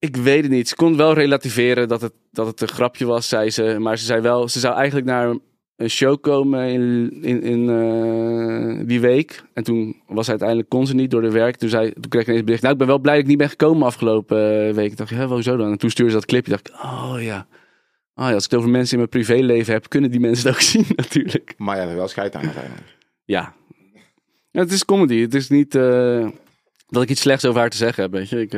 Ik 0.04 0.16
weet 0.16 0.42
het 0.42 0.52
niet. 0.52 0.70
Ze 0.70 0.76
kon 0.76 0.98
wel 0.98 1.14
relativeren 1.14 1.88
dat 1.88 2.02
het, 2.02 2.14
dat 2.32 2.48
het 2.48 2.62
een 2.62 2.68
grapje 2.68 3.06
was, 3.06 3.28
zei 3.28 3.50
ze. 3.50 3.76
Maar 3.80 3.98
ze 3.98 4.06
zei 4.06 4.22
wel, 4.22 4.50
ze 4.50 4.60
zou 4.60 4.76
eigenlijk 4.76 5.06
naar 5.06 5.36
een 5.76 5.90
show 5.90 6.22
komen 6.22 6.68
in, 6.68 7.12
in, 7.22 7.42
in 7.44 7.70
eh, 7.70 8.88
die 8.88 9.00
week. 9.00 9.44
En 9.54 9.64
toen 9.64 10.02
was 10.08 10.30
uiteindelijk, 10.30 10.70
kon 10.70 10.88
ze 10.88 10.96
niet 10.96 11.12
door 11.12 11.22
de 11.22 11.32
werk. 11.32 11.56
Toen, 11.56 11.70
zei, 11.70 11.94
toen 11.94 12.10
kreeg 12.10 12.22
ik 12.22 12.28
ineens 12.28 12.40
een 12.40 12.46
bericht, 12.46 12.62
nou 12.62 12.74
ik 12.74 12.80
ben 12.80 12.88
wel 12.88 13.00
blij 13.00 13.14
dat 13.14 13.24
ik 13.24 13.30
niet 13.30 13.38
ben 13.38 13.50
gekomen 13.50 13.88
afgelopen 13.88 14.68
eh, 14.68 14.74
week. 14.74 14.92
Ik 14.92 14.98
dacht, 14.98 15.10
ja, 15.10 15.28
hoezo 15.28 15.58
dan? 15.58 15.72
En 15.72 15.78
toen 15.78 15.90
stuurde 15.90 16.12
ze 16.12 16.18
dat 16.18 16.28
clipje. 16.28 16.52
dacht 16.52 16.68
ik, 16.68 16.74
oh 16.74 17.16
ja. 17.20 17.48
Oh 18.16 18.28
ja, 18.28 18.34
als 18.34 18.46
ik 18.46 18.52
het 18.52 18.60
over 18.60 18.72
mensen 18.72 18.92
in 18.92 18.98
mijn 18.98 19.10
privéleven 19.10 19.74
heb, 19.74 19.90
kunnen 19.90 20.12
die 20.12 20.20
mensen 20.20 20.48
het 20.48 20.56
ook 20.56 20.62
zien 20.74 20.86
natuurlijk. 20.96 21.54
Maar 21.58 21.78
ja, 21.78 21.88
er 21.88 21.96
wel 21.96 22.08
scheid 22.08 22.36
aan 22.36 22.44
uiteindelijk. 22.44 22.98
Ja. 23.26 23.54
ja 24.52 24.62
het 24.62 24.72
is 24.72 24.86
comedy. 24.86 25.22
Het 25.22 25.34
is 25.34 25.50
niet 25.50 25.76
eh, 25.76 26.28
dat 26.88 27.04
ik 27.04 27.10
iets 27.10 27.22
slechts 27.22 27.46
over 27.46 27.60
haar 27.60 27.70
te 27.70 27.78
zeggen 27.78 28.04
heb, 28.04 28.12
weet 28.12 28.30
je. 28.30 28.42
Ik, 28.42 28.54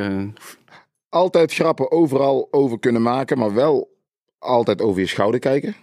Altijd 1.08 1.54
grappen 1.54 1.90
overal 1.90 2.48
over 2.50 2.78
kunnen 2.78 3.02
maken, 3.02 3.38
maar 3.38 3.54
wel 3.54 3.96
altijd 4.38 4.82
over 4.82 5.00
je 5.00 5.06
schouder 5.06 5.40
kijken. 5.40 5.74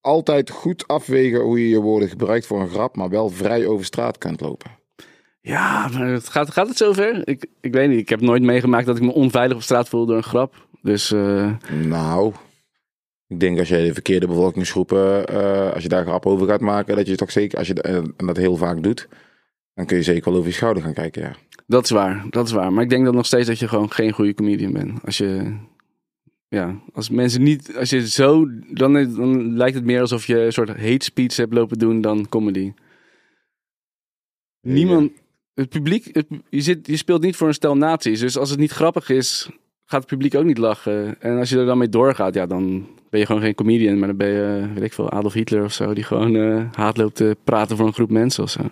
Altijd 0.00 0.50
goed 0.50 0.88
afwegen 0.88 1.40
hoe 1.40 1.60
je 1.60 1.68
je 1.68 1.80
woorden 1.80 2.08
gebruikt 2.08 2.46
voor 2.46 2.60
een 2.60 2.68
grap, 2.68 2.96
maar 2.96 3.08
wel 3.08 3.28
vrij 3.28 3.66
over 3.66 3.84
straat 3.84 4.18
kunt 4.18 4.40
lopen. 4.40 4.70
Ja, 5.40 5.88
maar 5.88 6.06
het 6.06 6.28
gaat, 6.28 6.50
gaat 6.50 6.68
het 6.68 6.76
zover? 6.76 7.28
Ik, 7.28 7.46
ik 7.60 7.72
weet 7.72 7.88
niet. 7.88 7.98
Ik 7.98 8.08
heb 8.08 8.20
nooit 8.20 8.42
meegemaakt 8.42 8.86
dat 8.86 8.96
ik 8.96 9.02
me 9.02 9.12
onveilig 9.12 9.56
op 9.56 9.62
straat 9.62 9.88
voel 9.88 10.06
door 10.06 10.16
een 10.16 10.22
grap. 10.22 10.66
Dus 10.82 11.12
eh, 11.12 11.50
Nou, 11.84 12.32
ik 13.26 13.40
denk 13.40 13.58
als 13.58 13.68
je 13.68 13.76
de 13.76 13.92
verkeerde 13.92 14.26
bevolkingsgroepen, 14.26 15.26
eh, 15.26 15.72
als 15.72 15.82
je 15.82 15.88
daar 15.88 16.04
grap 16.04 16.26
over 16.26 16.46
gaat 16.46 16.60
maken, 16.60 16.96
dat 16.96 17.06
je 17.06 17.16
toch 17.16 17.30
zeker, 17.30 17.58
als 17.58 17.66
je 17.66 17.82
eh, 17.82 17.96
en 17.96 18.26
dat 18.26 18.36
heel 18.36 18.56
vaak 18.56 18.82
doet, 18.82 19.08
dan 19.74 19.86
kun 19.86 19.96
je 19.96 20.02
zeker 20.02 20.24
wel 20.24 20.34
over 20.38 20.48
je 20.50 20.54
schouder 20.56 20.82
gaan 20.82 20.92
kijken, 20.92 21.22
ja. 21.22 21.34
dat 21.66 21.84
is 21.84 21.90
waar. 21.90 22.26
Dat 22.30 22.46
is 22.46 22.52
waar. 22.52 22.72
Maar 22.72 22.82
ik 22.82 22.88
denk 22.88 23.04
dan 23.04 23.14
nog 23.14 23.26
steeds 23.26 23.46
dat 23.46 23.58
je 23.58 23.68
gewoon 23.68 23.90
geen 23.92 24.12
goede 24.12 24.34
comedian 24.34 24.72
bent. 24.72 25.04
Als 25.04 25.18
je... 25.18 25.56
Ja, 26.48 26.80
als 26.92 27.10
mensen 27.10 27.42
niet... 27.42 27.76
Als 27.76 27.90
je 27.90 28.08
zo... 28.08 28.46
Dan, 28.70 28.92
dan 28.92 29.56
lijkt 29.56 29.74
het 29.74 29.84
meer 29.84 30.00
alsof 30.00 30.26
je 30.26 30.38
een 30.38 30.52
soort 30.52 30.68
hate 30.68 31.04
speech 31.04 31.36
hebt 31.36 31.54
lopen 31.54 31.78
doen 31.78 32.00
dan 32.00 32.28
comedy. 32.28 32.72
Niemand... 34.60 35.12
Het 35.54 35.68
publiek... 35.68 36.08
het- 36.12 36.26
je, 36.48 36.60
zit, 36.60 36.86
je 36.86 36.96
speelt 36.96 37.22
niet 37.22 37.36
voor 37.36 37.48
een 37.48 37.54
stel 37.54 37.76
nazi's. 37.76 38.20
Dus 38.20 38.38
als 38.38 38.50
het 38.50 38.58
niet 38.58 38.70
grappig 38.70 39.08
is, 39.08 39.48
gaat 39.84 40.00
het 40.00 40.08
publiek 40.10 40.34
ook 40.34 40.44
niet 40.44 40.58
lachen. 40.58 41.20
En 41.20 41.38
als 41.38 41.50
je 41.50 41.58
er 41.58 41.66
dan 41.66 41.78
mee 41.78 41.88
doorgaat, 41.88 42.34
ja, 42.34 42.46
dan 42.46 42.86
ben 43.10 43.20
je 43.20 43.26
gewoon 43.26 43.42
geen 43.42 43.54
comedian. 43.54 43.98
Maar 43.98 44.08
dan 44.08 44.16
ben 44.16 44.28
je, 44.28 44.72
weet 44.74 44.82
ik 44.84 44.92
veel, 44.92 45.10
Adolf 45.10 45.32
Hitler 45.32 45.64
of 45.64 45.72
zo. 45.72 45.94
Die 45.94 46.04
gewoon 46.04 46.36
eh, 46.36 46.64
haat 46.72 46.96
loopt 46.96 47.14
te 47.16 47.36
praten 47.44 47.76
voor 47.76 47.86
een 47.86 47.92
groep 47.94 48.10
mensen 48.10 48.42
of 48.42 48.50
zo. 48.50 48.70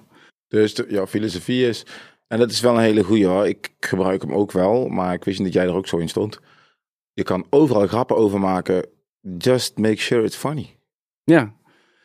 Dus 0.52 0.74
de, 0.74 0.86
jouw 0.88 1.06
filosofie 1.06 1.66
is, 1.66 1.86
en 2.28 2.38
dat 2.38 2.50
is 2.50 2.60
wel 2.60 2.74
een 2.74 2.80
hele 2.82 3.04
goeie 3.04 3.26
hoor, 3.26 3.46
ik 3.46 3.70
gebruik 3.80 4.22
hem 4.22 4.32
ook 4.32 4.52
wel, 4.52 4.88
maar 4.88 5.14
ik 5.14 5.24
wist 5.24 5.38
niet 5.38 5.52
dat 5.52 5.62
jij 5.62 5.70
er 5.70 5.76
ook 5.76 5.86
zo 5.86 5.96
in 5.96 6.08
stond. 6.08 6.40
Je 7.12 7.22
kan 7.22 7.46
overal 7.50 7.86
grappen 7.86 8.16
over 8.16 8.40
maken, 8.40 8.86
just 9.38 9.78
make 9.78 9.96
sure 9.96 10.24
it's 10.24 10.36
funny. 10.36 10.76
Ja. 11.24 11.54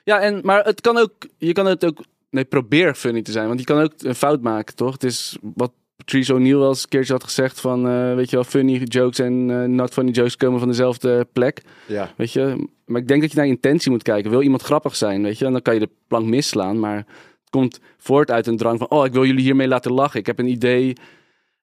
Ja, 0.03 0.19
en, 0.19 0.39
maar 0.43 0.63
het 0.63 0.81
kan 0.81 0.97
ook, 0.97 1.13
je 1.37 1.51
kan 1.51 1.65
het 1.65 1.85
ook, 1.85 2.03
nee, 2.29 2.45
probeer 2.45 2.95
funny 2.95 3.21
te 3.21 3.31
zijn. 3.31 3.47
Want 3.47 3.59
je 3.59 3.65
kan 3.65 3.81
ook 3.81 3.93
een 3.97 4.15
fout 4.15 4.41
maken, 4.41 4.75
toch? 4.75 4.91
Het 4.91 5.03
is 5.03 5.37
wat 5.41 5.71
Patrice 5.95 6.33
O'Neill 6.33 6.57
wel 6.57 6.69
eens 6.69 6.83
een 6.83 6.89
keertje 6.89 7.13
had 7.13 7.23
gezegd 7.23 7.59
van, 7.59 7.87
eh, 7.87 8.15
weet 8.15 8.29
je 8.29 8.35
wel, 8.35 8.45
funny 8.45 8.83
jokes 8.83 9.19
en 9.19 9.49
eh, 9.49 9.63
not 9.63 9.93
funny 9.93 10.11
jokes 10.11 10.37
komen 10.37 10.59
van 10.59 10.67
dezelfde 10.67 11.27
plek. 11.33 11.61
Ja. 11.87 12.13
Weet 12.17 12.31
je, 12.31 12.67
maar 12.85 13.01
ik 13.01 13.07
denk 13.07 13.21
dat 13.21 13.31
je 13.31 13.37
naar 13.37 13.47
intentie 13.47 13.91
moet 13.91 14.03
kijken. 14.03 14.31
Wil 14.31 14.41
iemand 14.41 14.61
grappig 14.61 14.95
zijn, 14.95 15.23
weet 15.23 15.37
je? 15.37 15.45
En 15.45 15.51
dan 15.51 15.61
kan 15.61 15.73
je 15.73 15.79
de 15.79 15.89
plank 16.07 16.25
misslaan, 16.25 16.79
maar 16.79 17.05
komt 17.49 17.79
voort 17.97 18.31
uit 18.31 18.47
een 18.47 18.57
drang 18.57 18.77
van, 18.77 18.89
oh, 18.89 19.05
ik 19.05 19.13
wil 19.13 19.25
jullie 19.25 19.43
hiermee 19.43 19.67
laten 19.67 19.91
lachen. 19.91 20.19
Ik 20.19 20.25
heb 20.25 20.39
een 20.39 20.47
idee. 20.47 20.95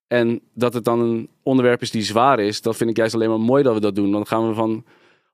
En 0.06 0.40
dat 0.54 0.74
het 0.74 0.84
dan 0.84 1.00
een 1.00 1.28
onderwerp 1.42 1.82
is 1.82 1.90
die 1.90 2.02
zwaar 2.02 2.40
is, 2.40 2.62
dat 2.62 2.76
vind 2.76 2.90
ik 2.90 2.96
juist 2.96 3.14
alleen 3.14 3.28
maar 3.28 3.40
mooi 3.40 3.62
dat 3.62 3.74
we 3.74 3.80
dat 3.80 3.94
doen. 3.94 4.12
Dan 4.12 4.26
gaan 4.26 4.48
we 4.48 4.54
van, 4.54 4.84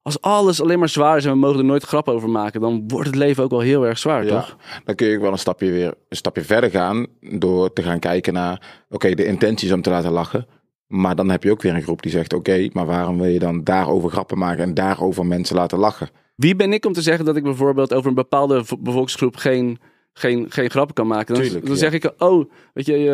als 0.02 0.20
alles 0.20 0.60
alleen 0.60 0.78
maar 0.78 0.88
zwaar 0.88 1.16
is 1.16 1.24
en 1.24 1.30
we 1.30 1.36
mogen 1.36 1.58
er 1.58 1.64
nooit 1.64 1.82
grap 1.82 2.08
over 2.08 2.30
maken, 2.30 2.60
dan 2.60 2.84
wordt 2.88 3.06
het 3.06 3.16
leven 3.16 3.44
ook 3.44 3.50
wel 3.50 3.60
heel 3.60 3.86
erg 3.86 3.98
zwaar, 3.98 4.24
Ja, 4.24 4.30
toch? 4.30 4.56
dan 4.84 4.94
kun 4.94 5.06
je 5.06 5.16
ook 5.16 5.22
wel 5.22 5.32
een 5.32 5.38
stapje 5.38 5.70
weer 5.70 5.94
een 6.08 6.16
stapje 6.16 6.42
verder 6.42 6.70
gaan 6.70 7.06
door 7.20 7.72
te 7.72 7.82
gaan 7.82 7.98
kijken 7.98 8.32
naar, 8.32 8.84
oké, 8.88 9.14
de 9.14 9.24
intentie 9.24 9.68
is 9.68 9.74
om 9.74 9.82
te 9.82 9.90
laten 9.90 10.10
lachen, 10.10 10.46
Maar 10.86 11.16
dan 11.16 11.30
heb 11.30 11.42
je 11.42 11.50
ook 11.50 11.62
weer 11.62 11.74
een 11.74 11.82
groep 11.82 12.02
die 12.02 12.10
zegt: 12.10 12.32
Oké, 12.32 12.68
maar 12.72 12.86
waarom 12.86 13.18
wil 13.18 13.28
je 13.28 13.38
dan 13.38 13.64
daarover 13.64 14.10
grappen 14.10 14.38
maken 14.38 14.62
en 14.62 14.74
daarover 14.74 15.26
mensen 15.26 15.56
laten 15.56 15.78
lachen? 15.78 16.08
Wie 16.36 16.56
ben 16.56 16.72
ik 16.72 16.86
om 16.86 16.92
te 16.92 17.02
zeggen 17.02 17.24
dat 17.24 17.36
ik 17.36 17.42
bijvoorbeeld 17.42 17.94
over 17.94 18.08
een 18.08 18.14
bepaalde 18.14 18.64
bevolkingsgroep 18.78 19.36
geen, 19.36 19.78
geen, 20.12 20.46
geen 20.48 20.70
grappen 20.70 20.94
kan 20.94 21.06
maken? 21.06 21.34
Dan, 21.34 21.42
Tuurlijk, 21.42 21.64
dan 21.64 21.74
ja. 21.74 21.80
zeg 21.80 21.92
ik, 21.92 22.12
oh, 22.18 22.50
weet 22.74 22.86
je, 22.86 23.10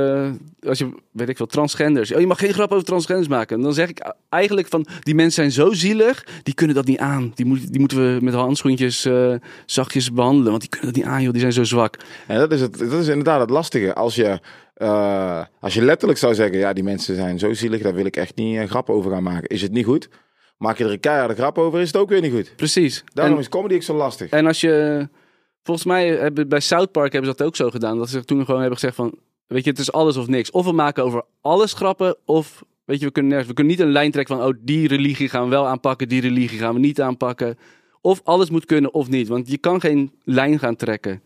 eh, 0.63 0.69
als 0.69 0.79
je, 0.79 0.89
weet 1.11 1.29
ik 1.29 1.37
veel, 1.37 1.47
transgenders. 1.47 2.13
Oh, 2.13 2.21
je 2.21 2.27
mag 2.27 2.39
geen 2.39 2.53
grap 2.53 2.73
over 2.73 2.85
transgenders 2.85 3.29
maken. 3.29 3.57
En 3.57 3.63
dan 3.63 3.75
zeg 3.75 3.89
ik 3.89 4.13
eigenlijk 4.29 4.69
van, 4.69 4.87
die 5.01 5.15
mensen 5.15 5.51
zijn 5.51 5.67
zo 5.67 5.73
zielig, 5.75 6.27
die 6.43 6.55
kunnen 6.55 6.77
dat 6.77 6.87
niet 6.87 6.99
aan. 6.99 7.33
Die, 7.35 7.47
moet, 7.47 7.71
die 7.73 7.81
moeten 7.81 7.99
we 7.99 8.25
met 8.25 8.35
handschoentjes 8.35 9.05
eh, 9.05 9.35
zachtjes 9.67 10.13
behandelen, 10.13 10.51
want 10.51 10.61
die 10.61 10.71
kunnen 10.71 10.93
dat 10.93 10.97
niet 10.97 11.13
aan, 11.13 11.23
joh, 11.23 11.33
die 11.33 11.41
zijn 11.41 11.53
zo 11.53 11.65
zwak. 11.65 11.97
En 12.27 12.39
dat 12.39 12.53
is, 12.53 12.61
het, 12.61 12.79
dat 12.79 12.93
is 12.93 13.09
inderdaad 13.09 13.41
het 13.41 13.51
lastige. 13.51 13.95
Als 13.95 14.15
je, 14.15 14.41
eh, 14.75 15.45
als 15.61 15.75
je 15.75 15.83
letterlijk 15.83 16.19
zou 16.19 16.35
zeggen: 16.35 16.59
Ja, 16.59 16.73
die 16.73 16.85
mensen 16.85 17.15
zijn 17.15 17.39
zo 17.39 17.53
zielig, 17.53 17.83
daar 17.83 17.95
wil 17.95 18.07
ik 18.07 18.17
echt 18.17 18.37
niet 18.37 18.57
een 18.57 18.69
grap 18.69 18.91
over 18.91 19.11
gaan 19.11 19.23
maken. 19.23 19.49
Is 19.49 19.63
het 19.63 19.73
niet 19.73 19.85
goed? 19.85 20.09
Maak 20.59 20.79
je 20.79 20.85
er 20.85 20.91
een 20.91 21.01
keiharde 21.01 21.35
grap 21.35 21.59
over, 21.59 21.81
is 21.81 21.87
het 21.87 21.97
ook 21.97 22.09
weer 22.09 22.21
niet 22.21 22.33
goed. 22.33 22.53
Precies. 22.57 23.05
Daarom 23.13 23.35
En- 23.35 23.41
is 23.41 23.49
comedy 23.49 23.75
ook 23.75 23.83
zo 23.83 23.95
lastig. 23.95 24.31
En 24.31 24.47
als 24.47 24.61
je. 24.61 25.09
Volgens 25.67 25.87
mij 25.87 26.09
hebben 26.09 26.49
bij 26.49 26.61
South 26.61 26.93
Park 26.93 27.13
hebben 27.13 27.31
ze 27.31 27.37
dat 27.37 27.47
ook 27.47 27.57
zo 27.57 27.71
gedaan. 27.71 27.99
Dat 27.99 28.09
ze 28.09 28.25
toen 28.25 28.45
gewoon 28.45 28.61
hebben 28.61 28.79
gezegd 28.79 28.97
van. 28.97 29.19
Weet 29.47 29.65
je, 29.65 29.71
het 29.71 29.79
is 29.79 29.93
alles 29.93 30.17
of 30.17 30.27
niks. 30.27 30.51
Of 30.51 30.65
we 30.65 30.73
maken 30.73 31.05
over 31.05 31.23
alles 31.41 31.73
grappen. 31.73 32.17
Of 32.25 32.65
weet 32.85 32.99
je, 32.99 33.07
we 33.07 33.13
kunnen 33.13 33.31
nergens. 33.31 33.51
We 33.51 33.55
kunnen 33.55 33.77
niet 33.77 33.87
een 33.87 33.93
lijn 33.93 34.11
trekken 34.11 34.37
van. 34.37 34.47
Oh, 34.47 34.55
die 34.61 34.89
religie 34.89 35.29
gaan 35.29 35.45
we 35.45 35.49
wel 35.49 35.67
aanpakken. 35.67 36.09
Die 36.09 36.21
religie 36.21 36.59
gaan 36.59 36.75
we 36.75 36.81
niet 36.81 37.01
aanpakken. 37.01 37.59
Of 38.01 38.21
alles 38.25 38.51
moet 38.51 38.65
kunnen 38.65 38.95
of 38.95 39.09
niet. 39.09 39.29
Want 39.29 39.51
je 39.51 39.59
kan 39.59 39.81
geen 39.81 40.13
lijn 40.25 40.59
gaan 40.59 40.77
trekken. 40.77 41.23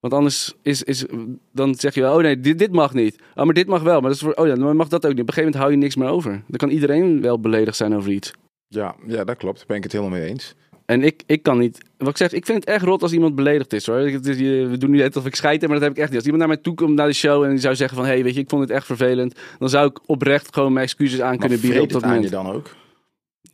Want 0.00 0.14
anders 0.14 0.54
is, 0.62 0.82
is, 0.82 1.04
dan 1.52 1.74
zeg 1.74 1.94
je, 1.94 2.10
oh 2.10 2.16
nee, 2.16 2.40
dit, 2.40 2.58
dit 2.58 2.72
mag 2.72 2.94
niet. 2.94 3.18
Oh, 3.34 3.44
maar 3.44 3.54
dit 3.54 3.66
mag 3.66 3.82
wel. 3.82 4.00
Maar 4.00 4.08
dat 4.10 4.18
is 4.18 4.20
voor, 4.20 4.34
oh 4.34 4.46
ja, 4.46 4.54
dan 4.54 4.76
mag 4.76 4.88
dat 4.88 5.06
ook 5.06 5.12
niet. 5.12 5.20
Op 5.20 5.28
een 5.28 5.34
gegeven 5.34 5.42
moment 5.42 5.62
hou 5.62 5.70
je 5.70 5.76
niks 5.76 5.96
meer 5.96 6.08
over. 6.08 6.30
Dan 6.30 6.58
kan 6.58 6.70
iedereen 6.70 7.20
wel 7.20 7.40
beledigd 7.40 7.76
zijn 7.76 7.94
over 7.96 8.10
iets. 8.10 8.32
Ja, 8.68 8.94
ja, 9.06 9.24
dat 9.24 9.36
klopt. 9.36 9.56
Daar 9.56 9.66
ben 9.66 9.76
ik 9.76 9.82
het 9.82 9.92
helemaal 9.92 10.18
mee 10.18 10.28
eens. 10.28 10.54
En 10.92 11.02
ik, 11.02 11.22
ik 11.26 11.42
kan 11.42 11.58
niet. 11.58 11.78
Wat 11.98 12.08
ik 12.08 12.16
zeg, 12.16 12.32
ik 12.32 12.46
vind 12.46 12.58
het 12.58 12.68
echt 12.74 12.84
rot 12.84 13.02
als 13.02 13.12
iemand 13.12 13.34
beledigd 13.34 13.72
is 13.72 13.86
hoor. 13.86 13.96
Het 13.96 14.26
is- 14.26 14.38
je- 14.38 14.66
We 14.66 14.78
doen 14.78 14.90
nu 14.90 14.96
net 14.98 15.16
of 15.16 15.26
ik 15.26 15.34
scheid 15.34 15.60
heb, 15.60 15.70
maar 15.70 15.78
dat 15.78 15.88
heb 15.88 15.96
ik 15.96 16.02
echt 16.02 16.08
niet. 16.12 16.16
Als 16.18 16.28
iemand 16.28 16.44
naar 16.44 16.52
mij 16.54 16.62
toe 16.62 16.74
komt 16.74 16.94
naar 16.94 17.06
de 17.06 17.12
show 17.12 17.42
en 17.42 17.50
die 17.50 17.58
zou 17.58 17.74
zeggen 17.74 17.96
van... 17.96 18.06
hé, 18.06 18.12
hey, 18.12 18.22
weet 18.22 18.34
je, 18.34 18.40
ik 18.40 18.48
vond 18.48 18.62
het 18.62 18.70
echt 18.70 18.86
vervelend. 18.86 19.34
Dan 19.58 19.68
zou 19.68 19.86
ik 19.88 19.98
oprecht 20.06 20.54
gewoon 20.54 20.72
mijn 20.72 20.84
excuses 20.84 21.20
aan 21.20 21.28
Maar 21.28 21.38
kunnen 21.38 21.60
bieden 21.60 21.82
op 21.82 21.92
dat 21.92 22.02
aan 22.02 22.08
je 22.08 22.14
moment. 22.14 22.32
dan 22.32 22.50
ook? 22.50 22.70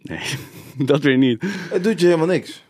Nee, 0.03 0.19
dat 0.91 1.03
weer 1.03 1.17
niet. 1.19 1.45
Het 1.71 1.85
doet 1.85 2.01
je 2.01 2.07
helemaal 2.07 2.27
niks. 2.27 2.65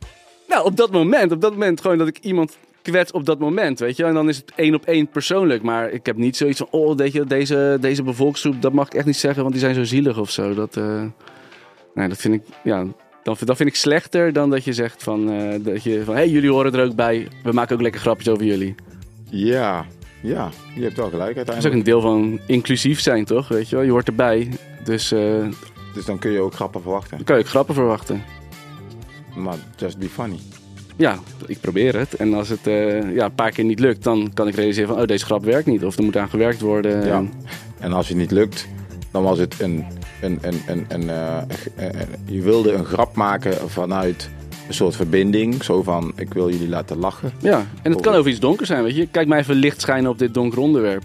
Nou, 0.49 0.65
op 0.65 0.77
dat 0.77 0.91
moment. 0.91 1.33
Op 1.33 1.41
dat 1.41 1.53
moment 1.53 1.81
gewoon 1.81 1.99
dat 1.99 2.09
ik 2.09 2.19
iemand 2.19 2.57
kwets 2.83 3.13
op 3.13 3.25
dat 3.27 3.39
moment, 3.39 3.79
weet 3.79 3.97
je. 3.97 4.05
En 4.05 4.15
dan 4.15 4.29
is 4.29 4.37
het 4.37 4.53
één 4.57 4.75
op 4.75 4.85
één 4.87 5.09
persoonlijk. 5.09 5.63
Maar 5.63 5.91
ik 5.91 6.07
heb 6.07 6.17
niet 6.17 6.37
zoiets 6.37 6.59
van... 6.59 6.69
oh, 6.71 6.97
weet 6.97 7.13
je, 7.13 7.25
deze, 7.25 7.79
deze 7.81 8.03
bevolkingsgroep, 8.03 8.63
dat 8.63 8.73
mag 8.73 8.87
ik 8.87 8.95
echt 8.95 9.07
niet 9.07 9.17
zeggen... 9.17 9.41
want 9.43 9.55
die 9.55 9.63
zijn 9.63 9.75
zo 9.75 9.85
zielig 9.85 10.19
of 10.19 10.31
zo. 10.31 10.55
Dat, 10.55 10.77
eh, 10.77 11.03
nee, 11.95 12.09
dat 12.09 12.17
vind 12.19 12.35
ik... 12.35 12.43
Ja, 12.65 12.87
dan, 13.37 13.47
dat 13.47 13.57
vind 13.57 13.69
ik 13.69 13.75
slechter 13.75 14.33
dan 14.33 14.51
dat 14.51 14.65
je 14.65 14.73
zegt 14.73 15.03
van... 15.03 15.31
eh, 15.31 15.55
dat 15.65 15.83
je 15.83 16.03
van, 16.05 16.15
hé, 16.15 16.21
hey, 16.21 16.29
jullie 16.31 16.51
horen 16.51 16.73
er 16.75 16.85
ook 16.87 16.95
bij. 16.95 17.29
We 17.43 17.53
maken 17.53 17.75
ook 17.77 17.83
lekker 17.83 18.01
grapjes 18.01 18.29
over 18.29 18.45
jullie. 18.45 18.75
Ja, 19.31 19.87
ja, 20.23 20.51
je 20.75 20.83
hebt 20.83 20.97
wel 20.97 21.09
gelijk 21.11 21.35
Dat 21.35 21.49
is 21.49 21.55
ook 21.55 21.55
uiteindelijk. 21.55 21.75
een 21.75 21.83
deel 21.93 22.01
van 22.01 22.41
inclusief 22.47 23.01
zijn, 23.01 23.25
toch? 23.25 23.49
Weet 23.49 23.69
je 23.69 23.77
wel, 23.77 23.85
je 23.85 23.91
hoort 23.91 24.09
erbij. 24.09 24.49
Dus 24.85 25.13
eh, 25.13 25.47
Dus 25.95 26.05
dan 26.05 26.19
kun 26.19 26.31
je 26.31 26.41
ook 26.41 26.55
grappen 26.55 26.83
verwachten. 26.83 27.17
dan 27.17 27.25
kan 27.27 27.37
je 27.37 27.43
ook 27.43 27.49
grappen 27.49 27.75
verwachten. 27.75 28.23
Maar 29.37 29.57
just 29.77 29.99
be 29.99 30.09
funny. 30.09 30.39
Ja, 30.97 31.19
ik 31.47 31.61
probeer 31.61 31.99
het. 31.99 32.15
En 32.15 32.35
als 32.35 32.49
het 32.49 32.67
eh, 32.67 33.15
ja, 33.15 33.25
een 33.25 33.35
paar 33.35 33.51
keer 33.51 33.65
niet 33.65 33.81
lukt, 33.81 34.05
dan 34.05 34.31
kan 34.35 34.49
ik 34.49 34.55
realiseren 34.55 34.89
van... 34.89 34.99
oh, 35.01 35.07
deze 35.07 35.25
grap 35.25 35.45
werkt 35.45 35.67
niet. 35.67 35.85
Of 35.85 35.97
er 35.97 36.03
moet 36.05 36.17
aan 36.17 36.29
gewerkt 36.29 36.61
worden. 36.61 37.07
Ja. 37.07 37.17
En- 37.17 37.33
En 37.79 37.93
als 37.93 38.09
het 38.09 38.17
niet 38.17 38.31
lukt, 38.31 38.69
dan 39.13 39.23
was 39.23 39.39
het 39.39 39.61
een. 39.61 39.85
Een, 40.21 40.39
een, 40.43 40.63
een, 40.67 40.85
een, 40.89 41.11
eh, 41.11 41.39
eh, 41.39 41.47
eh, 41.77 42.09
je 42.25 42.43
wilde 42.43 42.73
een 42.73 42.85
grap 42.85 43.17
maken 43.17 43.71
vanuit 43.71 44.31
een 44.69 44.75
soort 44.75 44.97
verbinding. 44.97 45.65
Zo 45.65 45.83
van: 45.83 46.13
ik 46.17 46.35
wil 46.35 46.51
jullie 46.51 46.69
laten 46.69 46.99
lachen. 46.99 47.33
ja, 47.41 47.67
en 47.83 47.93
het 47.93 48.01
kan 48.01 48.15
over 48.15 48.31
iets 48.31 48.41
donkers 48.41 48.69
zijn, 48.69 48.83
weet 48.83 48.97
je. 48.97 49.07
Kijk 49.07 49.29
mij 49.29 49.39
even 49.39 49.55
licht 49.55 49.81
schijnen 49.81 50.11
op 50.11 50.19
dit 50.19 50.35
donker 50.35 50.59
onderwerp. 50.59 51.03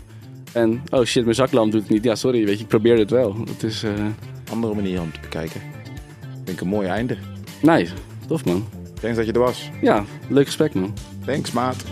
En, 0.52 0.82
oh 0.90 1.04
shit, 1.04 1.24
mijn 1.24 1.36
zaklamp 1.36 1.72
doet 1.72 1.82
het 1.82 1.90
niet. 1.90 2.04
Ja, 2.04 2.16
sorry, 2.16 2.46
weet 2.46 2.58
je, 2.58 2.64
ik 2.64 2.70
probeer 2.70 2.98
het 2.98 3.10
wel. 3.10 3.36
Het 3.48 3.64
is, 3.64 3.84
Andere 4.52 4.74
manier 4.74 5.02
om 5.02 5.12
te 5.12 5.20
bekijken. 5.20 5.62
Vind 6.36 6.50
ik 6.50 6.62
een 6.62 6.68
mooi 6.68 6.88
einde. 6.88 7.18
nice. 7.62 7.94
Tof, 8.28 8.46
man. 8.46 8.66
Thanks 9.02 9.18
dat 9.18 9.26
je 9.26 9.32
er 9.32 9.40
was. 9.40 9.70
Ja, 9.82 10.06
leuk 10.28 10.46
gesprek, 10.46 10.74
man. 10.74 10.94
Thanks, 11.26 11.52
maat. 11.52 11.84